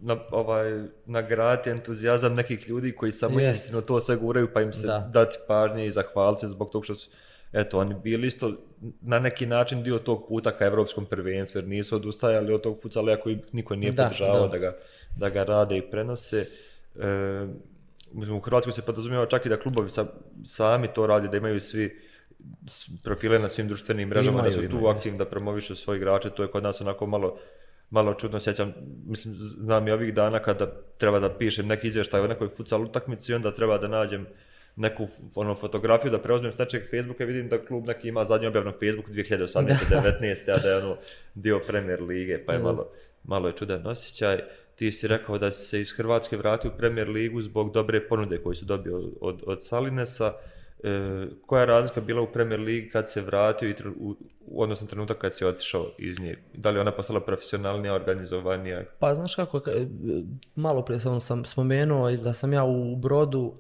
na, 0.01 0.17
ovaj, 0.31 0.83
nagraditi 1.07 1.71
entuzijazam 1.71 2.35
nekih 2.35 2.69
ljudi 2.69 2.93
koji 2.93 3.13
samo 3.13 3.41
Jest. 3.41 3.65
istino 3.65 3.81
to 3.81 4.01
sve 4.01 4.17
guraju, 4.17 4.49
pa 4.55 4.63
im 4.63 4.73
se 4.73 4.87
da. 4.87 5.11
dati 5.13 5.37
pažnje 5.47 5.87
i 5.87 5.91
zahvaliti 5.91 6.41
se 6.41 6.47
zbog 6.47 6.71
tog 6.73 6.85
što 6.85 6.95
su, 6.95 7.11
eto, 7.53 7.79
oni 7.79 7.95
bili 7.95 8.27
isto 8.27 8.53
na 9.01 9.19
neki 9.19 9.47
način 9.47 9.83
dio 9.83 9.99
tog 9.99 10.29
puta 10.29 10.51
ka 10.51 10.65
evropskom 10.65 11.07
prvenstvu, 11.07 11.59
jer 11.59 11.69
nisu 11.69 11.97
odustajali 11.97 12.53
od 12.53 12.63
tog 12.63 12.83
fucala 12.83 13.17
koji 13.17 13.39
niko 13.53 13.77
nije 13.77 13.93
da, 13.93 14.03
podržavao 14.03 14.49
da. 14.49 14.49
da. 14.49 14.59
ga, 14.59 14.77
da 15.17 15.29
ga 15.29 15.45
rade 15.45 15.77
i 15.77 15.91
prenose. 15.91 16.47
E, 17.01 17.47
u 18.13 18.41
Hrvatskoj 18.41 18.73
se 18.73 18.83
podrazumijeva 18.83 19.27
čak 19.27 19.47
i 19.47 19.49
da 19.49 19.57
klubovi 19.57 19.91
sa, 19.91 20.07
sami 20.45 20.89
to 20.89 21.07
radi, 21.07 21.29
da 21.29 21.37
imaju 21.37 21.61
svi 21.61 22.01
profile 23.05 23.39
na 23.39 23.49
svim 23.49 23.69
društvenim 23.69 24.09
mrežama, 24.09 24.39
imaju, 24.39 24.51
da 24.51 24.63
su 24.63 24.69
tu 24.69 24.77
imaju. 24.77 24.87
aktivni, 24.87 25.19
da 25.19 25.25
promovišu 25.25 25.77
svoje 25.77 25.97
igrače, 25.97 26.31
to 26.31 26.43
je 26.43 26.49
kod 26.49 26.63
nas 26.63 26.81
onako 26.81 27.07
malo 27.07 27.39
malo 27.91 28.15
čudno 28.15 28.41
sjećam, 28.41 28.75
mislim, 29.07 29.35
znam 29.37 29.89
i 29.89 29.91
ovih 29.91 30.15
dana 30.15 30.39
kada 30.39 30.67
treba 30.99 31.21
da 31.21 31.31
pišem 31.31 31.67
neki 31.67 31.89
izvještaj 31.89 32.21
o 32.21 32.27
nekoj 32.27 32.49
futsal 32.49 32.83
utakmici, 32.83 33.35
onda 33.35 33.55
treba 33.55 33.79
da 33.79 33.89
nađem 33.89 34.27
neku 34.77 35.09
ono, 35.35 35.55
fotografiju 35.55 36.11
da 36.11 36.19
preuzmem 36.19 36.53
s 36.53 36.59
nečeg 36.59 36.83
Facebooka 36.91 37.25
i 37.25 37.27
vidim 37.27 37.49
da 37.49 37.65
klub 37.65 37.87
neki 37.87 38.09
ima 38.09 38.25
zadnji 38.25 38.47
objav 38.47 38.65
na 38.65 38.73
Facebooku 38.73 39.11
2018-19, 39.17 40.51
a 40.51 40.59
da 40.59 40.69
je 40.69 40.77
ono 40.77 40.97
dio 41.35 41.61
Premier 41.67 42.03
Lige, 42.03 42.45
pa 42.47 42.53
je 42.53 42.59
malo, 42.59 42.91
malo 43.25 43.49
je 43.49 43.57
čudan 43.57 43.87
osjećaj 43.87 44.41
ti 44.77 44.93
si 44.93 45.09
rekao 45.09 45.39
da 45.39 45.53
se 45.53 45.81
iz 45.81 45.93
Hrvatske 45.93 46.37
vratio 46.37 46.71
u 46.71 46.79
Premier 46.79 47.09
Ligu 47.09 47.41
zbog 47.41 47.73
dobre 47.73 48.09
ponude 48.09 48.39
koju 48.43 48.55
su 48.55 48.65
dobio 48.65 49.01
od, 49.21 49.43
od 49.47 49.65
Salinesa. 49.65 50.33
E, 50.85 51.27
koja 51.47 51.61
je 51.61 51.67
razlika 51.67 52.01
bila 52.01 52.23
u 52.23 52.33
Premier 52.33 52.61
ligi 52.61 52.91
kad 52.91 53.11
se 53.11 53.21
vratio 53.21 53.69
i 53.69 53.75
tr- 53.75 53.93
u, 53.99 54.17
u 54.47 54.63
odnosno 54.63 54.87
trenutak 54.87 55.19
kad 55.19 55.35
si 55.35 55.45
otišao 55.45 55.91
iz 55.99 56.19
nje? 56.19 56.37
Da 56.55 56.71
li 56.71 56.79
ona 56.79 56.93
postala 56.93 57.21
profesionalnija, 57.21 57.95
organizovanija? 57.95 58.85
Pa 58.99 59.15
znaš 59.15 59.35
kako, 59.35 59.59
e, 59.59 59.87
malo 60.55 60.83
prije 60.83 61.01
sam, 61.01 61.11
ono 61.11 61.21
sam 61.21 61.45
spomenuo 61.45 62.11
da 62.11 62.33
sam 62.33 62.53
ja 62.53 62.65
u 62.65 62.97
Brodu 62.97 63.55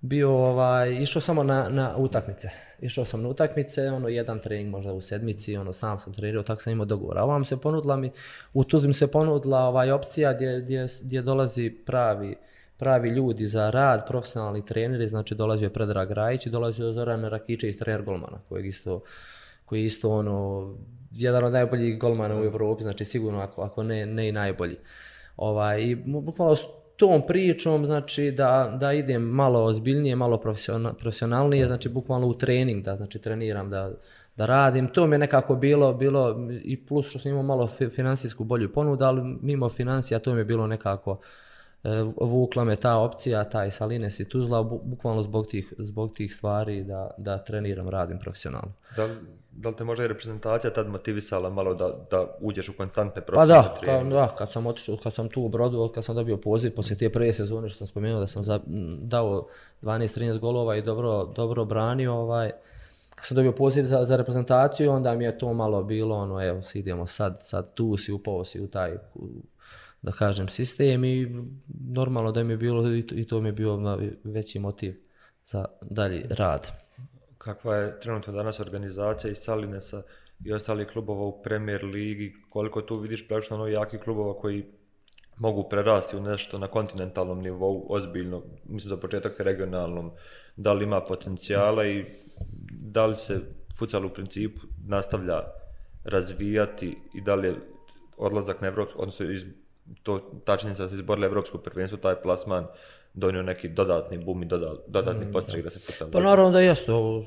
bio, 0.00 0.30
ovaj, 0.30 0.92
išao 1.02 1.22
samo 1.22 1.42
na, 1.42 1.68
na 1.68 1.96
utakmice. 1.96 2.67
Išao 2.80 3.04
sam 3.04 3.22
na 3.22 3.28
utakmice, 3.28 3.90
ono, 3.90 4.08
jedan 4.08 4.38
trening 4.38 4.70
možda 4.70 4.92
u 4.92 5.00
sedmici, 5.00 5.56
ono, 5.56 5.72
sam 5.72 5.98
sam 5.98 6.12
trenirao, 6.12 6.42
tako 6.42 6.62
sam 6.62 6.72
imao 6.72 6.86
dogovor. 6.86 7.18
A 7.18 7.24
ovam 7.24 7.44
se 7.44 7.56
ponudila 7.56 7.96
mi, 7.96 8.10
u 8.52 8.64
Tuzli 8.64 8.88
mi 8.88 8.94
se 8.94 9.10
ponudila 9.10 9.58
ovaj 9.58 9.90
opcija 9.90 10.32
gdje, 10.32 10.60
gdje, 10.60 10.88
gdje 11.02 11.22
dolazi 11.22 11.70
pravi, 11.86 12.36
pravi 12.76 13.08
ljudi 13.08 13.46
za 13.46 13.70
rad, 13.70 14.06
profesionalni 14.06 14.64
treneri, 14.64 15.08
znači 15.08 15.34
dolazio 15.34 15.66
je 15.66 15.72
Predrag 15.72 16.10
Rajić 16.10 16.46
i 16.46 16.50
dolazio 16.50 16.86
je 16.86 16.92
Zoran 16.92 17.24
Rakičević, 17.24 17.78
trener 17.78 18.02
golmana, 18.02 18.38
kojeg 18.48 18.66
isto, 18.66 19.00
koji 19.64 19.80
je 19.80 19.86
isto 19.86 20.10
ono, 20.10 20.74
jedan 21.12 21.44
od 21.44 21.52
najboljih 21.52 21.98
golmana 21.98 22.40
u 22.40 22.44
Evropi, 22.44 22.82
znači 22.82 23.04
sigurno 23.04 23.40
ako, 23.40 23.62
ako 23.62 23.82
ne, 23.82 24.06
ne 24.06 24.28
i 24.28 24.32
najbolji. 24.32 24.76
Ovaj, 25.36 25.82
I 25.82 25.94
bukvalno 25.94 26.56
tom 26.98 27.22
pričom, 27.26 27.84
znači 27.86 28.30
da, 28.30 28.76
da 28.80 28.92
idem 28.92 29.22
malo 29.22 29.64
ozbiljnije, 29.64 30.16
malo 30.16 30.36
profesional, 30.36 30.94
profesionalnije, 30.94 31.66
znači 31.66 31.88
bukvalno 31.88 32.26
u 32.26 32.34
trening, 32.34 32.84
da 32.84 32.96
znači 32.96 33.18
treniram, 33.18 33.70
da, 33.70 33.90
da 34.36 34.46
radim. 34.46 34.88
To 34.88 35.06
mi 35.06 35.14
je 35.14 35.18
nekako 35.18 35.56
bilo, 35.56 35.94
bilo 35.94 36.36
i 36.62 36.86
plus 36.86 37.08
što 37.08 37.18
sam 37.18 37.30
imao 37.30 37.42
malo 37.42 37.66
fi- 37.68 37.90
financijsku 37.90 38.44
bolju 38.44 38.72
ponudu, 38.72 39.04
ali 39.04 39.22
mimo 39.42 39.68
financija 39.68 40.18
to 40.18 40.34
mi 40.34 40.40
je 40.40 40.44
bilo 40.44 40.66
nekako 40.66 41.18
e, 41.84 41.88
vukla 42.20 42.64
me 42.64 42.76
ta 42.76 42.96
opcija, 42.96 43.44
taj 43.44 43.70
Salines 43.70 44.20
i 44.20 44.24
Tuzla, 44.24 44.62
bu- 44.62 44.80
bukvalno 44.84 45.22
zbog 45.22 45.46
tih, 45.46 45.72
zbog 45.78 46.14
tih 46.14 46.34
stvari 46.34 46.84
da, 46.84 47.10
da 47.18 47.38
treniram, 47.38 47.88
radim 47.88 48.18
profesionalno. 48.18 48.72
Da 48.96 49.08
da 49.60 49.68
li 49.68 49.76
te 49.76 49.84
možda 49.84 50.04
i 50.04 50.08
reprezentacija 50.08 50.70
tad 50.70 50.88
motivisala 50.88 51.50
malo 51.50 51.74
da, 51.74 51.92
da 52.10 52.26
uđeš 52.40 52.68
u 52.68 52.72
konstantne 52.76 53.22
Pa 53.22 53.26
profesionalne 53.26 53.68
da, 53.68 53.74
ka, 53.74 53.80
treninge? 53.80 54.14
da, 54.14 54.34
kad 54.38 54.52
sam 54.52 54.66
otišao, 54.66 54.96
kad 55.02 55.14
sam 55.14 55.28
tu 55.28 55.42
u 55.42 55.48
Brodu, 55.48 55.92
kad 55.94 56.04
sam 56.04 56.14
dobio 56.14 56.36
poziv 56.36 56.74
poslije 56.74 56.98
te 56.98 57.12
prve 57.12 57.32
sezone 57.32 57.68
što 57.68 57.78
sam 57.78 57.86
spomenuo 57.86 58.20
da 58.20 58.26
sam 58.26 58.44
za, 58.44 58.60
dao 59.00 59.46
12-13 59.82 60.38
golova 60.38 60.76
i 60.76 60.82
dobro, 60.82 61.24
dobro 61.24 61.64
branio, 61.64 62.14
ovaj, 62.14 62.50
kad 63.14 63.26
sam 63.26 63.34
dobio 63.34 63.52
poziv 63.52 63.84
za, 63.84 64.04
za 64.04 64.16
reprezentaciju, 64.16 64.92
onda 64.92 65.14
mi 65.14 65.24
je 65.24 65.38
to 65.38 65.52
malo 65.52 65.82
bilo, 65.82 66.16
ono, 66.16 66.42
evo, 66.42 66.62
si 66.62 66.78
idemo 66.78 67.06
sad, 67.06 67.38
sad 67.42 67.74
tu 67.74 67.96
si, 67.96 68.12
upao 68.12 68.44
si 68.44 68.60
u 68.60 68.68
taj, 68.68 68.94
u, 69.14 69.28
da 70.02 70.12
kažem, 70.12 70.48
sistem 70.48 71.04
i 71.04 71.44
normalno 71.90 72.32
da 72.32 72.44
mi 72.44 72.52
je 72.52 72.56
bilo, 72.56 72.94
i 72.94 73.06
to, 73.06 73.14
i 73.14 73.26
to 73.26 73.40
mi 73.40 73.48
je 73.48 73.52
bio 73.52 73.76
na 73.76 73.98
veći 74.24 74.58
motiv 74.58 74.94
za 75.44 75.64
dalji 75.82 76.24
rad. 76.30 76.87
Kakva 77.38 77.76
je 77.76 78.00
trenutno 78.00 78.32
danas 78.32 78.60
organizacija 78.60 79.30
i 79.30 79.36
Salinesa 79.36 80.02
i 80.44 80.52
ostalih 80.52 80.86
klubova 80.86 81.24
u 81.24 81.42
Premier 81.42 81.84
Ligi? 81.84 82.34
Koliko 82.50 82.82
tu 82.82 83.00
vidiš 83.00 83.28
praktično 83.28 83.56
ono 83.56 83.66
jaki 83.66 83.98
klubova 83.98 84.40
koji 84.40 84.64
mogu 85.38 85.68
prerasti 85.68 86.16
u 86.16 86.20
nešto 86.20 86.58
na 86.58 86.66
kontinentalnom 86.66 87.42
nivou, 87.42 87.86
ozbiljno, 87.88 88.42
mislim 88.64 88.88
za 88.88 88.96
početak 88.96 89.40
regionalnom, 89.40 90.10
da 90.56 90.72
li 90.72 90.84
ima 90.84 91.00
potencijala 91.00 91.86
i 91.86 92.04
da 92.70 93.06
li 93.06 93.16
se 93.16 93.40
futsal 93.78 94.06
u 94.06 94.10
principu 94.10 94.60
nastavlja 94.86 95.42
razvijati 96.04 96.98
i 97.14 97.20
da 97.20 97.34
li 97.34 97.48
je 97.48 97.54
odlazak 98.16 98.60
na 98.60 98.68
Evropsku, 98.68 99.02
odnosno 99.02 99.30
iz, 99.30 99.44
to, 100.02 100.18
tačnica 100.44 100.82
da 100.82 100.88
se 100.88 100.94
izborila 100.94 101.26
Evropsko 101.26 101.58
prvenstvo, 101.58 101.98
taj 101.98 102.20
plasman 102.22 102.66
donio 103.14 103.42
neki 103.42 103.68
dodatni 103.68 104.18
bum 104.18 104.42
i 104.42 104.46
doda, 104.46 104.74
dodatni 104.86 105.26
mm, 105.26 105.32
podstrek 105.32 105.64
da 105.64 105.70
se 105.70 105.78
futsal 105.78 106.10
Pa 106.10 106.20
naravno 106.20 106.50
da 106.50 106.60
jeste, 106.60 106.92
ovo, 106.92 107.24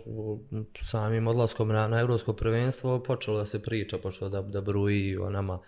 samim 0.82 1.28
odlaskom 1.28 1.68
na, 1.68 1.88
na 1.88 2.00
evropsko 2.00 2.34
prvenstvo 2.34 3.04
počelo 3.04 3.38
da 3.38 3.46
se 3.46 3.62
priča, 3.62 3.98
počelo 3.98 4.30
da, 4.30 4.42
da 4.42 4.62
bruji 4.62 5.18
o 5.18 5.30
nama. 5.30 5.60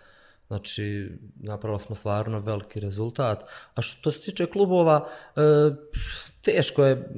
Znači, 0.46 1.10
napravili 1.36 1.80
smo 1.80 1.94
stvarno 1.94 2.40
veliki 2.40 2.80
rezultat. 2.80 3.44
A 3.74 3.82
što 3.82 4.10
se 4.10 4.20
tiče 4.20 4.46
klubova, 4.46 5.08
e, 5.36 5.40
teško 6.42 6.84
je, 6.84 7.08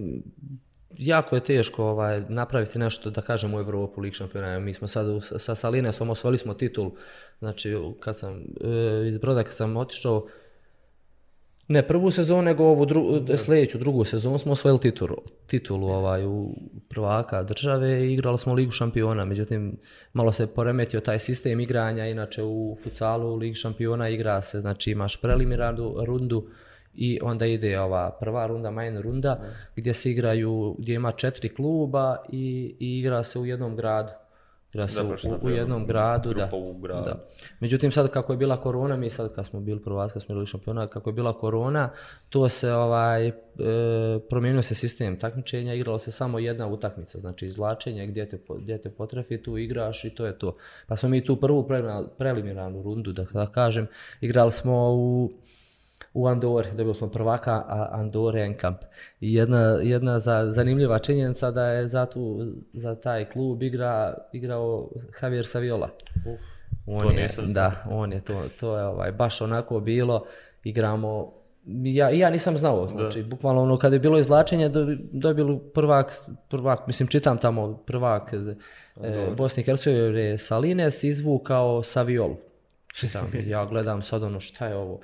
jako 0.90 1.34
je 1.34 1.44
teško 1.44 1.84
ovaj, 1.84 2.22
napraviti 2.28 2.78
nešto, 2.78 3.10
da 3.10 3.22
kažem, 3.22 3.54
u 3.54 3.60
Evropu, 3.60 4.00
lig 4.00 4.14
šampiona. 4.14 4.58
Mi 4.58 4.74
smo 4.74 4.88
sad 4.88 5.08
u, 5.08 5.20
sa 5.20 5.54
Salinesom 5.54 6.10
osvojili 6.10 6.38
smo 6.38 6.54
titul, 6.54 6.90
znači, 7.38 7.74
kad 8.00 8.18
sam 8.18 8.32
e, 8.34 9.08
iz 9.08 9.18
Broda, 9.18 9.42
kad 9.42 9.54
sam 9.54 9.76
otišao, 9.76 10.26
Ne 11.68 11.82
prvu 11.86 12.10
sezonu, 12.10 12.42
nego 12.42 12.64
ovu 12.64 12.86
dru, 12.86 13.04
sljedeću, 13.36 13.78
drugu 13.78 14.04
sezonu 14.04 14.38
smo 14.38 14.52
osvojili 14.52 14.80
titulu, 14.80 15.16
titulu 15.46 15.88
ovaj, 15.88 16.26
u 16.26 16.54
prvaka 16.88 17.42
države 17.42 18.06
i 18.06 18.12
igrali 18.12 18.38
smo 18.38 18.54
ligu 18.54 18.70
šampiona. 18.70 19.24
Međutim, 19.24 19.76
malo 20.12 20.32
se 20.32 20.46
poremetio 20.46 21.00
taj 21.00 21.18
sistem 21.18 21.60
igranja, 21.60 22.06
inače 22.06 22.42
u 22.42 22.76
futsalu 22.82 23.32
u 23.32 23.36
ligi 23.36 23.54
šampiona 23.54 24.08
igra 24.08 24.42
se, 24.42 24.60
znači 24.60 24.90
imaš 24.90 25.20
preliminarnu 25.20 25.94
rundu 26.06 26.48
i 26.94 27.18
onda 27.22 27.46
ide 27.46 27.80
ova 27.80 28.16
prva 28.20 28.46
runda, 28.46 28.70
main 28.70 28.98
runda, 28.98 29.40
gdje 29.76 29.94
se 29.94 30.10
igraju, 30.10 30.76
gdje 30.78 30.94
ima 30.94 31.12
četiri 31.12 31.48
kluba 31.48 32.16
i, 32.32 32.76
i 32.80 32.98
igra 32.98 33.24
se 33.24 33.38
u 33.38 33.46
jednom 33.46 33.76
gradu. 33.76 34.12
Igra 34.76 34.88
se 34.88 35.02
Da, 35.02 35.28
u, 35.30 35.42
u, 35.42 35.46
u 35.46 35.50
jednom 35.50 35.86
gradu, 35.86 36.34
da. 36.34 36.50
u 36.52 36.78
gradu. 36.78 37.04
da. 37.04 37.24
Međutim, 37.60 37.92
sad 37.92 38.10
kako 38.10 38.32
je 38.32 38.36
bila 38.36 38.60
korona, 38.60 38.96
mi 38.96 39.10
sad 39.10 39.34
kad 39.34 39.46
smo 39.46 39.60
bili 39.60 39.82
prvac, 39.82 40.12
kad 40.12 40.22
smo 40.22 40.34
bili 40.34 40.46
šampiona, 40.46 40.86
kako 40.86 41.10
je 41.10 41.14
bila 41.14 41.32
korona, 41.32 41.90
to 42.28 42.48
se 42.48 42.72
ovaj, 42.72 43.26
e, 43.28 43.32
promijenio 44.30 44.62
se 44.62 44.74
sistem 44.74 45.18
takmičenja, 45.18 45.74
igralo 45.74 45.98
se 45.98 46.10
samo 46.10 46.38
jedna 46.38 46.66
utakmica, 46.68 47.20
znači 47.20 47.46
izvlačenje 47.46 48.06
gdje 48.06 48.28
te, 48.28 48.38
gdje 48.58 48.80
te 48.80 48.90
potrefi, 48.90 49.42
tu 49.42 49.58
igraš 49.58 50.04
i 50.04 50.10
to 50.10 50.26
je 50.26 50.38
to. 50.38 50.56
Pa 50.86 50.96
smo 50.96 51.08
mi 51.08 51.24
tu 51.24 51.36
prvu 51.36 51.68
preliminarnu 52.18 52.82
rundu, 52.82 53.12
da, 53.12 53.24
da 53.32 53.46
kažem, 53.46 53.86
igrali 54.20 54.52
smo 54.52 54.94
u 54.94 55.30
u 56.16 56.26
Andori, 56.26 56.68
dobili 56.76 56.94
smo 56.94 57.08
prvaka 57.08 57.64
Andore 57.92 58.42
Enkamp. 58.42 58.78
I 59.20 59.34
jedna, 59.34 59.58
jedna 59.82 60.18
za, 60.18 60.46
zanimljiva 60.52 60.98
činjenica 60.98 61.50
da 61.50 61.66
je 61.66 61.88
za, 61.88 62.06
tu, 62.06 62.46
za 62.72 62.94
taj 62.94 63.24
klub 63.24 63.62
igra, 63.62 64.14
igrao 64.32 64.88
Javier 65.22 65.46
Saviola. 65.46 65.88
On 66.86 67.00
to 67.00 67.10
je, 67.10 67.22
nisam. 67.22 67.52
Da, 67.52 67.84
on 67.90 68.12
je 68.12 68.20
to, 68.20 68.42
to 68.60 68.78
je 68.78 68.84
ovaj, 68.84 69.12
baš 69.12 69.40
onako 69.40 69.80
bilo, 69.80 70.24
igramo, 70.64 71.32
ja, 71.84 72.10
ja 72.10 72.30
nisam 72.30 72.58
znao, 72.58 72.88
znači, 72.88 73.22
bukvalno 73.22 73.62
ono, 73.62 73.78
kad 73.78 73.92
je 73.92 73.98
bilo 73.98 74.18
izlačenje, 74.18 74.68
dobi- 74.68 74.98
dobili 75.12 75.58
prvak, 75.74 76.12
prvak, 76.48 76.86
mislim, 76.86 77.08
čitam 77.08 77.38
tamo, 77.38 77.76
prvak 77.76 78.32
e, 79.02 79.30
Bosne 79.36 79.60
i 79.62 79.64
Hercegovine 79.66 80.38
Salines 80.38 81.04
izvukao 81.04 81.82
Saviolu. 81.82 82.36
Čitam, 82.94 83.32
ja 83.46 83.64
gledam 83.64 84.02
sad 84.02 84.22
ono, 84.22 84.40
šta 84.40 84.66
je 84.66 84.76
ovo? 84.76 85.00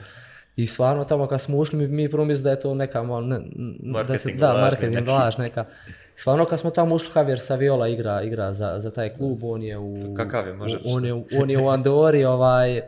I 0.56 0.66
stvarno 0.66 1.04
tamo 1.04 1.26
kad 1.26 1.40
smo 1.40 1.58
ušli, 1.58 1.78
mi, 1.78 1.88
mi 1.88 2.10
prvo 2.10 2.24
mislili 2.24 2.44
da 2.44 2.50
je 2.50 2.60
to 2.60 2.74
neka, 2.74 3.02
malo 3.02 3.20
ne, 3.20 3.40
da 4.06 4.18
se, 4.18 4.32
da, 4.32 4.46
lažni 4.46 4.62
marketing 4.62 4.94
neki. 4.94 5.10
laž 5.10 5.38
neka. 5.38 5.64
Stvarno 6.16 6.44
kad 6.44 6.60
smo 6.60 6.70
tamo 6.70 6.94
ušli, 6.94 7.08
Javier 7.16 7.40
Saviola 7.40 7.88
igra, 7.88 8.22
igra 8.22 8.52
za, 8.52 8.74
za 8.78 8.90
taj 8.90 9.14
klub, 9.14 9.44
on 9.44 9.62
je 9.62 9.78
u... 9.78 10.14
Kakav 10.16 10.46
je, 10.46 10.54
može 10.54 10.78
on 10.84 11.04
je, 11.04 11.12
on 11.12 11.50
je 11.50 11.58
u 11.58 11.68
Andori, 11.68 12.24
ovaj, 12.24 12.82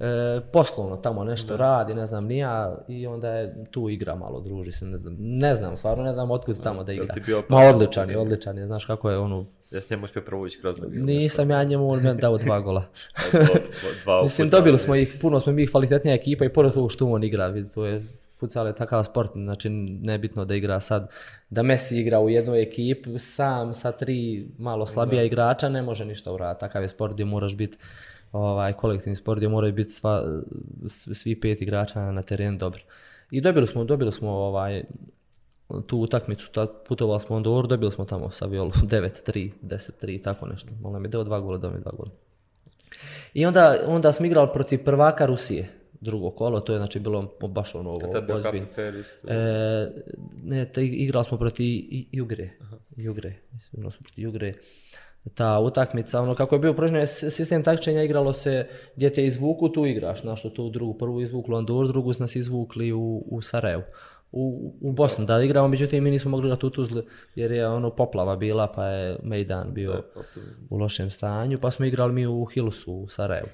e, 0.00 0.40
poslovno 0.52 0.96
tamo 0.96 1.24
nešto 1.24 1.56
radi, 1.56 1.94
ne 1.94 2.06
znam, 2.06 2.24
nija, 2.24 2.78
i 2.88 3.06
onda 3.06 3.28
je 3.28 3.64
tu 3.70 3.88
igra 3.88 4.14
malo, 4.14 4.40
druži 4.40 4.72
se, 4.72 4.84
ne 4.84 4.98
znam, 4.98 5.16
ne 5.18 5.54
znam, 5.54 5.76
stvarno 5.76 6.04
ne 6.04 6.12
znam 6.12 6.30
otkud 6.30 6.62
tamo 6.62 6.84
da 6.84 6.92
igra. 6.92 7.14
bio 7.26 7.42
Ma 7.48 7.56
odličan 7.56 8.10
je, 8.10 8.18
odličan 8.18 8.58
je, 8.58 8.66
znaš 8.66 8.84
kako 8.84 9.10
je 9.10 9.18
ono, 9.18 9.46
Ja 9.70 9.80
sam 9.80 9.94
njemu 9.94 10.04
uspio 10.04 10.22
provući 10.22 10.60
kroz 10.60 10.78
noge. 10.78 10.96
ili 10.96 11.04
nisam 11.14 11.50
ja 11.50 11.64
njemu 11.64 11.90
on 11.90 12.16
dao 12.16 12.38
dva 12.38 12.60
gola. 12.60 12.84
Dva- 13.32 14.02
dva 14.04 14.22
Mislim, 14.22 14.48
dobili 14.48 14.78
smo 14.78 14.94
ih, 14.94 15.18
puno 15.20 15.40
smo 15.40 15.52
mi 15.52 15.66
kvalitetnija 15.66 16.14
ekipa 16.14 16.44
i 16.44 16.48
pored 16.48 16.72
toga 16.72 16.88
što 16.88 17.06
on 17.06 17.24
igra, 17.24 17.46
vidi, 17.46 17.70
to 17.70 17.86
je 17.86 18.02
futsal 18.40 18.66
je 18.66 18.74
takav 18.74 19.04
sport, 19.04 19.30
znači 19.34 19.68
nebitno 19.70 20.44
da 20.44 20.54
igra 20.54 20.80
sad, 20.80 21.10
da 21.50 21.62
Messi 21.62 22.00
igra 22.00 22.20
u 22.20 22.28
jednoj 22.28 22.62
ekipi, 22.62 23.18
sam 23.18 23.74
sa 23.74 23.92
tri 23.92 24.48
malo 24.58 24.86
slabija 24.86 25.22
igrača 25.22 25.68
ne 25.68 25.82
može 25.82 26.04
ništa 26.04 26.32
uraditi, 26.32 26.60
takav 26.60 26.82
je 26.82 26.88
sport 26.88 27.12
gdje 27.12 27.24
moraš 27.24 27.56
biti 27.56 27.78
ovaj, 28.32 28.72
kolektivni 28.72 29.16
sport 29.16 29.38
gdje 29.38 29.48
moraju 29.48 29.72
biti 29.72 29.90
sva, 29.90 30.22
svi 30.88 31.40
pet 31.40 31.62
igrača 31.62 32.12
na 32.12 32.22
terenu 32.22 32.58
dobri. 32.58 32.82
I 33.30 33.40
dobili 33.40 33.66
smo, 33.66 33.84
dobili 33.84 34.12
smo 34.12 34.30
ovaj, 34.30 34.82
tu 35.86 35.98
utakmicu, 35.98 36.50
ta, 36.52 36.66
putovali 36.88 37.20
smo 37.20 37.34
u 37.34 37.36
Andoru, 37.36 37.66
dobili 37.66 37.92
smo 37.92 38.04
tamo 38.04 38.30
sa 38.30 38.46
Violu 38.46 38.70
9-3, 38.82 39.50
10-3, 39.62 40.22
tako 40.22 40.46
nešto. 40.46 40.68
Nam 40.90 41.04
je 41.04 41.08
dao 41.08 41.24
dva 41.24 41.40
gola, 41.40 41.58
dao 41.58 41.70
mi 41.70 41.80
dva 41.80 41.92
gola. 41.96 42.10
I 43.34 43.46
onda, 43.46 43.78
onda 43.86 44.12
smo 44.12 44.26
igrali 44.26 44.48
protiv 44.52 44.84
prvaka 44.84 45.26
Rusije, 45.26 45.68
drugo 46.00 46.30
kolo, 46.30 46.60
to 46.60 46.72
je 46.72 46.78
znači 46.78 47.00
bilo 47.00 47.36
baš 47.48 47.74
ono 47.74 47.90
ovo 47.90 48.08
ozbiljno. 48.28 48.66
E, 49.28 49.88
ne, 50.42 50.64
te 50.64 50.84
igrali 50.84 51.24
smo 51.24 51.38
protiv 51.38 51.84
Jugre. 52.12 52.50
Jugre, 52.96 53.34
mislim, 53.52 53.80
igrali 53.80 53.92
smo 53.92 54.04
protiv 54.04 54.24
Jugre. 54.24 54.54
Ta 55.34 55.58
utakmica, 55.58 56.20
ono 56.20 56.34
kako 56.34 56.54
je 56.54 56.58
bio 56.58 56.72
prožnjen 56.72 57.06
sistem 57.06 57.62
takmičenja, 57.64 58.02
igralo 58.02 58.32
se 58.32 58.66
gdje 58.96 59.12
te 59.12 59.26
izvuku, 59.26 59.68
tu 59.68 59.86
igraš. 59.86 60.20
Znaš 60.20 60.40
što 60.40 60.50
tu 60.50 60.70
drugu, 60.70 60.98
prvu 60.98 61.20
izvukli 61.20 61.54
u 61.54 61.58
Andor, 61.58 61.88
drugu 61.88 62.12
nas 62.18 62.36
izvukli 62.36 62.92
u, 62.92 63.24
u 63.26 63.42
Sarajevu. 63.42 63.82
u, 64.32 64.74
u 64.80 64.92
Bosnu 64.92 65.24
da 65.24 65.42
igramo, 65.42 65.68
međutim 65.68 66.04
mi 66.04 66.10
nismo 66.10 66.30
mogli 66.30 66.46
igrati 66.46 66.66
u 66.66 66.70
Tuzli 66.70 67.02
jer 67.34 67.52
je 67.52 67.68
ono 67.68 67.90
poplava 67.90 68.36
bila 68.36 68.66
pa 68.66 68.86
je 68.86 69.18
Mejdan 69.22 69.74
bio 69.74 70.04
u 70.70 70.76
lošem 70.76 71.10
stanju, 71.10 71.58
pa 71.60 71.70
smo 71.70 71.86
igrali 71.86 72.12
mi 72.12 72.26
u 72.26 72.44
Hilusu 72.44 72.92
u 72.92 73.08
Sarajevu. 73.08 73.48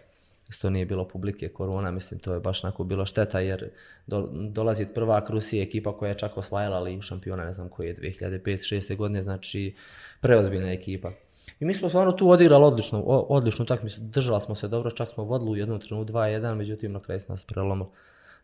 Isto 0.49 0.71
nije 0.71 0.87
bilo 0.87 1.09
publike 1.09 1.49
korona, 1.49 1.91
mislim 1.91 2.21
to 2.21 2.35
je 2.35 2.41
baš 2.41 2.63
nako 2.63 2.85
bilo 2.85 3.07
šteta 3.07 3.41
jer 3.41 3.71
do, 4.07 4.29
dolazi 4.33 4.87
prvak 4.87 5.31
Rusije, 5.31 5.63
ekipa 5.63 5.97
koja 5.97 6.09
je 6.09 6.19
čak 6.19 6.37
osvajala 6.37 6.81
ligu 6.81 7.03
šampiona, 7.03 7.45
ne 7.45 7.53
znam 7.53 7.69
koji 7.69 7.89
je 7.89 7.97
2005-2006. 7.97 8.97
godine, 8.97 9.23
znači 9.23 9.75
preozbiljna 10.21 10.73
ekipa. 10.73 11.13
I 11.61 11.65
mi 11.65 11.75
smo 11.75 11.89
stvarno 11.89 12.13
tu 12.13 12.31
odigrali 12.31 12.65
odlično, 12.65 13.03
odlično 13.07 13.63
utakmicu, 13.63 14.01
držali 14.01 14.41
smo 14.41 14.55
se 14.55 14.69
dobro, 14.69 14.91
čak 14.91 15.11
smo 15.11 15.25
vodili 15.25 15.51
u 15.51 15.57
jednom 15.57 15.81
trenutku 15.81 16.13
2-1, 16.13 16.55
međutim 16.55 16.93
na 16.93 17.01
kraju 17.01 17.21
nas 17.29 17.43
prelomilo. 17.43 17.93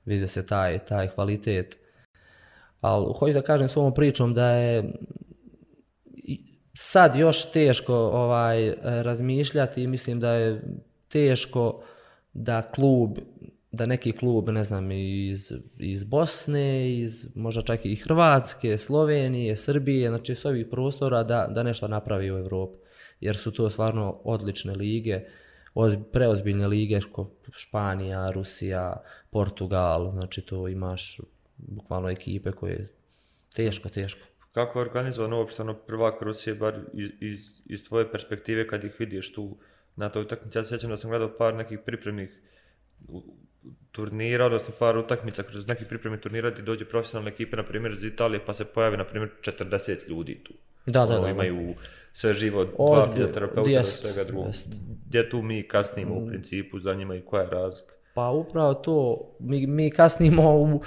Vidio 0.05 0.29
se 0.29 0.47
taj, 0.47 0.79
taj 0.79 1.09
kvalitet. 1.09 1.79
Ali 2.81 3.15
hoću 3.19 3.33
da 3.33 3.43
kažem 3.43 3.69
s 3.69 3.77
ovom 3.77 3.95
pričom 3.95 4.35
da 4.35 4.51
je 4.51 4.93
sad 6.75 7.17
još 7.17 7.53
teško 7.53 7.95
ovaj 7.95 8.75
razmišljati 8.83 9.83
i 9.83 9.87
mislim 9.87 10.21
da 10.21 10.33
je 10.33 10.63
teško 11.09 11.83
da 12.33 12.63
klub 12.63 13.19
da 13.73 13.87
neki 13.87 14.13
klub, 14.13 14.49
ne 14.49 14.65
znam, 14.65 14.91
iz, 14.91 15.53
iz 15.79 16.05
Bosne, 16.05 16.99
iz 16.99 17.29
možda 17.35 17.63
čak 17.63 17.81
i 17.85 17.97
Hrvatske, 17.97 18.79
Slovenije, 18.79 19.57
Srbije, 19.57 20.09
znači 20.09 20.35
s 20.35 20.45
ovih 20.45 20.67
prostora 20.71 21.23
da, 21.23 21.47
da 21.51 21.63
nešto 21.63 21.89
napravi 21.89 22.33
u 22.33 22.39
Evropi 22.39 22.83
jer 23.23 23.37
su 23.37 23.51
to 23.51 23.71
stvarno 23.71 24.21
odlične 24.25 24.75
lige, 24.75 25.21
preozbiljne 26.13 26.67
lige, 26.67 27.01
Španija, 27.53 28.31
Rusija, 28.31 29.03
Portugal, 29.31 30.11
znači 30.11 30.43
to 30.43 30.69
imaš 30.69 31.21
bukvalno 31.57 32.11
ekipe 32.11 32.53
koje 32.53 32.73
je 32.73 32.89
teško, 33.55 33.89
teško. 33.89 34.21
Kako 34.53 34.79
je 34.79 34.83
organizovano 34.83 35.39
uopšte 35.39 35.63
ono 35.63 35.75
prvak 35.75 36.23
Rusije, 36.23 36.55
bar 36.55 36.81
iz, 36.95 37.11
iz, 37.21 37.61
iz 37.67 37.89
tvoje 37.89 38.13
perspektive 38.13 38.67
kad 38.67 38.85
ih 38.85 38.93
vidiš 38.99 39.33
tu 39.33 39.57
na 39.97 40.09
toj 40.09 40.23
utakmici? 40.23 40.59
Ja 40.59 40.65
sjećam 40.65 40.91
da 40.91 40.97
sam 40.97 41.11
gledao 41.11 41.37
par 41.39 41.55
nekih 41.55 41.79
pripremnih 41.87 42.41
turnira, 43.93 44.47
odnosno 44.47 44.75
par 44.79 44.97
utakmica 44.97 45.43
kroz 45.43 45.67
neki 45.67 45.85
pripremni 45.85 46.21
turnira 46.21 46.51
gdje 46.51 46.63
dođe 46.63 46.85
profesionalne 46.85 47.31
ekipe, 47.31 47.57
na 47.57 47.63
primjer 47.63 47.93
iz 47.93 48.05
Italije, 48.05 48.45
pa 48.45 48.53
se 48.53 48.65
pojavi, 48.65 48.97
na 48.97 49.05
primjer, 49.05 49.31
40 49.43 50.09
ljudi 50.09 50.41
tu. 50.45 50.53
Da, 50.87 51.07
da, 51.07 51.15
ono, 51.15 51.23
da. 51.23 51.31
Imaju 51.31 51.75
sve 52.13 52.33
živo, 52.33 52.65
dva 52.65 53.09
fizioterapeuta 53.13 53.71
i 53.71 53.85
svega 53.85 54.25
drugog. 54.25 54.47
Gdje 55.07 55.31
tu 55.31 55.43
mi 55.43 55.69
kasnimo 55.69 56.15
u 56.15 56.21
mm. 56.21 56.29
principu 56.29 56.79
za 56.79 56.95
njima 56.95 57.15
i 57.15 57.21
koja 57.21 57.43
je 57.43 57.51
razlika? 57.51 57.95
Pa 58.15 58.31
upravo 58.31 58.75
to, 58.75 59.29
mi, 59.39 59.67
mi 59.67 59.91
kasnimo 59.91 60.57
u, 60.57 60.81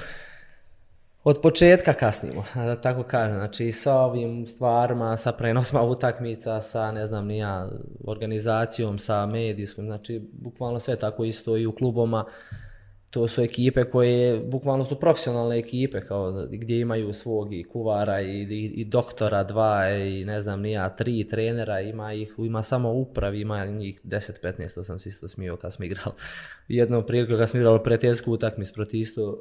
od 1.23 1.41
početka 1.41 1.93
kasnimo, 1.93 2.43
da 2.55 2.81
tako 2.81 3.03
kažem, 3.03 3.35
znači 3.35 3.71
sa 3.71 3.95
ovim 3.95 4.47
stvarima, 4.47 5.17
sa 5.17 5.31
prenosima 5.31 5.81
utakmica, 5.93 6.61
sa 6.61 6.91
ne 6.91 7.05
znam 7.05 7.27
nija 7.27 7.69
organizacijom, 8.03 8.99
sa 8.99 9.25
medijskom, 9.25 9.85
znači 9.85 10.29
bukvalno 10.31 10.79
sve 10.79 10.95
tako 10.95 11.23
isto 11.23 11.57
i 11.57 11.65
u 11.65 11.75
kluboma, 11.75 12.25
to 13.15 13.27
su 13.27 13.41
ekipe 13.41 13.83
koje 13.83 14.39
bukvalno 14.39 14.85
su 14.85 14.99
profesionalne 14.99 15.57
ekipe 15.57 16.01
kao 16.01 16.47
gdje 16.51 16.79
imaju 16.79 17.13
svog 17.13 17.53
i 17.53 17.63
kuvara 17.63 18.21
i, 18.21 18.41
i, 18.41 18.65
i 18.75 18.85
doktora 18.85 19.43
dva 19.43 19.89
i 19.89 20.25
ne 20.25 20.39
znam 20.39 20.61
nija 20.61 20.95
tri 20.95 21.27
trenera 21.27 21.81
ima 21.81 22.13
ih 22.13 22.33
ima 22.37 22.63
samo 22.63 22.91
upravi 22.91 23.41
ima 23.41 23.65
njih 23.65 24.01
10 24.03 24.31
15 24.43 24.75
to 24.75 24.83
sam 24.83 24.99
se 24.99 25.09
isto 25.09 25.27
smio 25.27 25.57
kad 25.57 25.73
smo 25.73 25.85
igrali. 25.85 26.15
Jednom 26.67 27.05
priliku 27.05 27.37
kad 27.37 27.49
smo 27.49 27.59
igrali 27.59 27.83
pretesku 27.83 28.31
utakmicu 28.31 28.73
protiv 28.73 28.99
isto 28.99 29.29
uh, 29.29 29.39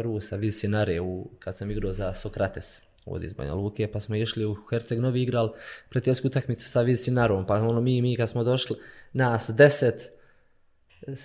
Rusa 0.00 0.36
Visinare 0.36 1.00
u 1.00 1.30
kad 1.38 1.56
sam 1.56 1.70
igrao 1.70 1.92
za 1.92 2.14
Sokrates 2.14 2.82
od 3.06 3.24
iz 3.24 3.32
Banja 3.32 3.54
Luke, 3.54 3.88
pa 3.92 4.00
smo 4.00 4.16
išli 4.16 4.44
u 4.44 4.56
Herceg 4.70 4.98
Novi 4.98 5.22
igral 5.22 5.52
pretjesku 5.88 6.26
utakmicu 6.26 6.70
sa 6.70 6.80
Visinarom, 6.80 7.46
pa 7.46 7.54
ono 7.54 7.80
mi, 7.80 8.02
mi 8.02 8.16
kad 8.16 8.28
smo 8.28 8.44
došli, 8.44 8.76
nas 9.12 9.50
deset, 9.54 10.19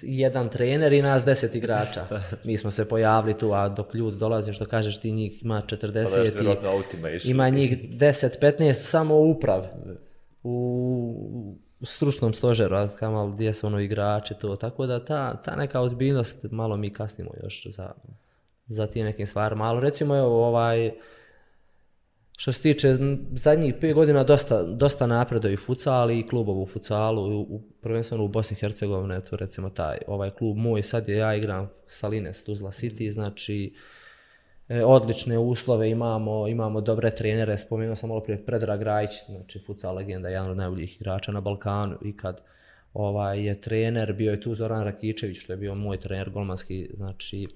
jedan 0.01 0.49
trener 0.49 0.93
i 0.93 1.01
nas 1.01 1.25
deset 1.25 1.55
igrača. 1.55 2.05
Mi 2.43 2.57
smo 2.57 2.71
se 2.71 2.89
pojavili 2.89 3.37
tu, 3.37 3.53
a 3.53 3.69
dok 3.69 3.93
ljudi 3.93 4.17
dolaze, 4.17 4.53
što 4.53 4.65
kažeš 4.65 4.97
ti 4.97 5.11
njih 5.11 5.43
ima 5.43 5.61
40 5.67 6.05
pa 6.11 6.23
i 6.23 7.29
ima 7.29 7.49
njih 7.49 7.89
10-15 7.89 8.73
samo 8.73 9.15
u 9.15 9.31
uprav. 9.31 9.65
U, 10.43 11.57
u 11.79 11.85
stručnom 11.85 12.33
stožeru, 12.33 12.75
a 12.75 12.89
kamal 12.99 13.31
gdje 13.31 13.53
su 13.53 13.67
ono 13.67 13.79
igrači 13.79 14.33
to, 14.33 14.55
tako 14.55 14.85
da 14.85 15.05
ta, 15.05 15.41
ta 15.41 15.55
neka 15.55 15.81
ozbiljnost 15.81 16.45
malo 16.51 16.77
mi 16.77 16.93
kasnimo 16.93 17.31
još 17.43 17.67
za, 17.69 17.91
za 18.67 18.87
ti 18.87 19.03
nekim 19.03 19.27
stvarima, 19.27 19.65
ali 19.65 19.81
recimo 19.81 20.17
evo 20.17 20.47
ovaj, 20.47 20.91
Što 22.37 22.51
se 22.51 22.61
tiče 22.61 22.97
zadnjih 23.31 23.75
5 23.81 23.93
godina 23.93 24.23
dosta, 24.23 24.63
dosta 24.63 25.07
napredo 25.07 25.49
i 25.49 25.57
futsal 25.57 26.11
i 26.11 26.27
klubov 26.27 26.61
u 26.61 26.65
futsalu, 26.65 27.41
u, 27.41 27.61
prvenstveno 27.81 28.23
u 28.23 28.27
Bosni 28.27 28.57
i 28.57 28.59
Hercegovine, 28.59 29.21
to 29.21 29.35
recimo 29.35 29.69
taj 29.69 29.97
ovaj 30.07 30.29
klub 30.29 30.57
moj, 30.57 30.83
sad 30.83 31.09
je 31.09 31.17
ja 31.17 31.35
igram 31.35 31.69
Salines 31.87 32.43
Tuzla 32.43 32.71
City, 32.71 33.11
znači 33.11 33.73
e, 34.69 34.83
odlične 34.83 35.39
uslove 35.39 35.89
imamo, 35.89 36.47
imamo 36.47 36.81
dobre 36.81 37.15
trenere, 37.15 37.57
spomenuo 37.57 37.95
sam 37.95 38.09
malo 38.09 38.23
prije 38.23 38.45
Predrag 38.45 38.81
Rajić, 38.81 39.11
znači 39.29 39.63
futsal 39.65 39.95
legenda, 39.95 40.29
jedan 40.29 40.51
od 40.51 40.57
najboljih 40.57 40.95
igrača 40.95 41.31
na 41.31 41.41
Balkanu 41.41 41.97
i 42.01 42.17
kad 42.17 42.41
ovaj 42.93 43.45
je 43.45 43.61
trener, 43.61 44.13
bio 44.13 44.31
je 44.31 44.41
tu 44.41 44.55
Zoran 44.55 44.83
Rakičević, 44.83 45.37
što 45.37 45.53
je 45.53 45.57
bio 45.57 45.75
moj 45.75 45.97
trener 45.97 46.29
golmanski, 46.29 46.89
znači 46.97 47.47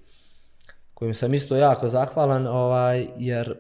kojim 0.94 1.14
sam 1.14 1.34
isto 1.34 1.56
jako 1.56 1.88
zahvalan, 1.88 2.48
ovaj, 2.48 3.08
jer 3.18 3.56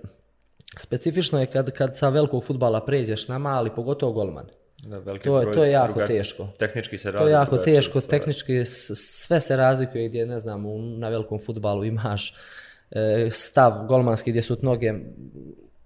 specifično 0.77 1.39
je 1.39 1.45
kad, 1.45 1.71
kad 1.71 1.97
sa 1.97 2.09
velikog 2.09 2.43
futbala 2.43 2.85
pređeš 2.85 3.27
na 3.27 3.37
mali, 3.37 3.69
pogotovo 3.75 4.11
golman. 4.11 4.45
Na 4.83 5.01
to, 5.23 5.39
je, 5.39 5.51
to 5.51 5.63
je 5.63 5.71
jako 5.71 6.05
teško. 6.05 6.47
Tehnički 6.57 6.97
se 6.97 7.11
razlikuje. 7.11 7.25
To 7.25 7.27
je 7.27 7.41
jako 7.41 7.57
teško, 7.57 8.01
stvar. 8.01 8.19
tehnički 8.19 8.65
sve 8.95 9.39
se 9.39 9.55
razlikuje 9.55 10.09
gdje, 10.09 10.25
ne 10.25 10.39
znam, 10.39 10.65
u, 10.65 10.81
na 10.81 11.09
velikom 11.09 11.39
futbalu 11.45 11.85
imaš 11.85 12.35
e, 12.91 13.27
stav 13.31 13.85
golmanski 13.87 14.31
gdje 14.31 14.41
su 14.41 14.57
noge 14.61 14.93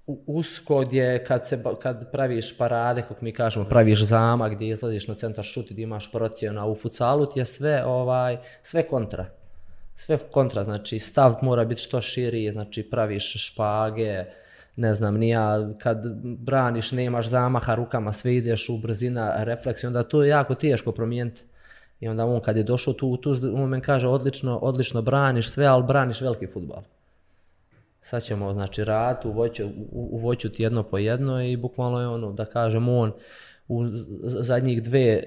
usko 0.08 0.80
gdje 0.80 1.26
kad, 1.26 1.48
se, 1.48 1.64
kad 1.82 2.12
praviš 2.12 2.58
parade, 2.58 3.02
kako 3.02 3.26
mi 3.26 3.34
kažemo, 3.34 3.66
praviš 3.66 4.04
zama 4.04 4.50
gdje 4.50 4.68
izlaziš 4.68 5.08
na 5.08 5.16
centar 5.16 5.44
šuti 5.44 5.74
gdje 5.74 5.84
imaš 5.84 6.12
procijena 6.12 6.66
u 6.66 6.76
futsalu 6.76 7.26
ti 7.26 7.40
je 7.40 7.46
sve, 7.46 7.86
ovaj, 7.86 8.38
sve 8.64 8.88
kontra. 8.88 9.26
Sve 9.96 10.18
kontra, 10.32 10.64
znači 10.64 11.00
stav 11.00 11.36
mora 11.42 11.66
biti 11.66 11.82
što 11.82 12.02
širi, 12.02 12.52
znači 12.52 12.90
praviš 12.90 13.34
špage, 13.48 14.26
ne 14.76 14.94
znam, 14.94 15.18
nija, 15.18 15.74
kad 15.78 15.98
braniš, 16.24 16.92
nemaš 16.92 17.30
zamaha 17.30 17.76
rukama, 17.76 18.14
sve 18.14 18.36
ideš 18.36 18.70
u 18.70 18.78
brzina, 18.78 19.44
refleks, 19.44 19.84
onda 19.84 20.04
to 20.04 20.24
je 20.24 20.30
jako 20.30 20.56
teško 20.56 20.92
promijeniti. 20.92 21.44
I 22.00 22.08
onda 22.08 22.26
on 22.26 22.42
kad 22.42 22.58
je 22.58 22.64
došao 22.64 22.94
tu, 22.94 23.18
tu 23.18 23.36
on 23.54 23.70
men 23.70 23.82
kaže, 23.82 24.08
odlično, 24.08 24.58
odlično 24.58 25.02
braniš 25.02 25.50
sve, 25.50 25.66
ali 25.66 25.84
braniš 25.84 26.22
veliki 26.22 26.48
futbal. 26.48 26.82
Sad 28.02 28.24
ćemo, 28.24 28.54
znači, 28.54 28.84
rad, 28.84 29.22
uvoću, 29.26 29.70
uvoću 29.92 30.50
ti 30.50 30.64
jedno 30.64 30.84
po 30.84 30.98
jedno 30.98 31.44
i 31.44 31.58
bukvalno 31.58 32.00
je 32.00 32.08
ono, 32.08 32.32
da 32.32 32.46
kažem, 32.46 32.90
on 32.90 33.12
u 33.68 33.84
zadnjih 34.24 34.84
dve, 34.84 35.24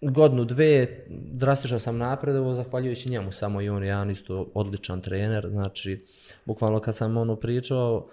godinu, 0.00 0.44
dve, 0.44 1.04
drastično 1.32 1.78
sam 1.78 1.98
napredovo, 1.98 2.54
zahvaljujući 2.54 3.10
njemu, 3.10 3.32
samo 3.32 3.60
i 3.60 3.68
on 3.68 3.82
je 3.82 3.88
jedan 3.88 4.10
isto 4.10 4.50
odličan 4.54 5.00
trener, 5.00 5.48
znači, 5.50 6.04
bukvalno 6.44 6.80
kad 6.80 6.96
sam 6.96 7.16
ono 7.16 7.36
pričao, 7.36 8.08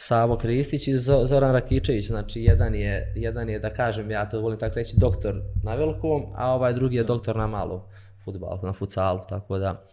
Savo 0.00 0.36
Kristić 0.36 0.88
i 0.88 0.98
Zoran 0.98 1.52
Rakičević, 1.52 2.06
znači 2.06 2.40
jedan 2.42 2.74
je, 2.74 3.12
jedan 3.16 3.48
je, 3.48 3.58
da 3.58 3.70
kažem, 3.70 4.10
ja 4.10 4.28
to 4.28 4.40
volim 4.40 4.58
tako 4.58 4.74
reći, 4.74 4.96
doktor 4.96 5.42
na 5.62 5.74
velikom, 5.74 6.26
a 6.36 6.54
ovaj 6.54 6.72
drugi 6.74 6.96
je 6.96 7.04
doktor 7.04 7.36
na 7.36 7.46
malom 7.46 7.80
futbalu, 8.24 8.58
na 8.62 8.72
futsalu, 8.72 9.20
tako 9.28 9.58
da. 9.58 9.84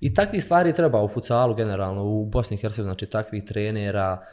I 0.00 0.14
takvi 0.14 0.40
stvari 0.40 0.72
treba 0.72 1.02
u 1.02 1.08
futsalu 1.08 1.54
generalno, 1.54 2.04
u 2.04 2.24
Bosni 2.24 2.56
i 2.56 2.60
Hercegovini, 2.60 2.88
znači 2.88 3.06
takvih 3.06 3.44
trenera, 3.44 4.24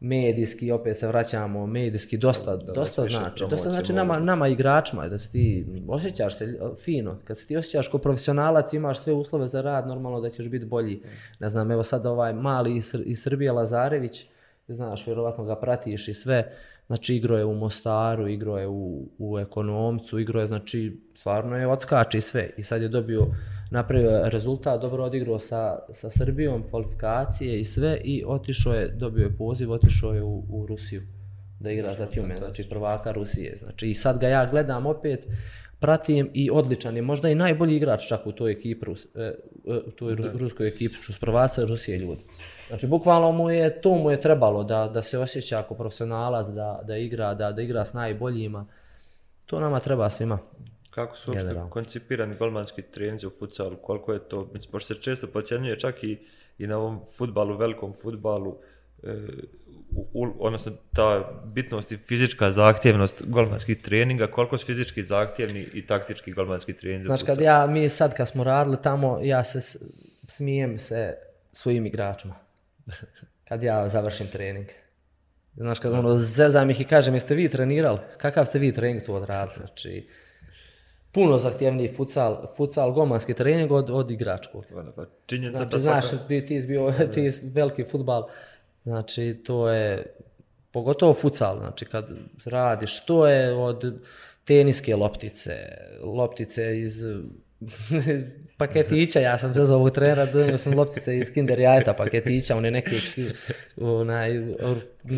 medijski, 0.00 0.70
opet 0.70 0.98
se 0.98 1.06
vraćamo, 1.06 1.66
medijski 1.66 2.16
dosta, 2.16 2.56
da, 2.56 2.72
dosta 2.72 3.04
znači. 3.04 3.44
Dosta 3.50 3.70
znači 3.70 3.92
nama, 3.92 4.18
nama 4.18 4.48
igračima, 4.48 5.08
da 5.08 5.18
se 5.18 5.30
ti 5.30 5.66
osjećaš 5.88 6.38
se 6.38 6.58
fino, 6.84 7.18
kad 7.24 7.38
se 7.38 7.46
ti 7.46 7.56
osjećaš 7.56 7.88
kao 7.88 8.00
profesionalac, 8.00 8.72
imaš 8.72 9.00
sve 9.00 9.12
uslove 9.12 9.48
za 9.48 9.60
rad, 9.60 9.86
normalno 9.86 10.20
da 10.20 10.30
ćeš 10.30 10.48
biti 10.48 10.66
bolji. 10.66 11.02
Ne 11.38 11.48
znam, 11.48 11.70
evo 11.70 11.82
sad 11.82 12.06
ovaj 12.06 12.32
mali 12.32 12.76
iz, 12.76 12.94
iz 13.04 13.22
Srbije 13.22 13.52
Lazarević, 13.52 14.26
znaš, 14.68 15.06
vjerovatno 15.06 15.44
ga 15.44 15.56
pratiš 15.56 16.08
i 16.08 16.14
sve, 16.14 16.52
znači 16.86 17.14
igro 17.14 17.38
je 17.38 17.44
u 17.44 17.54
Mostaru, 17.54 18.28
igro 18.28 18.58
je 18.58 18.68
u, 18.68 19.08
u 19.18 19.38
Ekonomcu, 19.38 20.18
igro 20.18 20.40
je, 20.40 20.46
znači, 20.46 21.00
stvarno 21.14 21.56
je 21.56 21.66
odskači 21.66 22.20
sve. 22.20 22.50
I 22.56 22.62
sad 22.62 22.82
je 22.82 22.88
dobio, 22.88 23.26
napravio 23.70 24.28
rezultat, 24.28 24.80
dobro 24.80 25.04
odigrao 25.04 25.38
sa, 25.38 25.78
sa 25.92 26.10
Srbijom, 26.10 26.64
kvalifikacije 26.70 27.60
i 27.60 27.64
sve 27.64 28.00
i 28.04 28.24
otišao 28.26 28.72
je, 28.72 28.88
dobio 28.88 29.24
je 29.24 29.36
poziv, 29.36 29.72
otišao 29.72 30.12
je 30.12 30.22
u, 30.22 30.44
u 30.50 30.66
Rusiju 30.66 31.02
da 31.60 31.70
igra 31.70 31.94
za 31.94 32.06
Tjume, 32.06 32.38
znači 32.38 32.68
prvaka 32.68 33.12
Rusije, 33.12 33.56
znači 33.62 33.90
i 33.90 33.94
sad 33.94 34.18
ga 34.18 34.28
ja 34.28 34.46
gledam 34.50 34.86
opet, 34.86 35.26
pratim 35.80 36.30
i 36.34 36.50
odličan 36.50 36.96
je, 36.96 37.02
možda 37.02 37.28
i 37.28 37.34
najbolji 37.34 37.76
igrač 37.76 38.08
čak 38.08 38.26
u 38.26 38.32
toj 38.32 38.52
ekipi, 38.52 38.86
e, 39.14 39.20
e, 39.22 39.34
u 39.86 39.90
toj 39.90 40.14
ru, 40.14 40.24
ruskoj 40.34 40.68
ekipi, 40.68 40.94
što 40.94 41.12
s 41.12 41.18
prvaca 41.18 41.64
Rusije 41.64 41.98
ljudi. 41.98 42.22
Znači, 42.68 42.86
bukvalno 42.86 43.32
mu 43.32 43.50
je, 43.50 43.80
to 43.80 43.94
mu 43.94 44.10
je 44.10 44.20
trebalo 44.20 44.64
da, 44.64 44.90
da 44.94 45.02
se 45.02 45.18
osjeća 45.18 45.58
ako 45.58 45.74
profesionalac, 45.74 46.46
da, 46.46 46.80
da 46.84 46.96
igra, 46.96 47.34
da, 47.34 47.52
da 47.52 47.62
igra 47.62 47.84
s 47.84 47.92
najboljima. 47.92 48.66
To 49.46 49.60
nama 49.60 49.80
treba 49.80 50.10
svima. 50.10 50.38
Kako 50.90 51.16
su 51.16 51.30
uopšte 51.30 51.54
koncipirani 51.70 52.36
golmanski 52.36 52.82
treninzi 52.82 53.26
u 53.26 53.30
futsalu? 53.30 53.76
Koliko 53.76 54.12
je 54.12 54.28
to, 54.28 54.50
mislim, 54.52 54.72
pošto 54.72 54.94
se 54.94 55.00
često 55.00 55.26
pocijenjuje 55.26 55.78
čak 55.78 56.04
i, 56.04 56.18
i 56.58 56.66
na 56.66 56.78
ovom 56.78 57.00
futbalu, 57.16 57.56
velikom 57.56 57.94
futbalu, 58.02 58.52
e, 58.52 58.77
u, 59.92 60.06
u, 60.12 60.34
odnosno 60.38 60.72
ta 60.94 61.40
bitnost 61.44 61.92
i 61.92 61.96
fizička 61.96 62.52
zahtjevnost 62.52 63.24
golmanskih 63.26 63.82
treninga, 63.82 64.26
koliko 64.26 64.58
su 64.58 64.66
fizički 64.66 65.04
zahtjevni 65.04 65.66
i 65.74 65.86
taktički 65.86 66.32
golmanski 66.32 66.72
treninzi 66.72 67.08
u 67.08 67.10
Znaš, 67.10 67.22
kad 67.22 67.40
ja, 67.40 67.66
mi 67.66 67.88
sad 67.88 68.14
kad 68.14 68.28
smo 68.28 68.44
radili 68.44 68.76
tamo, 68.82 69.18
ja 69.22 69.44
se 69.44 69.78
smijem 70.28 70.78
se 70.78 71.14
svojim 71.52 71.86
igračima. 71.86 72.34
Kad 73.48 73.62
ja 73.62 73.88
završim 73.88 74.26
trening. 74.26 74.66
Znaš, 75.56 75.78
kad 75.78 75.92
ono, 75.92 76.18
zezam 76.18 76.70
ih 76.70 76.80
i 76.80 76.84
kažem, 76.84 77.14
jeste 77.14 77.34
vi 77.34 77.48
trenirali? 77.48 77.98
Kakav 78.18 78.46
ste 78.46 78.58
vi 78.58 78.72
trening 78.74 79.04
tu 79.06 79.14
odradili? 79.14 79.56
Znači, 79.66 80.08
puno 81.12 81.38
zahtjevniji 81.38 81.92
futsal, 81.96 82.46
futsal 82.56 82.92
golmanski 82.92 83.34
trening 83.34 83.72
od, 83.72 83.90
od 83.90 84.10
igračkog. 84.10 84.64
Pa 84.96 85.04
činjenica 85.26 85.56
Znači, 85.56 85.70
da 85.70 85.78
znaš, 85.78 86.04
svaka- 86.04 86.28
ti, 86.28 86.46
ti 86.46 86.64
bio 86.66 86.92
ti 87.14 87.32
veliki 87.42 87.84
futbal, 87.84 88.28
znači 88.84 89.40
to 89.44 89.68
je, 89.68 90.06
pogotovo 90.70 91.14
futsal, 91.14 91.58
znači 91.58 91.84
kad 91.84 92.08
radiš, 92.44 93.04
to 93.04 93.28
je 93.28 93.54
od 93.54 94.00
teniske 94.44 94.96
loptice, 94.96 95.52
loptice 96.02 96.80
iz 96.80 97.02
paketića, 98.58 99.20
ja 99.20 99.38
sam 99.38 99.54
se 99.54 99.64
zovog 99.64 99.90
trenera, 99.90 100.26
donio 100.26 100.58
sam 100.58 100.74
loptice 100.74 101.18
iz 101.18 101.32
kinder 101.32 101.58
jajeta 101.58 101.92
paketića, 101.92 102.56
one 102.56 102.70
neke, 102.70 103.00
onaj, 103.76 104.32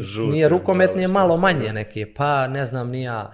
Žute, 0.00 0.32
nije 0.32 0.48
rukometnije, 0.48 1.08
malo, 1.08 1.36
manje 1.36 1.72
neke, 1.72 2.14
pa 2.14 2.46
ne 2.46 2.64
znam, 2.64 2.90
ni 2.90 3.02
ja, 3.02 3.32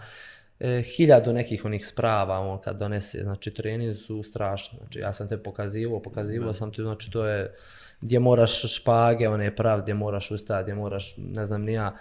e, 0.61 0.83
hiljadu 0.83 1.33
nekih 1.33 1.65
onih 1.65 1.87
sprava 1.87 2.39
on 2.39 2.61
kad 2.61 2.79
donese, 2.79 3.19
znači 3.23 3.55
trening 3.55 3.97
su 3.97 4.23
strašni, 4.23 4.79
znači 4.79 4.99
ja 4.99 5.13
sam 5.13 5.29
te 5.29 5.43
pokazivao, 5.43 6.03
pokazivao 6.03 6.55
sam 6.55 6.73
ti, 6.73 6.83
znači 6.83 7.11
to 7.11 7.27
je 7.27 7.55
gdje 8.07 8.19
moraš 8.21 8.75
špage, 8.75 9.29
one 9.29 9.57
prav, 9.57 9.83
gdje 9.83 9.95
moraš 9.95 10.31
ustati, 10.31 10.63
gdje 10.63 10.75
moraš, 10.75 11.15
ne 11.17 11.47
znam 11.47 11.63
ni 11.63 11.73
ja, 11.73 11.97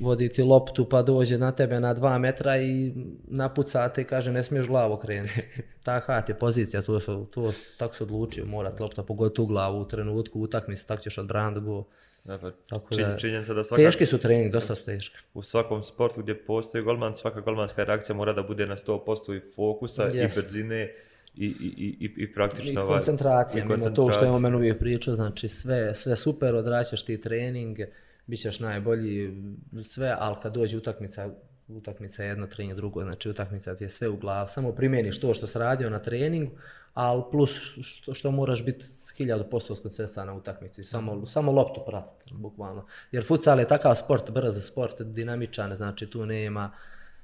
voditi 0.00 0.42
loptu 0.42 0.84
pa 0.84 1.02
dođe 1.02 1.38
na 1.38 1.52
tebe 1.52 1.80
na 1.80 1.94
dva 1.94 2.18
metra 2.18 2.56
i 2.56 2.92
napuca 3.24 3.88
te 3.88 4.02
i 4.02 4.04
kaže 4.04 4.32
ne 4.32 4.42
smiješ 4.42 4.66
glavu 4.66 4.96
krenuti. 4.96 5.40
Taka 5.82 6.22
ti 6.22 6.34
pozicija, 6.34 6.82
to 6.82 7.00
su, 7.00 7.26
to, 7.26 7.52
tako 7.78 7.94
se 7.94 8.02
odlučio, 8.02 8.46
mora 8.46 8.72
lopta 8.80 9.02
pogoditi 9.02 9.40
u 9.40 9.46
glavu 9.46 9.80
u 9.80 9.88
trenutku, 9.88 10.40
utakmi 10.40 10.76
se, 10.76 10.86
tako 10.86 11.02
ćeš 11.02 11.18
odbraniti 11.18 11.60
go. 11.60 11.84
Da, 12.24 12.38
pa 12.38 12.50
Tako 12.68 12.94
čin- 12.94 13.08
da- 13.08 13.16
činjenica 13.16 13.54
da 13.54 13.64
svaka, 13.64 13.82
Teški 13.82 14.06
su 14.06 14.18
trening, 14.18 14.52
dosta 14.52 14.74
su 14.74 14.84
teški. 14.84 15.16
u 15.34 15.42
svakom 15.42 15.82
sportu 15.82 16.22
gdje 16.22 16.44
postoji 16.44 16.84
golman, 16.84 17.14
svaka 17.14 17.40
golmanska 17.40 17.84
reakcija 17.84 18.16
mora 18.16 18.32
da 18.32 18.42
bude 18.42 18.66
na 18.66 18.76
100% 18.76 19.36
i 19.36 19.40
fokusa 19.56 20.02
Jest. 20.04 20.36
i 20.36 20.40
brzine 20.40 20.92
i, 21.36 21.46
i, 21.46 21.48
i, 21.48 21.96
i, 22.00 22.14
i 22.16 22.22
I 22.22 22.32
praktično... 22.34 22.82
ovaj, 22.82 22.98
koncentracija, 22.98 23.64
i 23.64 23.68
mimo 23.68 23.76
to 23.76 23.82
što 23.82 23.94
koncentracija. 23.94 24.28
je 24.28 24.34
on 24.34 24.42
meni 24.42 24.56
uvijek 24.56 24.78
pričao, 24.78 25.14
znači 25.14 25.48
sve, 25.48 25.94
sve 25.94 26.16
super, 26.16 26.54
odraćaš 26.54 27.04
ti 27.04 27.20
trening, 27.20 27.78
bit 28.26 28.40
ćeš 28.40 28.60
najbolji, 28.60 29.42
sve, 29.82 30.16
ali 30.18 30.36
kad 30.42 30.54
dođe 30.54 30.76
utakmica, 30.76 31.30
utakmica 31.68 32.22
je 32.22 32.28
jedno, 32.28 32.46
trening 32.46 32.76
drugo, 32.76 33.02
znači 33.02 33.28
utakmica 33.28 33.74
ti 33.74 33.84
je 33.84 33.90
sve 33.90 34.08
u 34.08 34.16
glavu, 34.16 34.48
samo 34.48 34.72
primjeniš 34.72 35.20
to 35.20 35.34
što 35.34 35.46
si 35.46 35.58
radio 35.58 35.90
na 35.90 35.98
treningu, 35.98 36.52
ali 36.94 37.22
plus 37.30 37.50
što, 37.82 38.14
što 38.14 38.30
moraš 38.30 38.64
biti 38.64 38.84
s 38.84 39.14
1000% 39.18 39.76
skoncentrisan 39.76 40.26
na 40.26 40.34
utakmici, 40.34 40.82
samo, 40.82 41.26
samo 41.26 41.52
loptu 41.52 41.80
pratiti, 41.86 42.34
bukvalno. 42.34 42.86
Jer 43.12 43.24
futsal 43.24 43.58
je 43.58 43.68
takav 43.68 43.94
sport, 43.94 44.30
brz 44.30 44.66
sport, 44.66 45.02
dinamičan, 45.02 45.76
znači 45.76 46.06
tu 46.06 46.26
nema, 46.26 46.72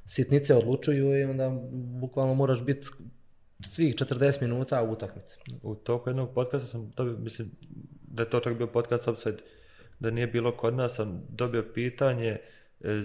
sitnice 0.06 0.54
odlučuju 0.54 1.18
i 1.18 1.24
onda 1.24 1.50
bukvalno 2.00 2.34
moraš 2.34 2.64
biti 2.64 2.86
svih 3.62 3.94
40 3.94 4.42
minuta 4.42 4.82
u 4.82 4.92
utakmici. 4.92 5.38
U 5.62 5.74
toku 5.74 6.10
jednog 6.10 6.34
podcasta 6.34 6.66
sam 6.66 6.92
dobio, 6.96 7.16
mislim, 7.18 7.50
da 8.02 8.22
je 8.22 8.30
to 8.30 8.40
čak 8.40 8.56
bio 8.56 8.66
podcast 8.66 9.08
Upside, 9.08 9.38
da 9.98 10.10
nije 10.10 10.26
bilo 10.26 10.56
kod 10.56 10.74
nas, 10.74 10.94
sam 10.94 11.22
dobio 11.28 11.64
pitanje, 11.74 12.38
e, 12.80 13.02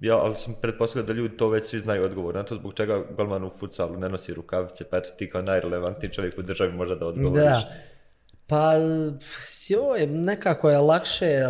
ja, 0.00 0.16
ali 0.16 0.36
sam 0.36 0.54
pretpostavio 0.62 1.06
da 1.06 1.12
ljudi 1.12 1.36
to 1.36 1.48
već 1.48 1.64
svi 1.64 1.80
znaju 1.80 2.04
odgovor 2.04 2.34
na 2.34 2.42
to, 2.42 2.54
zbog 2.54 2.74
čega 2.74 3.04
golman 3.16 3.44
u 3.44 3.50
futsalu 3.50 3.96
ne 3.96 4.08
nosi 4.08 4.34
rukavice, 4.34 4.84
pa 4.84 4.96
eto 4.96 5.08
ti 5.18 5.28
kao 5.28 5.42
najrelevantniji 5.42 6.12
čovjek 6.12 6.38
u 6.38 6.42
državi 6.42 6.72
možda 6.72 6.94
da 6.94 7.06
odgovoriš. 7.06 7.44
Da. 7.44 7.72
Pa, 8.46 8.72
joj, 9.68 10.06
nekako 10.06 10.70
je 10.70 10.78
lakše, 10.78 11.48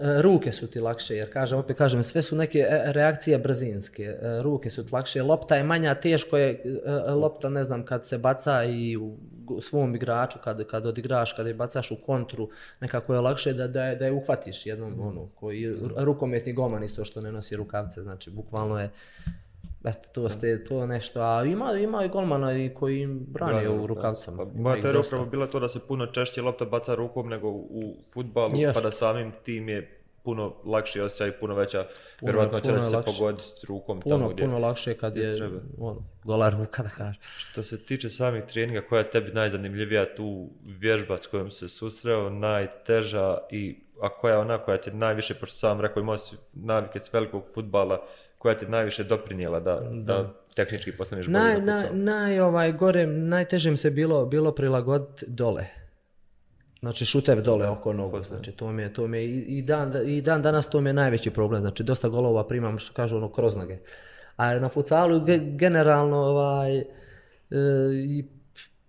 ruke 0.00 0.52
su 0.52 0.66
ti 0.66 0.80
lakše, 0.80 1.14
jer 1.16 1.32
kažem, 1.32 1.58
opet 1.58 1.76
kažem, 1.76 2.02
sve 2.02 2.22
su 2.22 2.36
neke 2.36 2.58
e, 2.58 2.92
reakcije 2.92 3.38
brzinske, 3.38 4.02
e, 4.02 4.42
ruke 4.42 4.70
su 4.70 4.86
ti 4.86 4.94
lakše, 4.94 5.22
lopta 5.22 5.56
je 5.56 5.64
manja, 5.64 5.94
teško 5.94 6.36
je, 6.36 6.62
e, 6.86 7.10
lopta, 7.10 7.48
ne 7.48 7.64
znam, 7.64 7.84
kad 7.84 8.06
se 8.06 8.18
baca 8.18 8.64
i 8.64 8.96
u 8.96 9.16
svom 9.60 9.94
igraču, 9.94 10.38
kad, 10.44 10.66
kad 10.66 10.86
odigraš, 10.86 11.32
kad 11.32 11.46
je 11.46 11.54
bacaš 11.54 11.90
u 11.90 11.96
kontru, 12.06 12.48
nekako 12.80 13.14
je 13.14 13.20
lakše 13.20 13.52
da, 13.52 13.68
da, 13.68 13.84
je, 13.84 13.96
da 13.96 14.06
je 14.06 14.12
uhvatiš 14.12 14.66
jednom, 14.66 15.00
ono, 15.00 15.26
koji, 15.26 15.76
rukometni 15.96 16.52
golman 16.52 16.84
isto 16.84 17.04
što 17.04 17.20
ne 17.20 17.32
nosi 17.32 17.56
rukavce, 17.56 18.02
znači, 18.02 18.30
bukvalno 18.30 18.80
je, 18.80 18.90
Eto, 19.84 20.08
to 20.12 20.28
ste, 20.28 20.64
to 20.64 20.86
nešto, 20.86 21.20
a 21.20 21.44
ima, 21.44 21.72
ima 21.72 22.04
i 22.04 22.08
golmana 22.08 22.52
i 22.54 22.70
koji 22.70 23.06
brani 23.06 23.68
u 23.68 23.86
rukavcama. 23.86 24.36
Pa, 24.36 24.42
Ima 24.44 24.62
moja 24.62 24.82
teorija 24.82 25.00
upravo 25.00 25.24
bila 25.26 25.46
to 25.46 25.60
da 25.60 25.68
se 25.68 25.80
puno 25.80 26.06
češće 26.06 26.42
lopta 26.42 26.64
baca 26.64 26.94
rukom 26.94 27.28
nego 27.28 27.48
u 27.48 27.96
futbalu, 28.14 28.50
Jest. 28.54 28.74
pa 28.74 28.80
da 28.80 28.90
samim 28.90 29.32
tim 29.44 29.68
je 29.68 29.96
puno 30.22 30.54
lakši 30.64 31.00
osjećaj 31.00 31.28
i 31.28 31.32
puno 31.32 31.54
veća 31.54 31.86
puno 32.20 32.32
da 32.46 32.56
je 32.56 32.62
će 32.62 32.82
se 32.82 32.96
lakše. 32.96 33.18
pogoditi 33.18 33.66
rukom 33.68 34.00
Puno, 34.00 34.16
tamo 34.16 34.28
gdje. 34.28 34.44
puno 34.44 34.58
lakše 34.58 34.94
kad 34.94 35.16
je 35.16 35.36
treba. 35.36 35.60
ono, 35.78 36.02
gola 36.24 36.50
ruka 36.50 36.82
da 36.82 36.88
kaže. 36.88 37.18
Što 37.38 37.62
se 37.62 37.78
tiče 37.78 38.10
samih 38.10 38.44
treninga, 38.44 38.80
koja 38.80 38.98
je 38.98 39.10
tebi 39.10 39.32
najzanimljivija 39.32 40.14
tu 40.14 40.48
vježba 40.62 41.18
s 41.18 41.26
kojom 41.26 41.50
se 41.50 41.68
susreo, 41.68 42.30
najteža 42.30 43.38
i 43.50 43.76
a 44.02 44.08
koja 44.08 44.32
je 44.34 44.38
ona 44.38 44.58
koja 44.58 44.76
ti 44.78 44.90
je 44.90 44.94
najviše, 44.94 45.34
pošto 45.34 45.56
sam 45.56 45.80
rekao 45.80 46.00
imao 46.00 46.18
si 46.18 46.36
navike 46.54 47.00
s 47.00 47.12
velikog 47.12 47.44
futbala, 47.54 48.02
koja 48.40 48.54
ti 48.54 48.66
najviše 48.66 49.04
doprinijela 49.04 49.60
da, 49.60 49.80
da. 49.92 50.34
tehnički 50.54 50.92
postaneš 50.92 51.26
bolji 51.26 51.38
Naj, 51.38 51.52
na 51.52 51.60
naj, 51.60 51.80
futsalu? 51.80 51.98
naj, 52.02 52.40
ovaj, 52.40 52.72
gore, 52.72 53.06
najteže 53.06 53.70
mi 53.70 53.76
se 53.76 53.90
bilo, 53.90 54.26
bilo 54.26 54.52
prilagoditi 54.52 55.24
dole. 55.28 55.66
Znači 56.80 57.04
šutev 57.04 57.42
dole 57.42 57.68
oko 57.68 57.92
nogu, 57.92 58.24
znači 58.24 58.52
to 58.52 58.72
mi 58.72 58.82
je, 58.82 58.92
to 58.92 59.06
mi 59.06 59.18
je 59.18 59.24
i, 59.24 59.58
i, 59.58 59.62
dan, 59.62 59.92
i 60.06 60.22
dan 60.22 60.42
danas 60.42 60.70
to 60.70 60.80
mi 60.80 60.88
je 60.88 60.92
najveći 60.94 61.30
problem, 61.30 61.60
znači 61.60 61.82
dosta 61.82 62.08
golova 62.08 62.48
primam 62.48 62.78
što 62.78 62.94
kažu 62.94 63.16
ono 63.16 63.32
kroz 63.32 63.56
noge. 63.56 63.78
A 64.36 64.58
na 64.58 64.68
futsalu 64.68 65.20
ge- 65.20 65.56
generalno 65.56 66.16
ovaj, 66.16 66.78
e, 66.78 66.84
i 68.08 68.24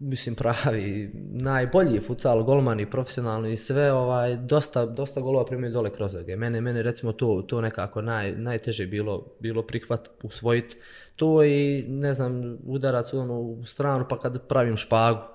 mislim 0.01 0.35
pravi 0.35 1.11
najbolji 1.31 1.99
futsal 1.99 2.43
golmani 2.43 2.89
profesionalno 2.89 3.47
i 3.47 3.57
sve 3.57 3.93
ovaj 3.93 4.35
dosta 4.37 4.85
dosta 4.85 5.21
golova 5.21 5.45
primio 5.45 5.69
dole 5.69 5.89
kroz 5.89 6.13
noge. 6.13 6.35
Mene 6.35 6.61
mene 6.61 6.83
recimo 6.83 7.11
to 7.11 7.41
to 7.47 7.61
nekako 7.61 8.01
naj 8.01 8.31
najteže 8.31 8.87
bilo 8.87 9.25
bilo 9.39 9.63
prihvat 9.63 10.09
usvojiti 10.23 10.77
to 11.15 11.43
i 11.43 11.85
ne 11.87 12.13
znam 12.13 12.57
udarac 12.65 13.13
u 13.13 13.19
onu 13.19 13.61
stranu 13.65 14.05
pa 14.09 14.19
kad 14.19 14.47
pravim 14.47 14.77
špagu 14.77 15.31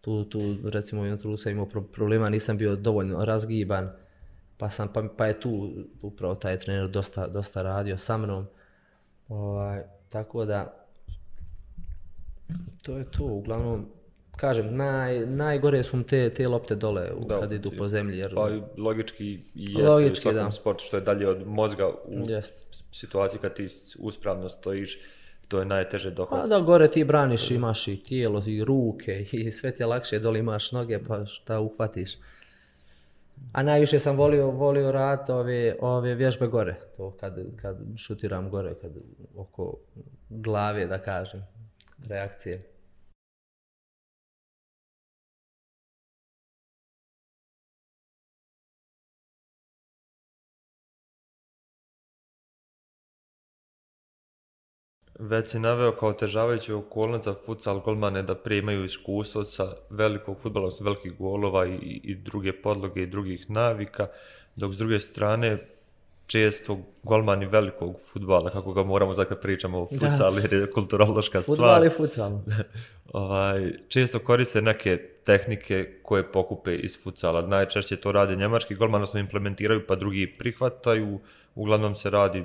tu, 0.00 0.24
tu 0.24 0.70
recimo 0.70 1.04
jedan 1.04 1.06
jednom 1.06 1.18
trenutku 1.18 1.42
sam 1.42 1.52
imao 1.52 1.66
problema, 1.92 2.28
nisam 2.28 2.56
bio 2.58 2.76
dovoljno 2.76 3.24
razgiban, 3.24 3.90
pa, 4.56 4.70
sam, 4.70 4.88
pa, 4.92 5.04
pa 5.16 5.26
je 5.26 5.40
tu 5.40 5.70
upravo 6.02 6.34
taj 6.34 6.58
trener 6.58 6.88
dosta, 6.88 7.26
dosta 7.26 7.62
radio 7.62 7.96
sa 7.96 8.16
mnom. 8.16 8.46
Ovaj, 9.28 9.82
tako 10.08 10.44
da, 10.44 10.86
to 12.82 12.96
je 12.96 13.04
to, 13.04 13.24
uglavnom, 13.24 13.86
kažem, 14.38 14.76
naj, 14.76 15.26
najgore 15.26 15.82
su 15.82 16.02
te, 16.02 16.30
te 16.30 16.48
lopte 16.48 16.74
dole 16.74 17.12
u, 17.12 17.24
Da, 17.24 17.40
kad 17.40 17.52
idu 17.52 17.70
po 17.78 17.88
zemlji, 17.88 18.18
jer 18.18 18.34
Pa 18.34 18.48
logički 18.76 19.24
i 19.26 19.42
jeste 19.54 19.82
Logički, 19.82 20.28
u 20.28 20.32
svakom 20.32 20.44
da. 20.44 20.50
sportu 20.50 20.84
što 20.84 20.96
je 20.96 21.00
dalje 21.00 21.28
od 21.28 21.46
mozga 21.46 21.88
u 21.88 22.22
Jest. 22.28 22.84
situaciji 22.92 23.40
kad 23.40 23.54
ti 23.54 23.66
uspravno 23.98 24.48
stojiš, 24.48 24.98
to 25.48 25.58
je 25.58 25.64
najteže 25.64 26.10
Pa 26.10 26.14
dohvatiti. 26.14 26.48
da 26.48 26.60
gore 26.60 26.88
ti 26.88 27.04
braniš, 27.04 27.50
imaš 27.50 27.88
i 27.88 27.96
tijelo, 27.96 28.42
i 28.46 28.64
ruke, 28.64 29.20
i 29.32 29.52
sve 29.52 29.70
ti 29.70 29.82
je 29.82 29.86
lakše, 29.86 30.18
dole 30.18 30.38
imaš 30.38 30.72
noge, 30.72 30.98
pa 31.08 31.26
šta 31.26 31.60
uhvatiš. 31.60 32.16
A 33.52 33.62
najviše 33.62 33.98
sam 33.98 34.16
volio, 34.16 34.50
volio 34.50 34.92
rad 34.92 35.30
ove, 35.30 35.76
ove 35.80 36.14
vježbe 36.14 36.46
gore, 36.46 36.74
to 36.96 37.10
kad, 37.10 37.34
kad 37.62 37.76
šutiram 37.96 38.50
gore, 38.50 38.74
kad 38.82 38.92
oko 39.36 39.74
glave, 40.30 40.86
da 40.86 40.98
kažem, 40.98 41.44
reakcije. 42.08 42.62
Već 55.18 55.50
si 55.50 55.58
naveo 55.58 55.92
kao 55.92 56.12
težavajući 56.12 56.72
okolnost 56.72 57.24
za 57.24 57.34
futsal 57.46 57.80
golmane 57.80 58.22
da 58.22 58.34
primaju 58.34 58.84
iskustvo 58.84 59.44
sa 59.44 59.74
velikog 59.90 60.40
futbola, 60.40 60.70
sa 60.70 60.84
velikih 60.84 61.18
golova 61.18 61.66
i, 61.66 62.00
i 62.04 62.14
druge 62.14 62.52
podloge 62.52 63.02
i 63.02 63.06
drugih 63.06 63.50
navika, 63.50 64.06
dok 64.56 64.72
s 64.72 64.76
druge 64.76 65.00
strane 65.00 65.58
često 66.28 66.78
golmani 67.02 67.46
velikog 67.46 67.96
futbala, 68.12 68.50
kako 68.50 68.72
ga 68.72 68.82
moramo 68.82 69.14
zakaj 69.14 69.36
pričamo 69.36 69.78
o 69.78 69.88
futsalu, 69.98 70.38
jer 70.38 70.52
je 70.52 70.70
kulturološka 70.70 71.42
stvar. 71.42 71.56
Futbal 71.56 71.86
i 71.86 71.90
futsal. 71.90 72.40
ovaj, 73.12 73.72
često 73.88 74.18
koriste 74.18 74.62
neke 74.62 74.96
tehnike 75.24 76.00
koje 76.02 76.32
pokupe 76.32 76.74
iz 76.74 77.02
futsala. 77.02 77.46
Najčešće 77.46 77.96
to 77.96 78.12
rade 78.12 78.36
njemački 78.36 78.74
golman, 78.74 78.94
odnosno 78.94 79.20
implementiraju 79.20 79.86
pa 79.86 79.94
drugi 79.94 80.34
prihvataju. 80.38 81.20
Uglavnom 81.54 81.94
se 81.94 82.10
radi 82.10 82.44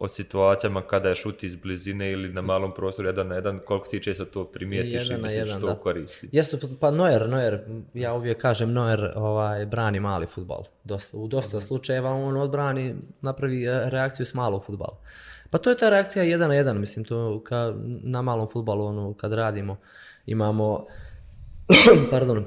o 0.00 0.08
situacijama 0.08 0.82
kada 0.82 1.08
je 1.08 1.14
šut 1.14 1.42
iz 1.42 1.56
blizine 1.56 2.12
ili 2.12 2.32
na 2.32 2.40
malom 2.40 2.74
prostoru 2.74 3.08
jedan 3.08 3.28
na 3.28 3.34
jedan, 3.34 3.60
koliko 3.66 3.86
ti 3.86 4.02
često 4.02 4.24
to 4.24 4.44
primijetiš 4.44 5.10
jedan 5.10 5.20
i 5.20 5.22
misliš 5.22 5.56
što 5.56 5.76
koristi? 5.76 6.28
Jeste, 6.32 6.58
pa 6.80 6.90
Neuer, 6.90 7.28
Neuer, 7.28 7.60
ja 7.94 8.14
uvijek 8.14 8.40
kažem 8.40 8.72
Neuer 8.72 9.12
ovaj, 9.16 9.66
brani 9.66 10.00
mali 10.00 10.26
futbal. 10.26 10.64
Dosta, 10.84 11.16
u 11.16 11.28
dosta 11.28 11.58
mm 11.58 11.60
slučajeva 11.60 12.10
on 12.10 12.36
odbrani, 12.36 12.94
napravi 13.20 13.64
e, 13.64 13.90
reakciju 13.90 14.26
s 14.26 14.34
malog 14.34 14.64
futbala. 14.64 14.96
Pa 15.50 15.58
to 15.58 15.70
je 15.70 15.76
ta 15.76 15.90
reakcija 15.90 16.22
jedan 16.22 16.48
na 16.48 16.54
jedan, 16.54 16.80
mislim, 16.80 17.04
to 17.04 17.42
ka, 17.44 17.74
na 18.02 18.22
malom 18.22 18.48
futbalu, 18.52 18.84
ono, 18.84 19.14
kad 19.14 19.32
radimo, 19.32 19.76
imamo, 20.26 20.86
pardon, 22.10 22.44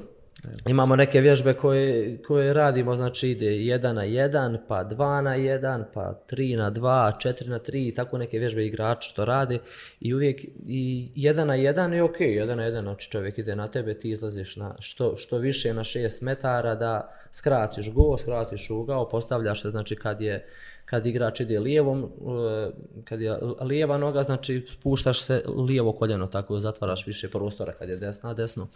Imamo 0.66 0.96
neke 0.96 1.20
vježbe 1.20 1.54
koje, 1.54 2.18
koje 2.22 2.52
radimo, 2.52 2.96
znači 2.96 3.30
ide 3.30 3.46
1 3.46 3.92
na 3.92 4.02
1, 4.02 4.58
pa 4.68 4.84
2 4.84 5.20
na 5.20 5.36
1, 5.36 5.84
pa 5.94 6.20
3 6.30 6.56
na 6.56 6.70
2, 6.70 7.12
4 7.24 7.48
na 7.48 7.58
3, 7.58 7.88
i 7.88 7.94
tako 7.94 8.18
neke 8.18 8.38
vježbe 8.38 8.66
igrači 8.66 9.10
što 9.10 9.24
rade 9.24 9.58
i 10.00 10.14
uvijek 10.14 10.44
i 10.66 11.10
1 11.16 11.44
na 11.44 11.54
1 11.54 11.92
je 11.92 12.02
ok, 12.02 12.18
1 12.18 12.54
na 12.54 12.62
1, 12.62 12.82
znači 12.82 13.10
čovjek 13.10 13.38
ide 13.38 13.56
na 13.56 13.68
tebe, 13.68 13.94
ti 13.94 14.10
izlaziš 14.10 14.56
na 14.56 14.76
što, 14.80 15.16
što 15.16 15.38
više 15.38 15.74
na 15.74 15.84
6 15.84 16.22
metara 16.22 16.74
da 16.74 17.14
skratiš 17.32 17.92
go, 17.92 18.18
skratiš 18.18 18.70
ugao, 18.70 19.08
postavljaš 19.08 19.62
se, 19.62 19.70
znači 19.70 19.96
kad 19.96 20.20
je 20.20 20.46
kad 20.84 21.06
igrač 21.06 21.40
ide 21.40 21.60
lijevom, 21.60 22.02
e, 22.02 22.70
kad 23.04 23.20
je 23.20 23.38
lijeva 23.60 23.98
noga, 23.98 24.22
znači 24.22 24.66
spuštaš 24.70 25.22
se 25.22 25.42
lijevo 25.68 25.92
koljeno, 25.92 26.26
tako 26.26 26.60
zatvaraš 26.60 27.06
više 27.06 27.30
prostora 27.30 27.72
kad 27.72 27.88
je 27.88 27.96
desna, 27.96 28.34
desno. 28.34 28.68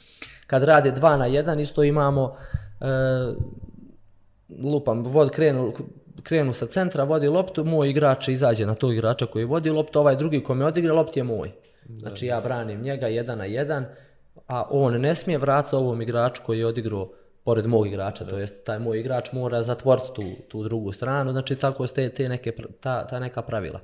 Kad 0.46 0.62
radi 0.62 0.90
2 0.90 1.16
na 1.16 1.28
1, 1.28 1.62
isto 1.62 1.82
imamo 1.82 2.36
e, 2.80 2.86
lupam, 4.62 5.04
vod 5.04 5.30
krenu, 5.30 5.72
krenu 6.22 6.52
sa 6.52 6.66
centra, 6.66 7.04
vodi 7.04 7.28
loptu, 7.28 7.64
moj 7.64 7.90
igrač 7.90 8.28
izađe 8.28 8.66
na 8.66 8.74
tog 8.74 8.92
igrača 8.92 9.26
koji 9.26 9.44
vodi 9.44 9.70
loptu, 9.70 9.98
ovaj 9.98 10.16
drugi 10.16 10.42
ko 10.42 10.54
me 10.54 10.64
odigra, 10.64 10.94
lopt 10.94 11.16
je 11.16 11.24
moj. 11.24 11.52
Znači 11.98 12.26
ja 12.26 12.40
branim 12.40 12.82
njega 12.82 13.06
1 13.06 13.34
na 13.34 13.44
1, 13.44 13.84
a 14.46 14.64
on 14.70 15.00
ne 15.00 15.14
smije 15.14 15.38
vratiti 15.38 15.76
ovom 15.76 16.02
igraču 16.02 16.42
koji 16.46 16.58
je 16.58 16.66
odigrao 16.66 17.08
pored 17.48 17.66
mog 17.66 17.86
igrača, 17.86 18.24
to 18.24 18.38
jest 18.38 18.64
taj 18.64 18.78
moj 18.78 19.00
igrač 19.00 19.32
mora 19.32 19.62
zatvoriti 19.62 20.08
tu, 20.14 20.24
tu 20.48 20.64
drugu 20.64 20.92
stranu, 20.92 21.32
znači 21.32 21.56
tako 21.56 21.86
ste 21.86 22.08
te 22.08 22.28
neke, 22.28 22.52
ta, 22.80 23.06
ta 23.06 23.20
neka 23.20 23.42
pravila. 23.42 23.80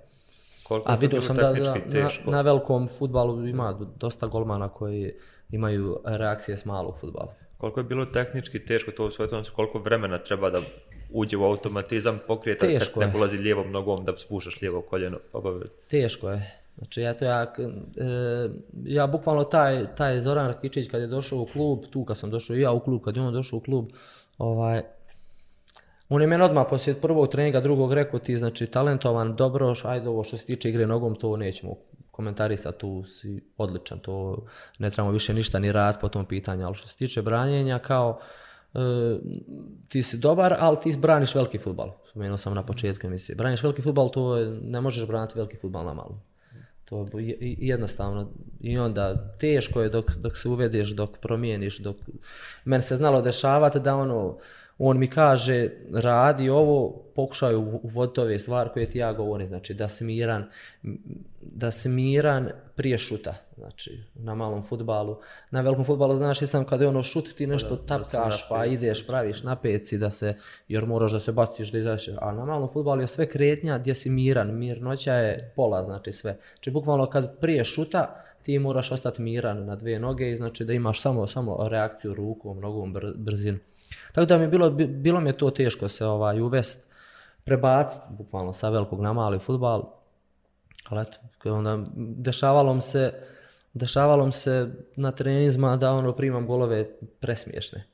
Koliko 0.63 0.91
A 0.91 0.95
vidio 0.95 1.23
sam 1.23 1.37
da, 1.37 1.53
da 1.53 1.79
na, 1.87 2.11
na 2.27 2.41
velikom 2.41 2.89
futbalu 2.99 3.47
ima 3.47 3.73
dosta 3.97 4.27
golmana 4.27 4.69
koji 4.69 5.13
imaju 5.51 6.01
reakcije 6.05 6.57
s 6.57 6.65
malog 6.65 6.99
futbala. 7.01 7.35
Koliko 7.59 7.81
je 7.81 7.85
bilo 7.85 8.05
tehnički 8.05 8.65
teško 8.67 8.91
to 8.91 9.07
u 9.07 9.11
svojom 9.11 9.45
koliko 9.57 9.79
vremena 9.79 10.19
treba 10.19 10.51
da 10.51 10.61
uđe 11.13 11.37
u 11.37 11.45
automatizam 11.45 12.21
pokrijeta 12.27 12.67
kad 12.67 13.09
ne 13.09 13.17
ulazi 13.17 13.37
lijevom 13.37 13.73
nogom 13.73 14.05
da 14.05 14.17
spušaš 14.17 14.61
lijevo 14.61 14.83
koljeno 14.83 15.19
obavezno? 15.33 15.71
Teško 15.89 16.31
je. 16.31 16.64
Znači, 16.79 17.03
eto 17.03 17.25
ja, 17.25 17.43
e, 17.43 18.49
ja 18.85 19.07
bukvalno 19.07 19.45
taj, 19.45 19.87
taj 19.97 20.21
Zoran 20.21 20.47
Rakičić 20.47 20.91
kad 20.91 21.01
je 21.01 21.07
došao 21.07 21.39
u 21.39 21.47
klub, 21.47 21.79
tu 21.91 22.05
kad 22.05 22.19
sam 22.19 22.31
došao 22.31 22.57
i 22.57 22.61
ja 22.61 22.73
u 22.73 22.81
klub, 22.81 23.03
kad 23.05 23.17
je 23.17 23.23
on 23.23 23.33
došao 23.33 23.57
u 23.57 23.61
klub, 23.61 23.87
ovaj, 24.39 24.83
on 26.09 26.21
je 26.21 26.27
meni 26.27 26.45
odmah 26.45 26.67
poslije 26.71 27.01
prvog 27.01 27.29
treninga, 27.29 27.61
drugog 27.61 27.93
rekao 27.93 28.21
ti, 28.21 28.37
znači, 28.37 28.67
talentovan, 28.67 29.37
dobro, 29.37 29.75
ajde 29.85 30.09
ovo 30.09 30.25
što 30.25 30.37
se 30.37 30.45
tiče 30.45 30.69
igre 30.69 30.87
nogom, 30.87 31.15
to 31.15 31.37
nećemo 31.37 31.75
komentarisati, 32.11 32.79
tu 32.79 33.05
si 33.05 33.45
odličan, 33.59 33.99
to 33.99 34.45
ne 34.79 34.91
trebamo 34.91 35.13
više 35.13 35.35
ništa 35.35 35.59
ni 35.59 35.73
rad 35.73 36.01
po 36.01 36.09
tom 36.09 36.27
pitanju, 36.27 36.67
ali 36.67 36.75
što 36.75 36.89
se 36.89 36.97
tiče 36.97 37.23
branjenja, 37.23 37.79
kao, 37.79 38.19
e, 38.75 38.79
ti 39.89 40.03
si 40.03 40.17
dobar, 40.17 40.57
ali 40.59 40.77
ti 40.83 40.97
braniš 40.97 41.35
veliki 41.35 41.59
futbal. 41.59 41.93
Spomenuo 42.11 42.39
sam 42.39 42.55
na 42.55 42.63
početku 42.63 43.07
emisije. 43.07 43.37
Braniš 43.37 43.63
veliki 43.63 43.83
futbal, 43.83 44.11
to 44.11 44.37
je, 44.37 44.51
ne 44.51 44.81
možeš 44.81 45.07
braniti 45.07 45.33
veliki 45.37 45.57
futbal 45.57 45.85
na 45.85 45.95
malu. 45.95 46.15
To 46.85 47.09
je 47.19 47.37
jednostavno 47.41 48.31
i 48.61 48.79
onda 48.79 49.29
teško 49.39 49.83
je 49.83 49.89
dok, 49.89 50.11
dok 50.17 50.37
se 50.37 50.49
uvedeš, 50.49 50.91
dok 50.91 51.19
promijeniš, 51.19 51.79
dok... 51.79 51.97
Meni 52.65 52.83
se 52.83 52.97
znalo 52.97 53.23
dešavati 53.23 53.81
da 53.81 53.97
ono, 53.97 54.39
on 54.79 54.99
mi 54.99 55.11
kaže 55.11 55.71
radi 55.93 56.51
ovo, 56.51 57.05
pokušaj 57.15 57.55
uvoditi 57.55 58.21
ove 58.21 58.39
stvari 58.39 58.71
koje 58.73 58.91
ti 58.91 58.99
ja 58.99 59.13
govorim, 59.13 59.49
znači 59.49 59.75
da 59.75 59.89
si 59.89 60.05
miran, 60.05 60.45
da 61.41 61.71
si 61.71 61.89
miran 61.89 62.51
prije 62.75 62.99
šuta, 62.99 63.35
znači 63.57 64.03
na 64.15 64.35
malom 64.35 64.63
futbalu. 64.63 65.17
Na 65.51 65.61
velikom 65.61 65.85
futbalu 65.85 66.17
znaš 66.17 66.43
i 66.43 66.47
sam 66.47 66.65
kada 66.65 66.85
je 66.85 66.89
ono 66.89 67.03
šut 67.03 67.35
ti 67.35 67.47
nešto 67.47 67.77
da, 67.77 67.87
tapkaš 67.87 68.49
da 68.49 68.57
pa 68.57 68.67
ideš, 68.67 69.07
praviš 69.07 69.43
na 69.43 69.57
peci 69.57 69.99
da 69.99 70.11
se, 70.11 70.35
jer 70.69 70.87
moraš 70.87 71.13
da 71.13 71.21
se 71.21 71.33
baciš 71.33 71.73
da 71.73 71.79
izađeš, 71.79 72.17
a 72.21 72.33
na 72.33 72.45
malom 72.45 72.69
futbalu 72.73 73.01
je 73.01 73.07
sve 73.07 73.29
kretnja 73.29 73.79
gdje 73.79 73.95
si 73.95 74.11
miran, 74.11 74.59
mirnoća 74.59 75.15
je 75.15 75.53
pola, 75.57 75.85
znači 75.85 76.13
sve. 76.13 76.39
Znači 76.55 76.71
bukvalno 76.71 77.07
kad 77.07 77.39
prije 77.41 77.65
šuta 77.65 78.25
ti 78.43 78.59
moraš 78.59 78.93
ostati 78.93 79.23
miran 79.23 79.65
na 79.65 79.77
dvije 79.77 79.99
noge 79.99 80.31
i 80.31 80.37
znači 80.37 80.65
da 80.65 80.73
imaš 80.73 81.03
samo 81.03 81.27
samo 81.27 81.69
reakciju 81.69 82.15
rukom, 82.15 82.61
nogom, 82.61 82.93
br 82.93 83.07
brzinu. 83.17 83.59
Tako 84.15 84.27
da 84.27 84.39
mi 84.39 84.45
je 84.45 84.49
bilo, 84.49 84.71
bilo 84.71 85.21
mi 85.21 85.29
je 85.29 85.39
to 85.39 85.51
teško 85.51 85.89
se 85.89 86.07
ovaj 86.07 86.41
uvest, 86.41 86.91
prebaciti 87.45 88.07
bukvalno 88.11 88.53
sa 88.53 88.69
velikog 88.69 89.01
na 89.01 89.13
mali 89.13 89.39
futbal. 89.39 89.83
Ali 90.89 91.03
eto, 91.03 91.19
onda 91.55 91.79
dešavalo 91.97 92.81
se, 92.81 93.13
dešavalo 93.73 94.33
se 94.33 94.71
na 94.97 95.13
trenizma 95.13 95.77
da 95.77 95.93
ono 95.93 96.13
primam 96.13 96.47
golove 96.47 96.91
presmiješne. 97.21 97.85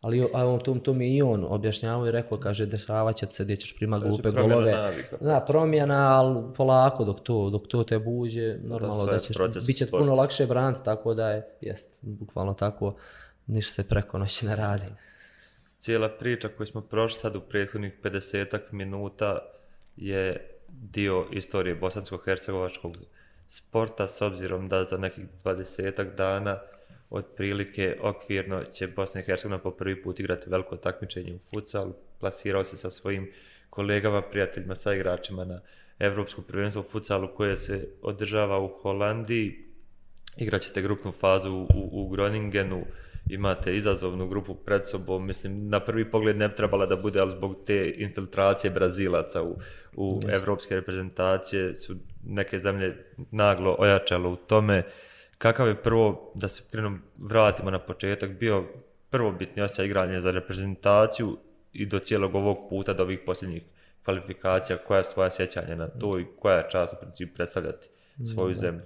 Ali 0.00 0.28
a 0.34 0.46
on, 0.46 0.60
to, 0.60 0.74
to 0.74 0.92
mi 0.92 1.16
i 1.16 1.22
on 1.22 1.46
objašnjavao 1.48 2.06
i 2.06 2.10
rekao, 2.10 2.38
kaže, 2.38 2.66
dešavat 2.66 3.16
će 3.16 3.26
se 3.30 3.44
gdje 3.44 3.56
ćeš 3.56 3.76
primati 3.76 4.08
glupe 4.08 4.30
golove. 4.30 4.72
Navika. 4.72 5.16
Da, 5.20 5.44
promjena, 5.46 6.18
ali 6.18 6.54
polako 6.56 7.04
dok 7.04 7.20
to, 7.20 7.50
dok 7.50 7.68
to 7.68 7.84
te 7.84 7.98
buđe, 7.98 8.58
normalno 8.62 9.06
da, 9.06 9.12
da 9.12 9.18
ćeš, 9.18 9.36
bit 9.66 9.76
će 9.76 9.90
puno 9.90 10.14
lakše 10.14 10.46
braniti, 10.46 10.84
tako 10.84 11.14
da 11.14 11.30
je, 11.30 11.46
jest, 11.60 11.98
bukvalno 12.02 12.54
tako, 12.54 12.94
ništa 13.46 13.72
se 13.72 13.88
preko 13.88 14.18
noći 14.18 14.46
ne 14.46 14.56
radi 14.56 14.86
cijela 15.80 16.08
priča 16.08 16.48
koju 16.48 16.66
smo 16.66 16.80
prošli 16.80 17.18
sad 17.18 17.36
u 17.36 17.40
prethodnih 17.40 17.92
50 18.02 18.60
minuta 18.70 19.38
je 19.96 20.50
dio 20.68 21.26
istorije 21.32 21.76
bosansko-hercegovačkog 21.76 22.96
sporta 23.48 24.08
s 24.08 24.20
obzirom 24.22 24.68
da 24.68 24.84
za 24.84 24.96
nekih 24.96 25.24
20 25.44 26.14
dana 26.14 26.60
otprilike 27.10 27.96
okvirno 28.00 28.64
će 28.64 28.86
Bosna 28.88 29.20
i 29.20 29.24
Hercegovina 29.24 29.58
po 29.58 29.70
prvi 29.70 30.02
put 30.02 30.20
igrati 30.20 30.50
veliko 30.50 30.76
takmičenje 30.76 31.34
u 31.34 31.38
futsal, 31.38 31.92
plasirao 32.18 32.64
se 32.64 32.76
sa 32.76 32.90
svojim 32.90 33.32
kolegama, 33.70 34.22
prijateljima, 34.22 34.74
sa 34.74 34.94
igračima 34.94 35.44
na 35.44 35.60
Evropsku 35.98 36.42
prvenstvo 36.42 36.80
u 36.80 36.90
futsalu 36.90 37.28
koje 37.34 37.56
se 37.56 37.88
održava 38.02 38.58
u 38.58 38.68
Holandiji. 38.68 39.64
Igraćete 40.36 40.82
grupnu 40.82 41.12
fazu 41.12 41.52
u, 41.52 41.88
u 41.92 42.08
Groningenu, 42.08 42.84
imate 43.34 43.76
izazovnu 43.76 44.28
grupu 44.28 44.54
pred 44.54 44.86
sobom, 44.86 45.26
mislim, 45.26 45.68
na 45.68 45.80
prvi 45.80 46.10
pogled 46.10 46.36
ne 46.36 46.54
trebala 46.54 46.86
da 46.86 46.96
bude, 46.96 47.20
ali 47.20 47.30
zbog 47.30 47.56
te 47.66 47.94
infiltracije 47.96 48.70
Brazilaca 48.70 49.42
u, 49.42 49.56
u 49.96 50.20
yes. 50.20 50.34
evropske 50.34 50.74
reprezentacije 50.74 51.76
su 51.76 51.96
neke 52.24 52.58
zemlje 52.58 52.96
naglo 53.30 53.76
ojačale 53.78 54.28
u 54.28 54.36
tome. 54.36 54.82
Kakav 55.38 55.68
je 55.68 55.82
prvo, 55.82 56.32
da 56.34 56.48
se 56.48 56.62
krenom 56.70 57.02
vratimo 57.18 57.70
na 57.70 57.78
početak, 57.78 58.30
bio 58.30 58.64
prvo 59.10 59.32
bitni 59.32 59.62
osjećaj 59.62 59.86
igranja 59.86 60.20
za 60.20 60.30
reprezentaciju 60.30 61.38
i 61.72 61.86
do 61.86 61.98
cijelog 61.98 62.34
ovog 62.34 62.58
puta, 62.70 62.92
do 62.92 63.02
ovih 63.02 63.18
posljednjih 63.26 63.62
kvalifikacija, 64.04 64.78
koja 64.78 64.98
je 64.98 65.04
svoja 65.04 65.30
sjećanja 65.30 65.74
na 65.74 65.88
to 65.88 66.18
i 66.18 66.26
koja 66.38 66.56
je 66.56 66.70
čast 66.70 66.94
u 66.94 66.96
principu 67.00 67.34
predstavljati 67.34 67.88
svoju 68.34 68.54
zemlju? 68.54 68.82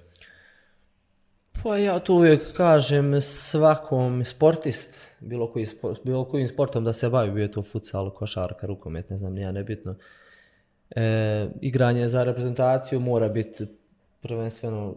Pa 1.64 1.76
ja 1.78 1.98
to 1.98 2.14
uvijek 2.14 2.52
kažem 2.52 3.20
svakom 3.20 4.24
sportist, 4.24 4.98
bilo, 5.20 5.52
koji, 5.52 5.66
bilo 6.04 6.24
kojim 6.24 6.48
sportom 6.48 6.84
da 6.84 6.92
se 6.92 7.08
bavi, 7.08 7.30
bio 7.30 7.48
to 7.48 7.62
futsal, 7.62 8.10
košarka, 8.10 8.66
rukomet, 8.66 9.10
ne 9.10 9.16
znam, 9.16 9.34
nije 9.34 9.52
nebitno. 9.52 9.94
E, 10.90 11.48
igranje 11.60 12.08
za 12.08 12.24
reprezentaciju 12.24 13.00
mora 13.00 13.28
biti 13.28 13.66
prvenstveno 14.20 14.94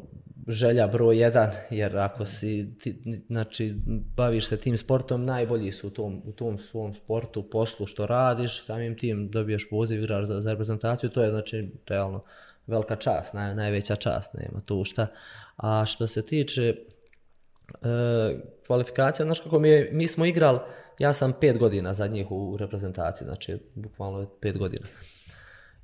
želja 0.47 0.88
broj 0.88 1.18
jedan, 1.18 1.51
jer 1.70 1.97
ako 1.97 2.26
si, 2.26 2.70
ti, 2.80 3.22
znači, 3.28 3.76
baviš 4.15 4.47
se 4.47 4.57
tim 4.57 4.78
sportom, 4.78 5.26
najbolji 5.26 5.72
su 5.72 5.88
u 5.88 5.89
tom, 5.89 6.22
u 6.26 6.32
tom 6.32 6.59
svom 6.59 6.93
sportu, 6.93 7.49
poslu 7.49 7.86
što 7.86 8.05
radiš, 8.05 8.65
samim 8.65 8.97
tim 8.97 9.30
dobiješ 9.30 9.70
poziv, 9.70 9.99
igraš 9.99 10.28
za, 10.28 10.41
za 10.41 10.51
reprezentaciju, 10.51 11.09
to 11.09 11.24
je 11.24 11.30
znači 11.30 11.72
realno 11.88 12.24
velika 12.68 12.95
čast, 12.95 13.34
naj, 13.34 13.55
najveća 13.55 13.95
čast, 13.95 14.34
nema 14.34 14.59
tu 14.59 14.84
šta. 14.86 15.07
A 15.57 15.86
što 15.86 16.07
se 16.07 16.26
tiče 16.26 16.61
e, 16.70 16.76
kvalifikacija, 18.68 19.26
znaš 19.26 19.39
kako 19.39 19.59
mi, 19.59 19.70
je, 19.70 19.89
mi 19.91 20.07
smo 20.07 20.26
igrali, 20.26 20.59
ja 20.99 21.13
sam 21.13 21.34
pet 21.41 21.57
godina 21.57 21.93
za 21.93 22.07
njih 22.07 22.32
u 22.32 22.57
reprezentaciji, 22.57 23.26
znači 23.26 23.57
bukvalno 23.76 24.30
pet 24.41 24.57
godina. 24.57 24.88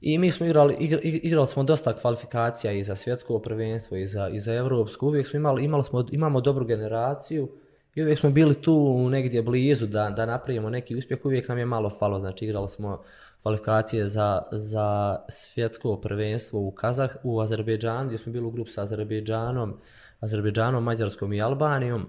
I 0.01 0.17
mi 0.17 0.31
smo 0.31 0.45
igrali, 0.45 0.75
igra, 0.79 0.99
igrali 1.03 1.47
smo 1.47 1.63
dosta 1.63 1.97
kvalifikacija 1.97 2.73
i 2.73 2.83
za 2.83 2.95
svjetsko 2.95 3.39
prvenstvo 3.39 3.97
i 3.97 4.07
za, 4.07 4.29
i 4.29 4.41
za 4.41 4.53
evropsko. 4.53 5.07
Uvijek 5.07 5.27
smo 5.27 5.37
imali, 5.37 5.63
imali 5.63 5.83
smo, 5.83 6.05
imamo 6.11 6.41
dobru 6.41 6.65
generaciju 6.65 7.49
i 7.95 8.01
uvijek 8.01 8.19
smo 8.19 8.29
bili 8.29 8.61
tu 8.61 9.09
negdje 9.09 9.41
blizu 9.41 9.87
da, 9.87 10.09
da 10.09 10.25
napravimo 10.25 10.69
neki 10.69 10.95
uspjeh. 10.95 11.25
Uvijek 11.25 11.47
nam 11.47 11.57
je 11.57 11.65
malo 11.65 11.89
falo, 11.99 12.19
znači 12.19 12.45
igrali 12.45 12.69
smo 12.69 13.03
kvalifikacije 13.43 14.05
za, 14.05 14.41
za 14.51 15.17
svjetsko 15.29 15.97
prvenstvo 16.01 16.59
u 16.59 16.71
Kazah, 16.71 17.15
u 17.23 17.41
Azerbejdžanu, 17.41 18.07
gdje 18.07 18.17
smo 18.17 18.31
bili 18.31 18.45
u 18.45 18.51
grupu 18.51 18.71
sa 18.71 18.81
Azerbejdžanom, 18.81 19.77
Azerbejdžanom, 20.19 20.83
Mađarskom 20.83 21.33
i 21.33 21.41
Albanijom. 21.41 22.07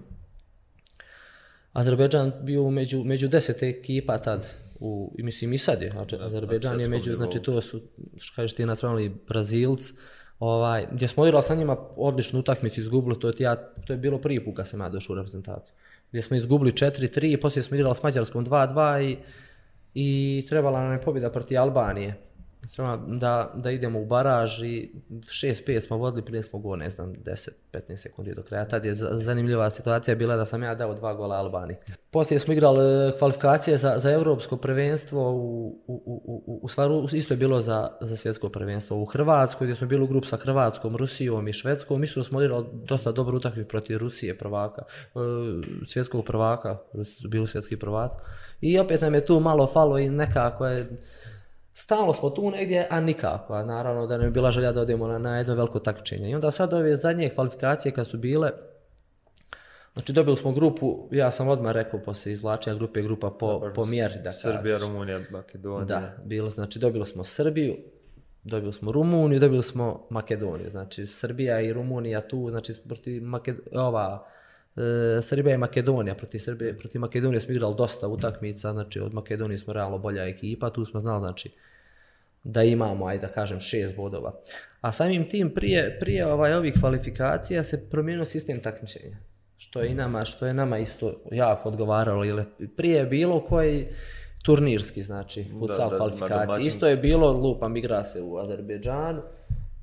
Azerbejdžan 1.73 2.31
bio 2.41 2.69
među, 2.69 3.03
među 3.03 3.27
deset 3.27 3.63
ekipa 3.63 4.17
tad, 4.17 4.47
u, 4.79 5.15
mislim 5.17 5.53
i 5.53 5.57
sad 5.57 5.81
je, 5.81 5.91
Azerbejdžan 6.19 6.81
je 6.81 6.89
među, 6.89 7.15
znači 7.15 7.39
to 7.39 7.61
su, 7.61 7.81
što 8.17 8.35
kažeš 8.35 8.53
ti, 8.55 8.65
nacionalni 8.65 9.11
Brazilc, 9.27 9.93
ovaj, 10.39 10.87
gdje 10.91 11.07
smo 11.07 11.23
odigrali 11.23 11.43
sa 11.43 11.55
njima 11.55 11.77
odličnu 11.95 12.39
utakmicu, 12.39 12.79
izgubili, 12.79 13.19
to 13.19 13.27
je, 13.27 13.33
ja, 13.39 13.55
to 13.55 13.93
je 13.93 13.97
bilo 13.97 14.17
prvi 14.17 14.45
put 14.45 14.55
kad 14.55 14.67
sam 14.67 14.79
ja 14.79 14.89
došao 14.89 15.13
u 15.13 15.17
reprezentaciju. 15.17 15.73
Gdje 16.09 16.21
smo 16.21 16.35
izgubili 16.35 16.71
4-3, 16.71 17.41
poslije 17.41 17.63
smo 17.63 17.75
igrali 17.75 17.95
s 17.95 18.03
Mađarskom 18.03 18.45
2-2 18.45 19.03
i, 19.03 19.17
i 19.95 20.45
trebala 20.49 20.81
nam 20.81 20.91
je 20.91 21.01
pobjeda 21.01 21.29
proti 21.29 21.57
Albanije 21.57 22.25
da, 23.07 23.51
da 23.55 23.71
idemo 23.71 23.99
u 23.99 24.05
baraž 24.05 24.61
i 24.63 24.91
6-5 25.09 25.87
smo 25.87 25.97
vodili, 25.97 26.25
prije 26.25 26.43
smo 26.43 26.59
go, 26.59 26.75
ne 26.75 26.89
znam, 26.89 27.13
10-15 27.73 27.95
sekundi 27.95 28.33
do 28.35 28.43
kraja. 28.43 28.67
Tad 28.67 28.85
je 28.85 28.93
zanimljiva 28.95 29.69
situacija 29.69 30.15
bila 30.15 30.35
da 30.35 30.45
sam 30.45 30.63
ja 30.63 30.75
dao 30.75 30.93
dva 30.93 31.13
gola 31.13 31.35
Albani. 31.35 31.75
Poslije 32.11 32.39
smo 32.39 32.53
igrali 32.53 33.09
e, 33.09 33.17
kvalifikacije 33.17 33.77
za, 33.77 33.93
za 33.97 34.11
evropsko 34.11 34.57
prvenstvo, 34.57 35.31
u, 35.31 35.67
u, 35.87 36.03
u, 36.05 36.43
u, 36.45 36.59
u 36.63 36.67
stvaru 36.67 37.07
isto 37.13 37.33
je 37.33 37.37
bilo 37.37 37.61
za, 37.61 37.89
za 38.01 38.15
svjetsko 38.15 38.49
prvenstvo 38.49 39.01
u 39.01 39.05
Hrvatskoj, 39.05 39.67
gdje 39.67 39.75
smo 39.75 39.87
bili 39.87 40.03
u 40.03 40.07
grupu 40.07 40.27
sa 40.27 40.37
Hrvatskom, 40.37 40.95
Rusijom 40.95 41.47
i 41.47 41.53
Švedskom. 41.53 42.03
Isto 42.03 42.23
smo 42.23 42.37
odigrali 42.37 42.65
dosta 42.73 43.11
dobro 43.11 43.37
utakmicu 43.37 43.69
protiv 43.69 43.97
Rusije 43.97 44.37
prvaka, 44.37 44.81
e, 44.81 45.19
svjetskog 45.87 46.25
prvaka, 46.25 46.77
bili 47.29 47.47
svjetski 47.47 47.77
prvac. 47.77 48.11
I 48.61 48.79
opet 48.79 49.01
nam 49.01 49.13
je 49.13 49.25
tu 49.25 49.39
malo 49.39 49.67
falo 49.67 49.97
i 49.97 50.09
nekako 50.09 50.67
je 50.67 50.87
Stalo 51.77 52.13
smo 52.13 52.29
tu 52.29 52.51
negdje, 52.51 52.87
a 52.89 52.99
nikako. 52.99 53.53
A 53.53 53.63
naravno 53.63 54.07
da 54.07 54.17
ne 54.17 54.25
bi 54.25 54.31
bila 54.31 54.51
želja 54.51 54.71
da 54.71 54.81
odemo 54.81 55.07
na, 55.07 55.17
na 55.17 55.37
jedno 55.37 55.55
veliko 55.55 55.79
takmičenje. 55.79 56.29
I 56.29 56.35
onda 56.35 56.51
sad 56.51 56.73
ove 56.73 56.95
zadnje 56.95 57.29
kvalifikacije 57.29 57.91
kad 57.91 58.07
su 58.07 58.17
bile, 58.17 58.51
znači 59.93 60.13
dobili 60.13 60.37
smo 60.37 60.51
grupu, 60.51 61.07
ja 61.11 61.31
sam 61.31 61.47
odmah 61.47 61.71
rekao 61.71 61.99
posle 61.99 62.31
izvlačenja 62.31 62.77
grupe, 62.77 63.01
grupa 63.01 63.29
po, 63.29 63.51
Dobar, 63.51 63.73
po 63.73 63.85
mjeri. 63.85 64.13
Da 64.23 64.31
Srbija, 64.31 64.77
Rumunija, 64.77 65.21
Makedonija. 65.29 65.85
Da, 65.85 66.15
bilo, 66.23 66.49
znači 66.49 66.79
dobili 66.79 67.05
smo 67.05 67.23
Srbiju, 67.23 67.75
dobili 68.43 68.73
smo 68.73 68.91
Rumuniju, 68.91 69.39
dobili 69.39 69.63
smo 69.63 70.07
Makedoniju. 70.09 70.69
Znači 70.69 71.07
Srbija 71.07 71.61
i 71.61 71.73
Rumunija 71.73 72.27
tu, 72.27 72.49
znači 72.49 72.73
proti 72.87 73.19
Maked... 73.19 73.59
ova 73.73 74.27
e, 74.77 75.21
Srbija 75.21 75.55
i 75.55 75.57
Makedonija, 75.57 76.15
protiv, 76.15 76.39
Srbije, 76.39 76.77
protiv 76.77 77.01
Makedonije 77.01 77.41
smo 77.41 77.53
igrali 77.53 77.75
dosta 77.77 78.07
utakmica, 78.07 78.71
znači 78.71 78.99
od 78.99 79.13
Makedonije 79.13 79.57
smo 79.57 79.73
realno 79.73 79.97
bolja 79.97 80.23
ekipa, 80.23 80.69
tu 80.69 80.85
smo 80.85 80.99
znali 80.99 81.19
znači 81.19 81.51
da 82.43 82.63
imamo, 82.63 83.07
ajde 83.07 83.27
da 83.27 83.33
kažem, 83.33 83.59
šest 83.59 83.95
bodova. 83.95 84.33
A 84.81 84.91
samim 84.91 85.29
tim 85.29 85.49
prije, 85.49 85.97
prije 85.99 86.25
ovaj, 86.25 86.53
ovih 86.53 86.73
kvalifikacija 86.79 87.63
se 87.63 87.89
promijenio 87.89 88.25
sistem 88.25 88.59
takmičenja. 88.61 89.17
Što 89.57 89.81
je 89.81 89.91
i 89.91 89.95
nama, 89.95 90.25
što 90.25 90.45
je 90.45 90.53
nama 90.53 90.77
isto 90.79 91.21
jako 91.31 91.69
odgovaralo. 91.69 92.25
Ili 92.25 92.43
prije 92.77 92.97
je 92.97 93.05
bilo 93.05 93.39
koji 93.39 93.87
turnirski, 94.43 95.03
znači, 95.03 95.45
futsal 95.59 95.97
kvalifikacije. 95.97 96.65
Isto 96.65 96.87
je 96.87 96.97
bilo, 96.97 97.31
lupam, 97.31 97.77
igra 97.77 98.03
se 98.03 98.21
u 98.21 98.37
Azerbejdžanu, 98.37 99.21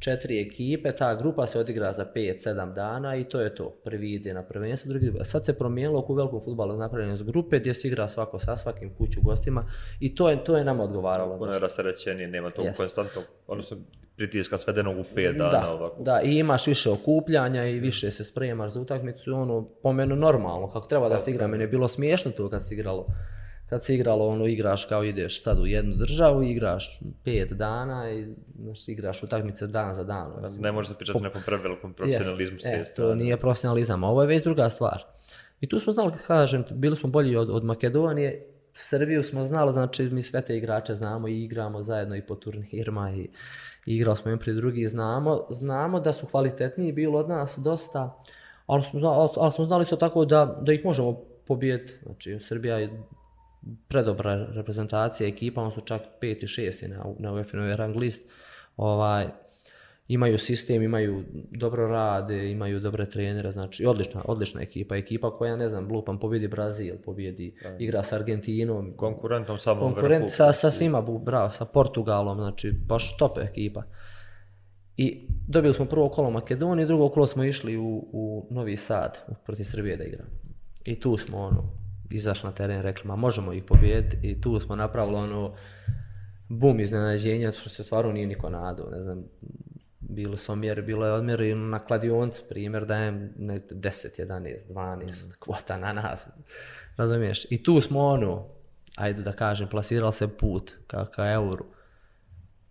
četiri 0.03 0.41
ekipe, 0.41 0.93
ta 0.93 1.15
grupa 1.15 1.47
se 1.47 1.59
odigra 1.59 1.93
za 1.93 2.07
5-7 2.15 2.75
dana 2.75 3.17
i 3.17 3.25
to 3.25 3.41
je 3.41 3.55
to. 3.55 3.71
Prvi 3.85 4.15
ide 4.15 4.35
na 4.35 4.43
prvenstvo, 4.43 4.89
drugi 4.89 5.07
ide. 5.07 5.25
Sad 5.25 5.45
se 5.45 5.59
promijenilo 5.59 5.99
oko 5.99 6.15
velikog 6.15 6.45
futbala 6.45 6.77
napravljeno 6.77 7.17
s 7.17 7.23
grupe 7.23 7.59
gdje 7.59 7.75
se 7.75 7.89
igra 7.89 8.09
svako 8.09 8.39
sa 8.39 8.57
svakim 8.57 8.95
kuću 8.95 9.21
gostima 9.21 9.71
i 10.01 10.15
to 10.15 10.31
je, 10.31 10.45
to 10.45 10.57
je 10.57 10.65
nam 10.65 10.81
odgovaralo. 10.81 11.39
Puno 11.39 11.53
je 11.53 11.59
rasterećenije, 11.59 12.29
nema 12.29 12.51
tog 12.51 12.65
yes. 12.65 12.77
konstantnog, 12.77 13.25
odnosno 13.47 13.77
pritiska 14.17 14.59
svedenog 14.59 14.99
u 14.99 15.05
5 15.15 15.37
dana 15.39 15.51
da, 15.51 15.71
ovako. 15.71 16.03
Da, 16.03 16.21
i 16.25 16.39
imaš 16.39 16.67
više 16.67 16.91
okupljanja 16.91 17.67
i 17.67 17.81
više 17.81 18.11
se 18.11 18.25
spremaš 18.25 18.73
za 18.73 18.81
utakmicu, 18.81 19.35
ono, 19.35 19.69
po 19.83 19.93
menu 19.93 20.17
normalno, 20.17 20.71
kako 20.71 20.87
treba 20.87 21.09
da 21.09 21.19
se 21.19 21.31
igra, 21.31 21.47
meni 21.47 21.65
je 21.65 21.69
bilo 21.69 21.89
smiješno 21.89 22.31
to 22.31 22.51
kad 22.51 22.69
se 22.69 22.75
igralo 22.75 23.07
kad 23.73 23.85
se 23.85 23.95
igralo, 23.95 24.27
ono, 24.27 24.47
igraš 24.47 24.85
kao 24.85 25.05
ideš 25.05 25.43
sad 25.43 25.61
u 25.61 25.67
jednu 25.67 25.95
državu, 25.97 26.43
igraš 26.43 27.01
pet 27.25 27.53
dana 27.53 28.11
i 28.11 28.27
znači, 28.59 28.93
igraš 28.93 29.23
utakmice 29.23 29.67
dan 29.67 29.95
za 29.95 30.05
dan. 30.05 30.33
Znači, 30.39 30.61
ne 30.61 30.73
može 30.73 30.89
se 30.89 30.95
pričati 30.95 31.19
o 31.19 31.23
nekom 31.23 31.43
prevelikom 31.47 31.95
profesionalizmu. 31.95 32.59
Yes. 32.59 32.67
E, 32.67 32.95
to 32.97 33.15
nije 33.15 33.37
profesionalizam, 33.37 34.05
ovo 34.05 34.23
je 34.23 34.29
već 34.29 34.43
druga 34.43 34.71
stvar. 34.71 35.05
I 35.61 35.69
tu 35.69 35.79
smo 35.79 35.93
znali, 35.93 36.13
kažem, 36.27 36.65
bili 36.71 36.97
smo 36.97 37.09
bolji 37.09 37.37
od, 37.37 37.51
od 37.51 37.65
Makedonije, 37.65 38.47
Srbiju 38.75 39.23
smo 39.25 39.45
znali, 39.45 39.73
znači 39.73 40.03
mi 40.03 40.23
sve 40.23 40.43
te 40.43 40.57
igrače 40.57 40.95
znamo 40.95 41.29
i 41.29 41.45
igramo 41.45 41.83
zajedno 41.83 42.17
i 42.17 42.23
po 42.23 42.35
turnirima 42.35 43.13
i, 43.13 43.21
i 43.87 43.97
igrali 43.97 44.17
smo 44.17 44.31
im 44.31 44.39
prije 44.39 44.55
drugi, 44.55 44.87
znamo, 44.87 45.47
znamo 45.51 46.01
da 46.01 46.13
su 46.13 46.27
kvalitetniji 46.27 46.93
bilo 46.93 47.19
od 47.19 47.29
nas 47.29 47.59
dosta, 47.59 48.23
ali 48.67 48.83
smo, 48.91 49.09
ali, 49.09 49.29
ali 49.37 49.53
smo 49.53 49.65
znali 49.65 49.83
isto 49.83 49.97
tako 49.97 50.25
da, 50.25 50.59
da 50.63 50.73
ih 50.73 50.85
možemo 50.85 51.21
pobijeti. 51.47 51.95
Znači, 52.03 52.39
Srbija 52.41 52.79
je 52.79 53.03
predobra 53.89 54.47
reprezentacija 54.53 55.29
ekipa, 55.29 55.63
oni 55.63 55.73
su 55.73 55.81
čak 55.81 56.03
peti, 56.21 56.47
šesti 56.47 56.89
na, 56.89 57.05
na 57.19 57.33
UEFA 57.33 57.59
rang 57.59 57.97
list. 57.97 58.23
Ovaj, 58.77 59.27
imaju 60.09 60.39
sistem, 60.39 60.83
imaju 60.83 61.25
dobro 61.51 61.87
rade, 61.87 62.51
imaju 62.51 62.81
dobre 62.81 63.11
trenere, 63.11 63.51
znači 63.51 63.87
odlična, 63.87 64.23
odlična 64.25 64.63
ekipa. 64.63 64.97
Ekipa 64.97 65.37
koja, 65.37 65.57
ne 65.57 65.69
znam, 65.69 65.93
lupam, 65.93 66.19
pobjedi 66.19 66.49
Brazil, 66.49 66.95
pobjedi, 67.05 67.55
da. 67.63 67.77
igra 67.79 68.03
sa 68.03 68.17
Argentinom. 68.17 68.97
Konkurentom 68.97 69.59
samom 69.59 69.95
Konkurent. 69.95 70.31
Sa, 70.31 70.53
sa 70.53 70.71
svima, 70.71 71.03
bravo, 71.25 71.51
sa 71.51 71.65
Portugalom, 71.65 72.39
znači 72.39 72.73
baš 72.87 73.17
top 73.17 73.39
ekipa. 73.39 73.83
I 74.97 75.29
dobili 75.49 75.75
smo 75.75 75.85
prvo 75.85 76.09
kolo 76.09 76.31
Makedonije, 76.31 76.87
drugo 76.87 77.09
kolo 77.09 77.27
smo 77.27 77.45
išli 77.45 77.77
u, 77.77 78.09
u 78.13 78.47
Novi 78.51 78.77
Sad, 78.77 79.19
protiv 79.45 79.65
Srbije 79.65 79.97
da 79.97 80.05
igramo. 80.05 80.31
I 80.85 81.01
tu 81.01 81.17
smo, 81.17 81.39
ono, 81.39 81.82
izašli 82.17 82.47
na 82.49 82.55
teren, 82.55 82.83
rekli, 82.83 83.09
ma 83.09 83.17
možemo 83.17 83.53
ih 83.53 83.65
pobijediti 83.65 84.17
i 84.23 84.41
tu 84.41 84.61
smo 84.61 84.77
napravili 84.77 85.17
ono 85.17 85.55
bum 86.49 86.81
iznenađenja, 86.81 87.53
što 87.53 87.69
se 87.69 87.85
stvarno 87.85 88.13
nije 88.13 88.27
niko 88.27 88.51
nadao, 88.51 88.91
ne 88.91 89.03
znam, 89.03 89.25
bilo 90.01 90.37
su 90.37 90.53
omjer, 90.53 90.83
bilo 90.83 91.07
je 91.07 91.13
odmjer 91.13 91.41
i 91.41 91.55
na 91.55 91.79
kladioncu, 91.79 92.43
primjer, 92.49 92.87
dajem 92.87 93.33
10, 93.37 94.21
11, 94.23 94.57
12 94.69 95.27
mm. 95.27 95.31
kvota 95.39 95.79
na 95.79 95.93
nas, 95.93 96.27
razumiješ? 96.97 97.47
I 97.51 97.63
tu 97.63 97.81
smo 97.81 98.01
ono, 98.01 98.47
ajde 98.97 99.23
da 99.23 99.33
kažem, 99.33 99.69
plasirali 99.69 100.13
se 100.13 100.29
put 100.29 100.73
ka, 100.87 101.07
ka 101.07 101.33
euru. 101.33 101.65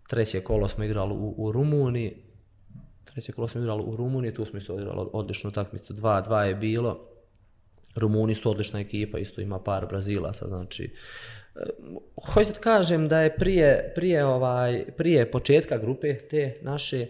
Treće 0.08 0.40
kolo 0.40 0.68
smo 0.68 0.84
igrali 0.84 1.12
u, 1.12 1.34
u 1.36 1.52
Rumuniji, 1.52 2.24
treće 3.04 3.32
kolo 3.32 3.48
smo 3.48 3.60
igrali 3.60 3.82
u 3.86 3.96
Rumuniji, 3.96 4.34
tu 4.34 4.44
smo 4.44 4.58
isto 4.58 4.74
igrali 4.74 5.08
odličnu 5.12 5.50
takmicu, 5.50 5.94
2-2 5.94 6.38
je 6.38 6.54
bilo, 6.54 7.11
Rumuni 7.94 8.34
su 8.34 8.50
odlična 8.50 8.80
ekipa, 8.80 9.18
isto 9.18 9.40
ima 9.40 9.58
par 9.58 9.86
Brazilaca, 9.86 10.48
znači 10.48 10.90
e, 11.54 11.60
hoćete 12.32 12.52
da 12.52 12.60
kažem 12.60 13.08
da 13.08 13.20
je 13.20 13.36
prije, 13.36 13.92
prije, 13.94 14.24
ovaj, 14.24 14.84
prije 14.96 15.30
početka 15.30 15.78
grupe 15.78 16.14
te 16.14 16.58
naše 16.62 17.06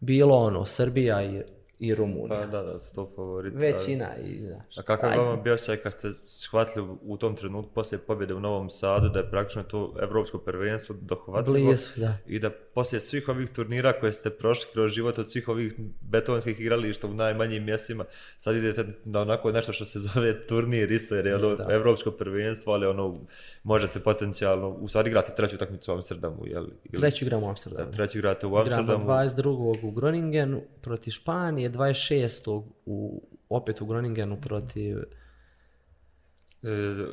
bilo 0.00 0.36
ono 0.36 0.64
Srbija 0.64 1.22
i 1.22 1.42
i 1.78 1.94
Rumunija. 1.94 2.40
Pa 2.40 2.46
da, 2.46 2.62
da, 2.62 2.80
sto 2.80 3.06
favorit. 3.16 3.54
Većina 3.54 4.16
i 4.24 4.46
znaš. 4.46 4.78
A 4.78 4.82
kakav 4.82 5.12
je 5.12 5.18
vama 5.18 5.36
bio 5.36 5.58
sad 5.58 5.82
kad 5.82 5.92
ste 5.92 6.12
shvatili 6.24 6.88
u 7.02 7.16
tom 7.16 7.36
trenutku 7.36 7.72
poslije 7.72 7.98
pobjede 7.98 8.34
u 8.34 8.40
Novom 8.40 8.70
Sadu 8.70 9.08
da 9.08 9.18
je 9.18 9.30
praktično 9.30 9.62
to 9.62 9.94
evropsko 10.02 10.38
prvenstvo 10.38 10.96
dohvatilo? 11.00 11.54
Blizu, 11.54 11.88
da. 11.96 12.16
I 12.26 12.38
da 12.38 12.50
poslije 12.74 13.00
svih 13.00 13.28
ovih 13.28 13.50
turnira 13.50 13.92
koje 14.00 14.12
ste 14.12 14.30
prošli 14.30 14.66
kroz 14.72 14.92
život 14.92 15.18
od 15.18 15.30
svih 15.30 15.48
ovih 15.48 15.74
betonskih 16.00 16.60
igrališta 16.60 17.06
u 17.06 17.14
najmanjim 17.14 17.64
mjestima, 17.64 18.04
sad 18.38 18.56
idete 18.56 18.84
na 19.04 19.20
onako 19.20 19.52
nešto 19.52 19.72
što 19.72 19.84
se 19.84 19.98
zove 19.98 20.46
turnir 20.46 20.92
isto 20.92 21.14
jer 21.14 21.26
je 21.26 21.34
ono 21.36 21.56
da. 21.56 21.66
evropsko 21.70 22.10
prvenstvo, 22.10 22.72
ali 22.72 22.86
ono 22.86 23.20
možete 23.62 24.00
potencijalno, 24.00 24.68
u 24.68 24.88
stvari 24.88 25.08
igrati 25.08 25.36
treću 25.36 25.56
utakmicu 25.56 25.92
u 25.92 25.94
Amsterdamu, 25.94 26.46
jel? 26.46 26.66
Treću 26.92 27.24
igramo 27.24 27.46
u 27.46 27.48
Amsterdamu. 27.48 27.90
Da, 27.90 27.96
treću 27.96 28.18
igrate 28.18 28.46
u 28.46 28.56
Amsterdamu. 28.56 29.02
Igramo 29.02 29.04
22. 29.04 29.78
u 29.82 29.90
Groningenu 29.90 30.62
proti 30.80 31.10
Španije, 31.10 31.70
26. 31.70 32.64
u, 32.86 33.22
opet 33.48 33.80
u 33.80 33.86
Groningenu 33.86 34.40
protiv... 34.40 34.98
E, 34.98 35.23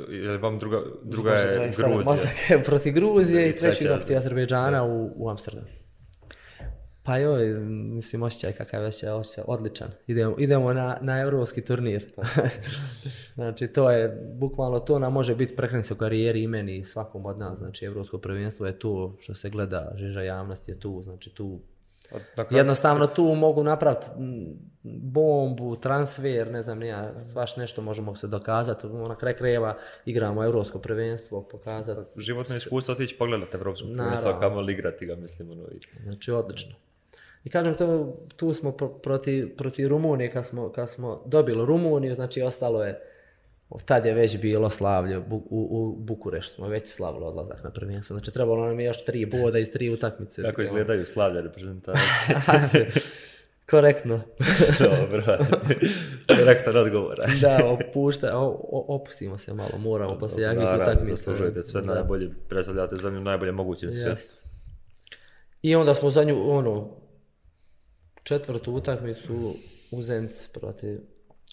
je 0.10 0.32
li 0.32 0.38
vam 0.38 0.60
druga, 0.60 0.82
druga 1.04 1.32
je 1.32 1.72
Gruzija? 1.78 2.04
Mozak 2.06 2.50
je 2.50 2.64
protiv 2.64 2.94
Gruzije 2.94 3.50
i 3.50 3.56
treći 3.56 3.84
igra 3.84 3.98
protiv 3.98 4.18
Azerbejdžana 4.18 4.84
u, 4.84 5.12
u 5.16 5.30
Amsterdamu. 5.30 5.68
Pa 7.04 7.18
joj, 7.18 7.60
mislim, 7.70 8.24
osjećaj 8.24 8.52
kakav 8.52 8.82
je 8.82 8.88
osjećaj, 8.88 9.44
odličan. 9.48 9.90
Idemo, 10.08 10.36
idemo 10.38 10.74
na, 10.74 10.98
na 11.02 11.22
evropski 11.22 11.62
turnir. 11.62 12.14
znači, 13.36 13.68
to 13.68 13.92
je, 13.92 14.22
bukvalno 14.34 14.80
to 14.80 15.00
nam 15.00 15.14
može 15.14 15.36
biti 15.36 15.56
prekrenica 15.56 15.94
u 15.94 15.98
karijeri 15.98 16.44
i 16.44 16.48
meni 16.48 16.86
svakom 16.86 17.26
od 17.26 17.40
nas. 17.40 17.60
Znači, 17.60 17.86
evropsko 17.86 18.18
prvenstvo 18.18 18.66
je 18.66 18.80
tu 18.80 19.16
što 19.20 19.34
se 19.34 19.50
gleda, 19.50 19.92
žiža 19.96 20.22
javnost 20.22 20.70
je 20.70 20.80
tu, 20.80 21.02
znači 21.04 21.30
tu 21.30 21.60
Dakle, 22.36 22.58
Jednostavno 22.58 23.08
tu 23.08 23.24
mogu 23.24 23.64
napraviti 23.64 24.06
bombu, 24.84 25.76
transfer, 25.76 26.52
ne 26.52 26.62
znam, 26.62 26.80
nija, 26.80 27.20
svaš 27.20 27.56
nešto 27.56 27.82
možemo 27.82 28.16
se 28.16 28.28
dokazati. 28.28 28.88
Na 28.88 29.16
kraj 29.16 29.34
krajeva 29.34 29.78
igramo 30.06 30.44
evropsko 30.44 30.80
prvenstvo, 30.80 31.44
pokazati. 31.44 32.22
Životno 32.22 32.56
iskustvo 32.56 32.92
otići 32.92 33.18
pogledati 33.18 33.58
evropsko 33.58 33.88
prvenstvo, 33.98 34.38
kamo 34.40 34.62
li 34.62 34.74
igrati 34.74 35.06
ga, 35.06 35.16
mislim. 35.16 35.52
Ono. 35.52 35.64
Znači, 36.04 36.32
odlično. 36.32 36.76
I 37.44 37.50
kažem, 37.50 37.76
to, 37.78 38.18
tu 38.36 38.54
smo 38.54 38.72
proti, 39.04 39.54
proti 39.58 39.88
Rumunije, 39.88 40.32
kad 40.32 40.46
smo, 40.46 40.70
kad 40.70 40.90
smo 40.90 41.24
dobili 41.26 41.66
Rumuniju, 41.66 42.16
znači 42.16 42.42
ostalo 42.42 42.84
je, 42.84 43.02
tad 43.86 44.06
je 44.06 44.14
već 44.14 44.38
bilo 44.38 44.70
slavlje, 44.70 45.18
u, 45.18 45.36
u, 45.36 45.68
u 45.72 45.96
Bukureštu 45.96 46.56
smo 46.56 46.68
već 46.68 46.88
slavili 46.88 47.26
odlazak 47.26 47.64
na 47.64 47.70
prvenstvo. 47.70 48.18
Znači 48.18 48.32
trebalo 48.32 48.68
nam 48.68 48.80
je 48.80 48.86
još 48.86 49.06
tri 49.06 49.26
boda 49.26 49.60
iz 49.60 49.72
tri 49.72 49.90
utakmice. 49.90 50.42
Kako 50.42 50.62
izgledaju 50.62 51.06
slavlje 51.06 51.42
reprezentacije? 51.42 52.92
Korektno. 53.72 54.22
Dobro, 54.80 55.38
korektan 56.28 56.78
odgovor. 56.78 57.18
da, 57.42 57.60
opušta, 57.66 58.38
o, 58.38 58.86
opustimo 58.88 59.38
se 59.38 59.54
malo, 59.54 59.78
moramo 59.78 60.20
poslije 60.20 60.44
jakih 60.44 60.64
utakmice. 60.64 60.90
Naravno, 60.90 61.16
zaslužujete 61.16 61.64
sve 61.64 61.82
da. 61.82 61.94
najbolje, 61.94 62.30
predstavljate 62.50 62.96
za 62.96 63.10
nju 63.10 63.22
najbolje 63.22 63.52
moguće 63.52 63.86
na 63.86 63.94
svijetu. 63.94 64.22
I 65.62 65.76
onda 65.76 65.94
smo 65.94 66.10
za 66.12 66.24
nju, 66.24 66.52
ono, 66.52 66.98
četvrtu 68.24 68.74
utakmicu 68.74 69.56
u 69.92 70.02
Zenc 70.02 70.48
protiv 70.48 71.00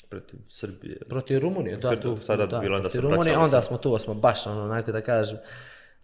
protiv 0.08 0.38
Srbije. 0.48 0.98
Protiv 1.08 1.38
Rumunije, 1.38 1.76
da, 1.76 2.00
tu, 2.00 2.16
sada 2.16 2.46
da, 2.46 2.58
bilo 2.58 2.76
onda 2.76 2.88
protiv 2.88 3.10
Rumunije, 3.10 3.38
onda 3.38 3.62
smo 3.62 3.76
tu, 3.76 3.98
smo 3.98 4.14
baš 4.14 4.46
ono, 4.46 4.64
onako 4.64 4.92
da 4.92 5.00
kažem, 5.00 5.38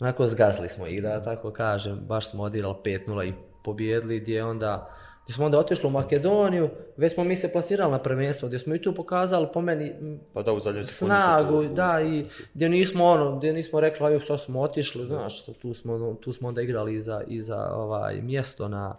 onako 0.00 0.26
zgazili 0.26 0.68
smo 0.68 0.86
i 0.86 1.00
da 1.00 1.22
tako 1.22 1.50
kažem, 1.50 2.00
baš 2.06 2.30
smo 2.30 2.42
odigrali 2.42 2.74
5-0 2.84 3.28
i 3.28 3.32
pobjedili, 3.64 4.20
gdje 4.20 4.44
onda, 4.44 4.90
gdje 5.24 5.34
smo 5.34 5.44
onda 5.44 5.58
otišli 5.58 5.86
u 5.86 5.90
Makedoniju, 5.90 6.70
već 6.96 7.14
smo 7.14 7.24
mi 7.24 7.36
se 7.36 7.52
plasirali 7.52 7.92
na 7.92 7.98
prvenstvo, 7.98 8.48
gdje 8.48 8.58
smo 8.58 8.74
i 8.74 8.82
tu 8.82 8.94
pokazali 8.94 9.48
po 9.52 9.60
meni 9.60 9.92
pa 10.32 10.42
da, 10.42 10.52
u 10.52 10.60
snagu, 10.84 11.64
da, 11.64 12.00
i 12.00 12.26
gdje 12.54 12.68
nismo 12.68 13.04
ono, 13.04 13.36
gdje 13.36 13.52
nismo 13.52 13.80
rekli, 13.80 14.06
ajoj, 14.06 14.20
što 14.20 14.38
smo 14.38 14.60
otišli, 14.60 15.06
znaš, 15.06 15.44
tu 15.44 15.74
smo, 15.74 16.14
tu 16.14 16.32
smo 16.32 16.48
onda 16.48 16.62
igrali 16.62 16.94
i 16.94 17.00
za, 17.00 17.22
i 17.26 17.42
za 17.42 17.70
ovaj, 17.74 18.20
mjesto 18.22 18.68
na, 18.68 18.96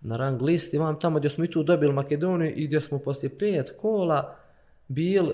na 0.00 0.16
rang 0.16 0.42
listi, 0.42 0.78
vam 0.78 1.00
tamo 1.00 1.18
gdje 1.18 1.30
smo 1.30 1.44
i 1.44 1.50
tu 1.50 1.62
dobili 1.62 1.92
Makedoniju 1.92 2.52
i 2.56 2.66
gdje 2.66 2.80
smo 2.80 2.98
poslije 2.98 3.38
pet 3.38 3.74
kola 3.80 4.36
bil 4.88 5.32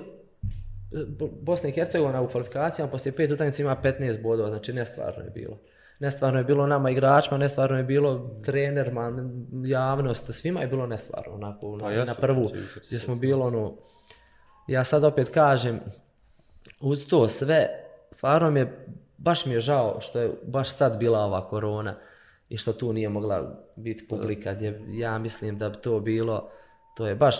Bosna 1.40 1.68
i 1.68 1.72
Hercegovina 1.72 2.22
u 2.22 2.28
kvalifikacijama 2.28 2.90
poslije 2.90 3.16
pet 3.16 3.30
utakmica 3.30 3.62
ima 3.62 3.76
15 3.82 4.22
bodova, 4.22 4.48
znači 4.48 4.72
nestvarno 4.72 5.24
je 5.24 5.30
bilo. 5.30 5.58
Nestvarno 5.98 6.38
je 6.38 6.44
bilo 6.44 6.66
nama 6.66 6.90
igračima, 6.90 7.38
nestvarno 7.38 7.76
je 7.76 7.84
bilo 7.84 8.40
trenerima, 8.44 9.12
javnost, 9.64 10.32
svima 10.32 10.60
je 10.60 10.66
bilo 10.66 10.86
nestvarno 10.86 11.34
onako, 11.34 11.76
na, 11.76 11.84
pa 11.84 12.04
na 12.04 12.14
prvu 12.14 12.50
gdje 12.86 12.98
smo 12.98 13.14
bilo 13.14 13.46
ono, 13.46 13.76
ja 14.66 14.84
sad 14.84 15.04
opet 15.04 15.28
kažem, 15.28 15.80
uz 16.80 17.06
to 17.06 17.28
sve, 17.28 17.68
stvarno 18.10 18.50
mi 18.50 18.60
je, 18.60 18.86
baš 19.18 19.46
mi 19.46 19.52
je 19.52 19.60
žao 19.60 20.00
što 20.00 20.20
je 20.20 20.30
baš 20.46 20.76
sad 20.76 20.98
bila 20.98 21.18
ova 21.18 21.48
korona 21.48 21.94
i 22.48 22.56
što 22.56 22.72
tu 22.72 22.92
nije 22.92 23.08
mogla 23.08 23.64
biti 23.76 24.08
publika, 24.08 24.54
gdje 24.54 24.82
ja 24.88 25.18
mislim 25.18 25.58
da 25.58 25.68
bi 25.68 25.76
to 25.76 26.00
bilo, 26.00 26.50
to 26.96 27.06
je 27.06 27.14
baš 27.14 27.36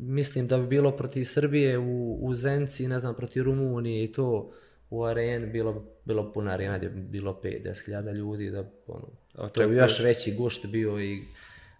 mislim 0.00 0.46
da 0.46 0.58
bi 0.58 0.66
bilo 0.66 0.90
protiv 0.90 1.24
Srbije 1.24 1.78
u, 1.78 2.18
u 2.20 2.34
Zenci, 2.34 2.88
ne 2.88 2.98
znam, 2.98 3.14
protiv 3.14 3.42
Rumunije 3.42 4.04
i 4.04 4.12
to 4.12 4.52
u 4.90 5.04
areni 5.04 5.46
bilo, 5.46 5.84
bilo 6.04 6.32
puna 6.32 6.52
arena 6.52 6.78
gdje 6.78 6.88
bi 6.88 7.00
bilo 7.00 7.40
5-10 7.42 8.14
ljudi, 8.14 8.50
da 8.50 8.64
ono, 8.86 9.48
to 9.48 9.68
bi 9.68 9.76
još 9.76 10.00
veći 10.00 10.34
gušt 10.34 10.66
bio 10.66 11.00
i 11.00 11.22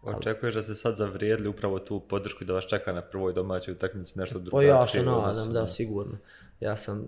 Očekuješ 0.02 0.54
da 0.54 0.62
se 0.62 0.74
sad 0.74 0.96
zavrijedili 0.96 1.48
upravo 1.48 1.78
tu 1.78 2.00
podršku 2.00 2.44
da 2.44 2.52
vas 2.52 2.66
čeka 2.66 2.92
na 2.92 3.02
prvoj 3.02 3.32
domaćoj 3.32 3.72
utakmici 3.72 4.18
nešto 4.18 4.38
drugo? 4.38 4.56
Pa 4.56 4.62
ja 4.62 4.86
se 4.86 5.02
nadam, 5.02 5.52
da, 5.52 5.68
sigurno. 5.68 6.18
Ja 6.60 6.76
sam, 6.76 7.06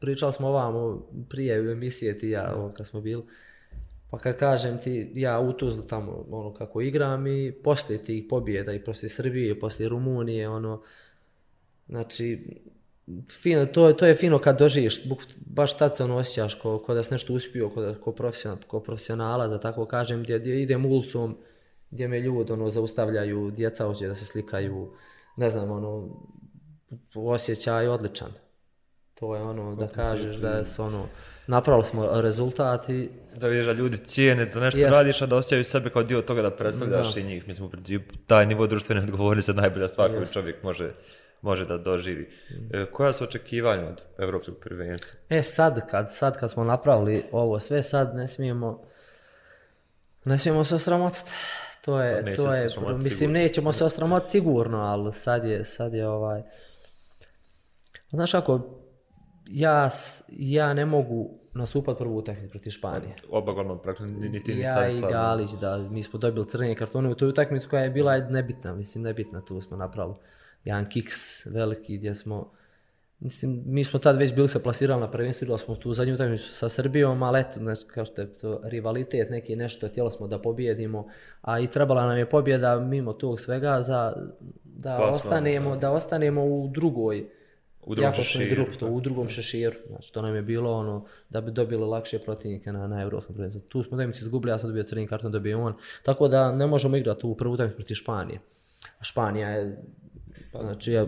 pričali 0.00 0.32
smo 0.32 0.48
ovamo 0.48 1.06
prije 1.28 1.60
u 1.60 1.70
emisije 1.70 2.18
ti 2.18 2.28
ja, 2.28 2.54
ovo, 2.56 2.72
kad 2.72 2.86
smo 2.86 3.00
bili, 3.00 3.22
Pa 4.10 4.18
kad 4.18 4.36
kažem 4.36 4.78
ti, 4.78 5.12
ja 5.14 5.40
u 5.40 5.52
Tuzlu 5.52 5.82
tamo 5.82 6.26
ono 6.30 6.54
kako 6.54 6.80
igram 6.80 7.26
i 7.26 7.52
poslije 7.64 8.04
tih 8.04 8.24
pobjeda 8.30 8.72
i 8.72 8.84
poslije 8.84 9.10
Srbije 9.10 9.50
i 9.50 9.60
poslije 9.60 9.88
Rumunije, 9.88 10.48
ono, 10.48 10.82
znači, 11.88 12.46
fino, 13.42 13.66
to, 13.66 13.92
to 13.92 14.06
je 14.06 14.14
fino 14.14 14.38
kad 14.38 14.58
doživiš, 14.58 15.02
baš 15.46 15.78
tad 15.78 15.96
se 15.96 16.04
ono 16.04 16.16
osjećaš 16.16 16.54
ko, 16.54 16.78
ko 16.78 16.94
da 16.94 17.02
si 17.02 17.14
nešto 17.14 17.34
uspio, 17.34 17.70
ko, 17.70 17.80
da, 17.82 17.94
ko, 18.00 18.12
profesional, 18.12 18.58
ko 18.66 18.80
profesionala, 18.80 19.48
za 19.48 19.60
tako 19.60 19.86
kažem, 19.86 20.22
gdje, 20.22 20.38
gdje 20.38 20.62
idem 20.62 20.86
ulicom, 20.86 21.36
gdje 21.90 22.08
me 22.08 22.20
ljudi 22.20 22.52
ono, 22.52 22.70
zaustavljaju, 22.70 23.50
djeca 23.50 23.86
hoće 23.86 24.06
da 24.06 24.14
se 24.14 24.24
slikaju, 24.24 24.92
ne 25.36 25.50
znam, 25.50 25.70
ono, 25.70 26.08
osjećaj 27.14 27.88
odličan. 27.88 28.45
To 29.20 29.36
je 29.36 29.42
ono, 29.42 29.74
da 29.74 29.88
kažeš 29.88 30.36
da 30.36 30.48
je 30.48 30.64
ono, 30.78 31.08
napravili 31.46 31.84
smo 31.84 32.20
rezultat 32.20 32.88
i... 32.88 33.10
Da 33.36 33.48
vidiš 33.48 33.66
da 33.66 33.72
ljudi 33.72 33.96
cijene, 33.96 34.46
da 34.46 34.60
nešto 34.60 34.80
yes. 34.80 34.90
radiš, 34.90 35.22
a 35.22 35.26
da 35.26 35.36
osjećaju 35.36 35.64
sebe 35.64 35.90
kao 35.90 36.02
dio 36.02 36.22
toga 36.22 36.42
da 36.42 36.50
predstavljaš 36.50 37.14
da. 37.14 37.20
i 37.20 37.24
njih. 37.24 37.48
Mislim, 37.48 37.66
u 37.66 37.70
principu, 37.70 38.14
taj 38.26 38.46
nivo 38.46 38.66
društvene 38.66 39.00
odgovornice 39.00 39.50
je 39.50 39.54
najbolja 39.54 39.88
stvar 39.88 40.10
koju 40.10 40.20
yes. 40.20 40.32
čovjek 40.32 40.62
može, 40.62 40.92
može 41.42 41.66
da 41.66 41.78
doživi. 41.78 42.30
E, 42.72 42.86
koja 42.92 43.12
su 43.12 43.24
očekivanja 43.24 43.88
od 43.88 44.02
evropskog 44.18 44.56
prvenstva? 44.60 45.18
E, 45.28 45.42
sad 45.42 45.90
kad, 45.90 46.14
sad 46.14 46.38
kad 46.38 46.50
smo 46.50 46.64
napravili 46.64 47.24
ovo 47.32 47.60
sve, 47.60 47.82
sad 47.82 48.14
ne 48.14 48.28
smijemo, 48.28 48.82
ne 50.24 50.38
smijemo 50.38 50.64
se 50.64 50.74
osramotiti. 50.74 51.30
To 51.84 52.02
je, 52.02 52.24
pa 52.24 52.42
to 52.42 52.54
je, 52.54 52.64
mislim, 52.94 53.10
sigurno. 53.10 53.32
nećemo 53.32 53.72
se 53.72 53.84
osramotiti 53.84 54.30
sigurno, 54.30 54.78
ali 54.78 55.12
sad 55.12 55.44
je, 55.44 55.64
sad 55.64 55.94
je 55.94 56.08
ovaj... 56.08 56.42
Znaš 58.10 58.32
kako, 58.32 58.75
ja, 59.48 59.90
ja 60.28 60.74
ne 60.74 60.86
mogu 60.86 61.30
nastupati 61.54 61.98
prvu 61.98 62.16
utakmicu 62.16 62.50
protiv 62.50 62.70
Španije. 62.70 63.14
Oba 63.30 63.52
golman 63.52 63.78
praktično 63.82 64.18
ni 64.18 64.42
ti 64.42 64.54
ni 64.54 64.60
Ja 64.60 64.88
i 64.88 65.00
Galić, 65.00 65.50
da, 65.50 65.78
mi 65.78 66.02
smo 66.02 66.18
dobili 66.18 66.48
crvene 66.48 66.74
kartone 66.74 67.08
u 67.08 67.14
toj 67.14 67.28
utakmici 67.28 67.68
koja 67.68 67.82
je 67.82 67.90
bila 67.90 68.18
nebitna, 68.18 68.74
mislim 68.74 69.04
nebitna, 69.04 69.40
tu 69.40 69.60
smo 69.60 69.76
napravili 69.76 70.16
jedan 70.64 70.88
kiks 70.88 71.46
veliki 71.46 71.98
gdje 71.98 72.14
smo, 72.14 72.52
mislim, 73.18 73.62
mi 73.66 73.84
smo 73.84 73.98
tad 73.98 74.16
već 74.16 74.34
bili 74.34 74.48
se 74.48 74.62
plasirali 74.62 75.00
na 75.00 75.10
prvenstvu, 75.10 75.44
igrali 75.44 75.58
smo 75.58 75.76
tu 75.76 75.94
zadnju 75.94 76.14
utakmicu 76.14 76.54
sa 76.54 76.68
Srbijom, 76.68 77.22
ali 77.22 77.40
eto, 77.40 77.60
ne, 77.60 77.74
kao 77.86 78.04
što 78.04 78.20
je 78.20 78.32
to 78.32 78.60
rivalitet 78.64 79.30
neki 79.30 79.56
nešto, 79.56 79.88
htjeli 79.88 80.10
smo 80.10 80.26
da 80.26 80.38
pobjedimo, 80.38 81.06
a 81.40 81.60
i 81.60 81.66
trebala 81.66 82.06
nam 82.06 82.18
je 82.18 82.30
pobjeda 82.30 82.80
mimo 82.80 83.12
tog 83.12 83.40
svega 83.40 83.80
za 83.80 84.12
da 84.64 84.96
Pasno, 84.98 85.16
ostanemo, 85.16 85.76
da 85.76 85.90
ostanemo 85.90 86.44
u 86.44 86.68
drugoj 86.68 87.35
u 87.86 87.94
drugom 87.94 88.14
šeširu. 88.14 88.54
Grup, 88.54 88.76
to, 88.78 88.86
u 88.86 89.00
drugom 89.00 89.28
šeširu. 89.28 89.76
Znači, 89.88 90.12
to 90.12 90.22
nam 90.22 90.34
je 90.34 90.42
bilo 90.42 90.72
ono 90.72 91.04
da 91.30 91.40
bi 91.40 91.50
dobili 91.50 91.84
lakše 91.84 92.18
protivnike 92.18 92.72
na, 92.72 92.86
na 92.86 93.02
evropskom 93.02 93.34
prvenstvu. 93.34 93.60
Tu 93.60 93.82
smo 93.82 93.96
da 93.96 94.06
mi 94.06 94.12
se 94.12 94.24
izgubili, 94.24 94.52
ja 94.52 94.58
sam 94.58 94.68
dobio 94.68 94.82
crni 94.82 95.06
karton, 95.06 95.32
dobio 95.32 95.62
on. 95.62 95.74
Tako 96.02 96.28
da 96.28 96.52
ne 96.52 96.66
možemo 96.66 96.96
igrati 96.96 97.26
u 97.26 97.34
prvu 97.34 97.52
utakmicu 97.52 97.76
protiv 97.76 97.94
Španije. 97.94 98.40
Španija 99.00 99.48
je, 99.48 99.82
znači, 100.60 100.92
je 100.92 101.06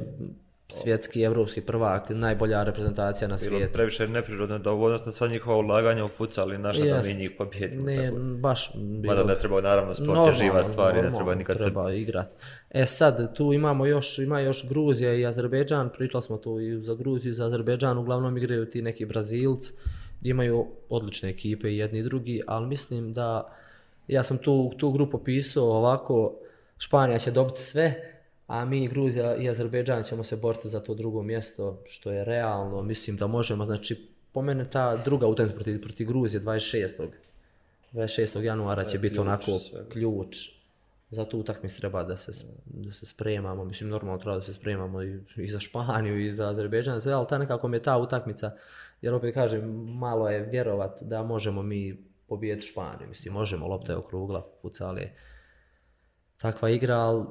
svjetski, 0.72 1.22
evropski 1.22 1.60
prvak, 1.60 2.10
najbolja 2.10 2.62
reprezentacija 2.64 3.28
na 3.28 3.38
svijetu. 3.38 3.56
Bilo 3.56 3.70
previše 3.72 4.08
neprirodno 4.08 4.58
da 4.58 4.72
odnosno 4.72 5.12
sva 5.12 5.28
njihova 5.28 5.56
ulaganja 5.56 6.04
u 6.04 6.08
futsal 6.08 6.52
i 6.52 6.58
naša 6.58 6.84
da 6.84 7.02
mi 7.02 7.14
njih 7.14 7.30
pobjedimo. 7.38 7.84
Ne, 7.84 8.06
tako. 8.06 8.16
baš 8.18 8.70
bilo... 8.74 9.14
Mada 9.14 9.28
ne 9.28 9.38
treba, 9.38 9.60
naravno, 9.60 9.94
sport 9.94 10.06
normalno, 10.06 10.32
je 10.32 10.38
živa 10.38 10.64
stvar 10.64 10.96
i 10.96 11.02
ne 11.02 11.12
treba 11.14 11.34
nikad 11.34 11.58
treba 11.58 11.90
se... 11.90 12.00
igrati. 12.00 12.34
E 12.70 12.86
sad, 12.86 13.36
tu 13.36 13.52
imamo 13.52 13.86
još, 13.86 14.18
ima 14.18 14.40
još 14.40 14.68
Gruzija 14.68 15.14
i 15.14 15.26
Azerbejdžan, 15.26 15.90
pričali 15.96 16.22
smo 16.22 16.36
tu 16.36 16.60
i 16.60 16.82
za 16.82 16.94
Gruziju 16.94 17.30
i 17.30 17.34
za 17.34 17.46
Azerbejdžan, 17.46 17.98
uglavnom 17.98 18.36
igraju 18.36 18.70
ti 18.70 18.82
neki 18.82 19.06
Brazilci, 19.06 19.72
imaju 20.22 20.66
odlične 20.88 21.28
ekipe 21.28 21.70
i 21.70 21.78
jedni 21.78 21.98
i 21.98 22.02
drugi, 22.02 22.42
ali 22.46 22.66
mislim 22.66 23.12
da 23.12 23.54
ja 24.08 24.22
sam 24.22 24.38
tu, 24.38 24.72
tu 24.78 24.90
grupu 24.90 25.18
pisao 25.18 25.64
ovako, 25.64 26.34
Španija 26.78 27.18
će 27.18 27.30
dobiti 27.30 27.62
sve, 27.62 28.17
a 28.48 28.64
mi 28.64 28.88
Gruzija 28.88 29.36
i 29.36 29.48
Azerbejdžan 29.48 30.02
ćemo 30.02 30.24
se 30.24 30.36
boriti 30.36 30.68
za 30.68 30.80
to 30.80 30.94
drugo 30.94 31.22
mjesto, 31.22 31.82
što 31.86 32.12
je 32.12 32.24
realno, 32.24 32.82
mislim 32.82 33.16
da 33.16 33.26
možemo, 33.26 33.64
znači, 33.64 34.08
po 34.32 34.42
mene 34.42 34.70
ta 34.70 34.96
druga 34.96 35.26
utakmica 35.26 35.54
protiv, 35.54 35.82
protiv 35.82 36.06
Gruzije 36.06 36.40
26. 36.40 37.08
26. 37.92 38.40
januara 38.40 38.84
će 38.84 38.98
biti 38.98 39.18
onako 39.18 39.60
ključ 39.92 40.36
za 41.10 41.24
tu 41.24 41.38
utakmicu 41.38 41.80
treba 41.80 42.04
da 42.04 42.16
se, 42.16 42.46
da 42.64 42.92
se 42.92 43.06
spremamo, 43.06 43.64
mislim 43.64 43.90
normalno 43.90 44.18
treba 44.18 44.36
da 44.36 44.42
se 44.42 44.52
spremamo 44.52 45.02
i, 45.02 45.20
i 45.36 45.48
za 45.48 45.60
Španiju 45.60 46.20
i 46.20 46.32
za 46.32 46.48
Azerbejdžan, 46.48 47.00
sve, 47.00 47.12
ali 47.12 47.26
ta 47.28 47.38
nekako 47.38 47.68
mi 47.68 47.76
je 47.76 47.82
ta 47.82 47.98
utakmica, 47.98 48.52
jer 49.02 49.14
opet 49.14 49.34
kažem, 49.34 49.60
malo 49.98 50.28
je 50.28 50.46
vjerovat 50.46 51.02
da 51.02 51.22
možemo 51.22 51.62
mi 51.62 52.04
pobijeti 52.28 52.66
Španiju, 52.66 53.08
mislim, 53.08 53.34
možemo, 53.34 53.66
lopta 53.66 53.92
je 53.92 53.98
okrugla, 53.98 54.46
futsal 54.62 54.98
je, 54.98 55.16
takva 56.36 56.70
igra, 56.70 56.96
ali 56.96 57.24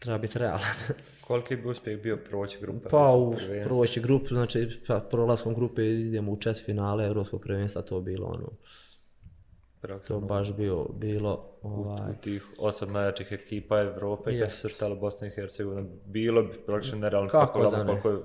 treba 0.00 0.18
biti 0.18 0.38
realan. 0.38 0.74
Koliki 1.26 1.56
bi 1.56 1.68
uspjeh 1.68 2.02
bio 2.02 2.16
proći 2.16 2.58
grupa? 2.60 2.88
Pa 2.88 3.12
u 3.14 3.36
proći 3.64 4.00
grupu, 4.00 4.26
znači 4.26 4.80
pa, 4.86 5.00
prolaskom 5.00 5.54
grupe 5.54 5.86
idemo 5.86 6.32
u 6.32 6.36
četiri 6.36 6.64
finale 6.64 7.06
Evropskog 7.06 7.42
prvenstva, 7.42 7.82
to 7.82 8.00
bilo 8.00 8.26
ono, 8.26 8.46
to 8.46 8.56
Praktično 9.80 10.20
baš 10.20 10.56
bio, 10.56 10.86
bilo, 10.94 11.58
u, 11.62 11.68
ovaj, 11.68 12.10
u 12.10 12.14
tih 12.22 12.46
osam 12.58 12.92
najjačih 12.92 13.32
ekipa 13.32 13.80
Evrope, 13.80 14.24
kad 14.24 14.34
Jest. 14.34 14.52
se 14.52 14.68
srtala 14.68 14.94
Bosna 14.94 15.26
i 15.26 15.30
Hercegovina, 15.30 15.88
bilo 16.04 16.42
bi 16.42 16.58
praktično 16.66 16.98
nerealno 16.98 17.28
Kako 17.30 17.60
kako 17.60 17.70
da 17.70 17.84
ne? 17.84 17.90
koliko 17.90 18.10
je, 18.10 18.16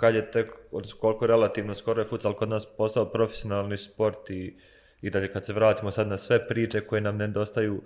kad 0.00 0.14
je 0.14 0.30
tek, 0.30 0.52
odnosno 0.70 0.98
koliko 1.00 1.26
relativno 1.26 1.74
skoro 1.74 2.02
je 2.02 2.08
futsal 2.08 2.34
kod 2.34 2.48
nas 2.48 2.66
postao 2.76 3.04
profesionalni 3.04 3.78
sport 3.78 4.30
i, 4.30 4.56
i 5.02 5.10
dalje 5.10 5.32
kad 5.32 5.44
se 5.44 5.52
vratimo 5.52 5.90
sad 5.90 6.08
na 6.08 6.18
sve 6.18 6.48
priče 6.48 6.80
koje 6.80 7.00
nam 7.00 7.16
nedostaju, 7.16 7.82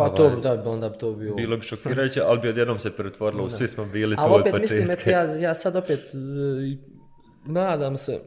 pa 0.00 0.08
to, 0.08 0.24
ovaj, 0.24 0.40
da, 0.40 0.70
onda 0.70 0.88
bi 0.88 0.98
to 0.98 1.12
bio... 1.12 1.34
bilo 1.34 1.56
bi 1.56 1.62
šokirajuće, 1.62 2.20
ali 2.20 2.38
bi 2.38 2.48
odjednom 2.48 2.78
se 2.78 2.90
pretvorilo, 2.90 3.50
svi 3.50 3.68
smo 3.68 3.84
bili 3.84 4.16
Ali 4.18 4.34
od 4.34 4.40
opet 4.40 4.60
mislim, 4.60 4.80
početka. 4.80 5.10
eto, 5.10 5.10
ja, 5.10 5.38
ja 5.38 5.54
sad 5.54 5.76
opet 5.76 6.00
e, 6.00 6.76
nadam 7.46 7.96
se, 7.96 8.20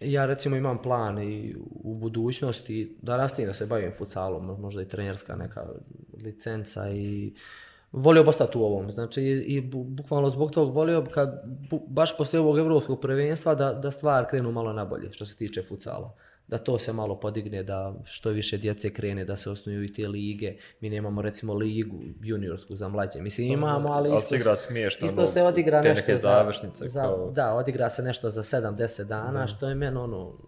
ja 0.00 0.26
recimo 0.26 0.56
imam 0.56 0.82
plan 0.82 1.22
i 1.22 1.54
u 1.74 1.94
budućnosti 1.94 2.96
da 3.02 3.16
rastim 3.16 3.46
da 3.46 3.54
se 3.54 3.66
bavim 3.66 3.92
futsalom, 3.98 4.50
mo- 4.50 4.58
možda 4.58 4.82
i 4.82 4.88
trenerska 4.88 5.36
neka 5.36 5.66
licenca 6.24 6.90
i 6.90 7.32
volio 7.92 8.22
bi 8.22 8.28
ostati 8.28 8.58
u 8.58 8.62
ovom, 8.62 8.92
znači 8.92 9.22
i, 9.22 9.30
i 9.30 9.60
bu- 9.62 9.84
bukvalno 9.84 10.30
zbog 10.30 10.50
tog 10.50 10.74
volio 10.74 11.02
bi 11.02 11.10
kad, 11.10 11.42
bu- 11.70 11.82
baš 11.88 12.16
poslije 12.16 12.40
ovog 12.40 12.58
evropskog 12.58 13.00
prvenstva 13.00 13.54
da, 13.54 13.72
da 13.72 13.90
stvar 13.90 14.26
krenu 14.30 14.52
malo 14.52 14.72
nabolje 14.72 15.12
što 15.12 15.26
se 15.26 15.36
tiče 15.36 15.62
futsala. 15.62 16.14
Da 16.46 16.58
to 16.58 16.78
se 16.78 16.92
malo 16.92 17.20
podigne, 17.20 17.62
da 17.62 17.94
što 18.04 18.30
više 18.30 18.58
djece 18.58 18.92
krene, 18.92 19.24
da 19.24 19.36
se 19.36 19.50
osnuju 19.50 19.84
i 19.84 19.92
te 19.92 20.08
lige. 20.08 20.56
Mi 20.80 20.90
nemamo 20.90 21.22
recimo 21.22 21.54
ligu 21.54 21.96
juniorsku 22.22 22.76
za 22.76 22.88
mlađe. 22.88 23.20
Mislim 23.20 23.52
imamo, 23.52 23.88
ali 23.88 24.08
Ali 24.08 24.16
isto, 24.18 24.28
se 24.28 24.36
igra 24.36 24.56
smiješno, 24.56 25.06
isto 25.06 25.26
se 25.26 25.42
odigra 25.42 25.82
te 25.82 25.88
nešto 25.88 26.00
neke 26.00 26.16
za, 26.16 26.28
završnice 26.28 26.88
za, 26.88 27.02
kao- 27.02 27.30
da, 27.30 27.54
odigra 27.54 27.90
se 27.90 28.02
nešto 28.02 28.30
za 28.30 28.42
7-10 28.42 29.04
dana, 29.04 29.46
što 29.46 29.68
je 29.68 29.74
meni 29.74 29.96
ono, 29.96 30.38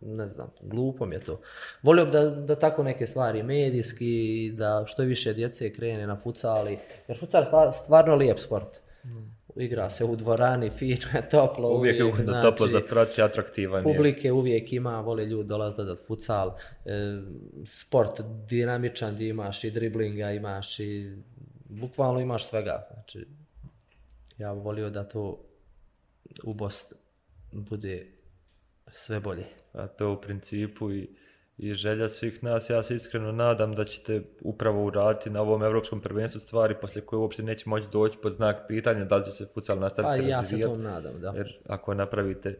ne 0.00 0.26
znam, 0.26 0.50
glupo 0.60 1.06
mi 1.06 1.14
je 1.14 1.20
to. 1.20 1.40
Volio 1.82 2.04
bi 2.04 2.10
da, 2.10 2.30
da 2.30 2.58
tako 2.58 2.82
neke 2.82 3.06
stvari 3.06 3.42
medijski, 3.42 4.52
da 4.56 4.84
što 4.86 5.02
više 5.02 5.32
djece 5.34 5.72
krene 5.72 6.06
na 6.06 6.16
futsali, 6.16 6.78
jer 7.08 7.18
futsal 7.20 7.42
je 7.42 7.46
stvar, 7.46 7.72
stvarno 7.74 8.14
lijep 8.14 8.38
sport. 8.38 8.78
Igra 9.58 9.90
se 9.90 10.04
u 10.04 10.16
dvorani, 10.16 10.70
fino 10.70 11.06
je, 11.14 11.28
toplo. 11.30 11.70
Uvijek 11.70 11.98
je 11.98 12.04
ugodno 12.04 12.24
znači, 12.24 12.42
toplo 12.42 12.66
za 12.66 12.80
prati, 12.80 13.22
atraktivan 13.22 13.86
je. 13.86 13.94
Publike 13.94 14.32
uvijek 14.32 14.72
ima, 14.72 15.00
vole 15.00 15.26
ljudi 15.26 15.48
dolaze 15.48 15.76
gledat 15.76 16.06
futsal, 16.06 16.54
e, 16.84 16.90
sport 17.66 18.20
dinamičan 18.48 19.14
gdje 19.14 19.28
imaš 19.28 19.64
i 19.64 19.70
driblinga, 19.70 20.30
imaš 20.30 20.80
i 20.80 21.16
bukvalno 21.68 22.20
imaš 22.20 22.48
svega. 22.48 22.88
Znači, 22.94 23.26
ja 24.38 24.54
bih 24.54 24.62
volio 24.64 24.90
da 24.90 25.04
to 25.04 25.44
u 26.44 26.54
Bosni 26.54 26.98
bude 27.52 28.06
sve 28.86 29.20
bolje. 29.20 29.44
A 29.72 29.86
to 29.86 30.12
u 30.12 30.20
principu 30.20 30.92
i, 30.92 31.08
i 31.58 31.74
želja 31.74 32.08
svih 32.08 32.44
nas. 32.44 32.70
Ja 32.70 32.82
se 32.82 32.96
iskreno 32.96 33.32
nadam 33.32 33.74
da 33.74 33.84
ćete 33.84 34.22
upravo 34.40 34.84
uraditi 34.84 35.30
na 35.30 35.40
ovom 35.40 35.62
evropskom 35.62 36.00
prvenstvu 36.00 36.40
stvari 36.40 36.74
poslije 36.80 37.06
koje 37.06 37.20
uopšte 37.20 37.42
neće 37.42 37.68
moći 37.68 37.86
doći 37.92 38.18
pod 38.22 38.32
znak 38.32 38.56
pitanja 38.68 39.04
da 39.04 39.16
li 39.16 39.24
će 39.24 39.30
se 39.30 39.46
futsal 39.46 39.76
Pa 39.76 39.80
nastaviti 39.80 40.26
i 40.26 40.28
ja 40.28 40.44
se 40.44 40.56
razvijati. 40.56 40.72
to 40.72 40.78
nadam, 40.78 41.20
da. 41.20 41.32
Jer 41.36 41.58
ako 41.68 41.94
napravite, 41.94 42.58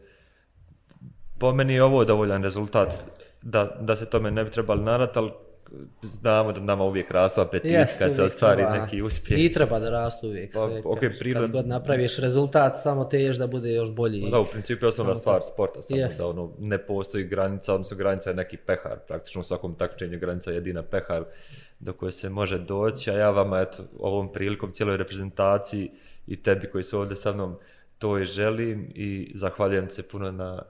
po 1.39 1.53
meni 1.53 1.73
je 1.73 1.83
ovo 1.83 2.05
dovoljan 2.05 2.43
rezultat 2.43 2.93
da, 3.41 3.77
da 3.81 3.95
se 3.95 4.05
tome 4.05 4.31
ne 4.31 4.43
bi 4.43 4.51
trebali 4.51 4.83
narat, 4.83 5.17
ali 5.17 5.31
znamo 6.03 6.51
da 6.51 6.59
nama 6.59 6.83
uvijek 6.83 7.11
rastu 7.11 7.41
apetiti 7.41 7.73
Jest, 7.73 7.99
kad 7.99 8.15
se 8.15 8.23
ostvari 8.23 8.61
treba. 8.61 8.77
neki 8.77 9.01
uspjeh. 9.01 9.39
I 9.39 9.51
treba 9.51 9.79
da 9.79 9.89
rastu 9.89 10.27
uvijek 10.27 10.53
Pa, 10.53 10.67
sve. 10.67 10.81
ok, 10.85 10.99
kad, 10.99 11.11
prirodno- 11.19 11.41
kad 11.41 11.51
god 11.51 11.67
napraviš 11.67 12.17
rezultat, 12.17 12.81
samo 12.81 13.05
teješ 13.05 13.37
da 13.37 13.47
bude 13.47 13.73
još 13.73 13.91
bolji. 13.91 14.29
Da, 14.31 14.39
u 14.39 14.45
principu 14.45 14.85
je 14.85 14.89
osnovna 14.89 15.15
stvar 15.15 15.41
sporta, 15.43 15.81
samo 15.81 15.99
Jest. 16.01 16.17
da 16.17 16.27
ono, 16.27 16.51
ne 16.59 16.77
postoji 16.77 17.23
granica, 17.23 17.73
odnosno 17.73 17.97
granica 17.97 18.29
je 18.29 18.35
neki 18.35 18.57
pehar, 18.57 18.99
praktično 19.07 19.41
u 19.41 19.43
svakom 19.43 19.75
takmičenju 19.75 20.19
granica 20.19 20.51
je 20.51 20.55
jedina 20.55 20.83
pehar 20.83 21.23
do 21.79 21.93
koje 21.93 22.11
se 22.11 22.29
može 22.29 22.57
doći, 22.59 23.11
a 23.11 23.15
ja 23.15 23.29
vama 23.29 23.59
eto, 23.59 23.83
ovom 23.99 24.33
prilikom 24.33 24.71
cijeloj 24.71 24.97
reprezentaciji 24.97 25.91
i 26.27 26.43
tebi 26.43 26.69
koji 26.69 26.83
su 26.83 26.99
ovdje 26.99 27.15
sa 27.15 27.33
mnom 27.33 27.55
to 27.97 28.19
i 28.19 28.25
želim 28.25 28.91
i 28.95 29.31
zahvaljujem 29.35 29.89
se 29.89 30.03
puno 30.03 30.31
na, 30.31 30.61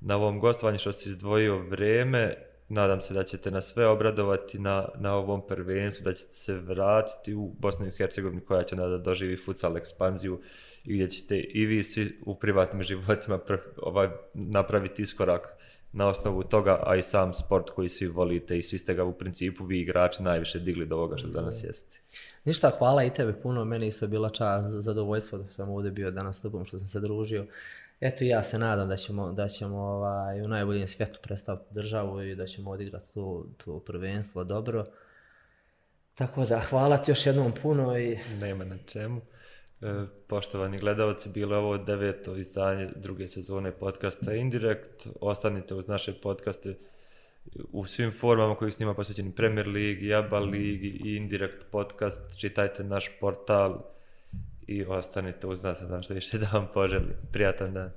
na 0.00 0.16
ovom 0.16 0.38
gostovanju 0.40 0.78
što 0.78 0.92
si 0.92 1.08
izdvojio 1.08 1.58
vrijeme, 1.58 2.34
nadam 2.68 3.00
se 3.00 3.14
da 3.14 3.24
ćete 3.24 3.50
nas 3.50 3.66
sve 3.66 3.86
obradovati 3.86 4.58
na, 4.58 4.88
na 4.98 5.14
ovom 5.14 5.46
prvenstvu, 5.46 6.04
da 6.04 6.12
ćete 6.14 6.32
se 6.32 6.54
vratiti 6.54 7.34
u 7.34 7.52
Bosnu 7.58 7.86
i 7.86 7.90
Hercegovinu 7.90 8.40
koja 8.40 8.62
će 8.62 8.74
onda 8.74 8.88
da 8.88 8.98
doživi 8.98 9.36
futsal 9.36 9.76
ekspanziju 9.76 10.40
i 10.84 10.94
gdje 10.94 11.10
ćete 11.10 11.38
i 11.38 11.66
vi 11.66 11.84
svi 11.84 12.20
u 12.26 12.34
privatnim 12.34 12.82
životima 12.90 13.38
pr, 13.38 13.56
ovaj, 13.76 14.08
napraviti 14.34 15.02
iskorak 15.02 15.56
na 15.92 16.08
osnovu 16.08 16.42
toga, 16.42 16.78
a 16.82 16.96
i 16.96 17.02
sam 17.02 17.32
sport 17.32 17.70
koji 17.70 17.88
svi 17.88 18.06
volite 18.06 18.58
i 18.58 18.62
svi 18.62 18.78
ste 18.78 18.94
ga 18.94 19.04
u 19.04 19.12
principu 19.12 19.64
vi 19.64 19.80
igrači 19.80 20.22
najviše 20.22 20.58
digli 20.58 20.86
do 20.86 20.96
ovoga 20.96 21.16
što 21.16 21.28
danas 21.28 21.64
jeste. 21.64 22.00
Ništa, 22.44 22.70
hvala 22.78 23.04
i 23.04 23.10
tebe 23.10 23.32
puno, 23.32 23.64
meni 23.64 23.86
isto 23.86 24.04
je 24.04 24.08
bila 24.08 24.30
čast, 24.30 24.66
zadovoljstvo 24.68 25.38
da 25.38 25.48
sam 25.48 25.70
ovdje 25.70 25.90
bio 25.90 26.10
danas 26.10 26.36
s 26.36 26.40
tobom, 26.40 26.64
što 26.64 26.78
sam 26.78 26.88
se 26.88 27.00
družio. 27.00 27.46
Eto 28.00 28.24
ja 28.24 28.42
se 28.42 28.58
nadam 28.58 28.88
da 28.88 28.96
ćemo, 28.96 29.32
da 29.32 29.48
ćemo 29.48 29.78
ovaj, 29.78 30.42
u 30.42 30.48
najboljem 30.48 30.88
svijetu 30.88 31.18
predstaviti 31.22 31.74
državu 31.74 32.22
i 32.22 32.34
da 32.34 32.46
ćemo 32.46 32.70
odigrati 32.70 33.14
to, 33.14 33.46
to 33.64 33.80
prvenstvo 33.80 34.44
dobro. 34.44 34.84
Tako 36.14 36.44
da, 36.44 36.60
hvala 36.60 36.98
ti 36.98 37.10
još 37.10 37.26
jednom 37.26 37.52
puno 37.62 37.98
i 37.98 38.18
Nema 38.40 38.64
na 38.64 38.76
čemu. 38.86 39.20
E, 39.80 40.06
poštovani 40.26 40.78
gledalci, 40.78 41.28
bilo 41.28 41.56
je 41.56 41.58
ovo 41.58 41.78
deveto 41.78 42.36
izdanje 42.36 42.90
druge 42.96 43.28
sezone 43.28 43.72
podcasta 43.72 44.34
Indirekt. 44.34 45.06
Ostanite 45.20 45.74
uz 45.74 45.88
naše 45.88 46.12
podcaste 46.12 46.74
u 47.72 47.84
svim 47.84 48.12
formama 48.12 48.54
koji 48.54 48.72
snima 48.72 48.94
posvećeni 48.94 49.32
Premier 49.32 49.68
Ligi, 49.68 50.14
ABA 50.14 50.38
Ligi 50.38 51.00
i 51.04 51.16
Indirect 51.16 51.64
podcast. 51.70 52.38
Čitajte 52.38 52.84
naš 52.84 53.10
portal 53.20 53.95
i 54.66 54.84
ostanite 54.84 55.46
uz 55.46 55.62
nas, 55.62 55.80
da 55.80 55.86
vam 55.86 56.02
što 56.02 56.14
više 56.14 56.38
da 56.38 56.50
vam 56.52 56.68
poželim. 56.74 57.12
Prijatan 57.32 57.72
dan. 57.72 57.90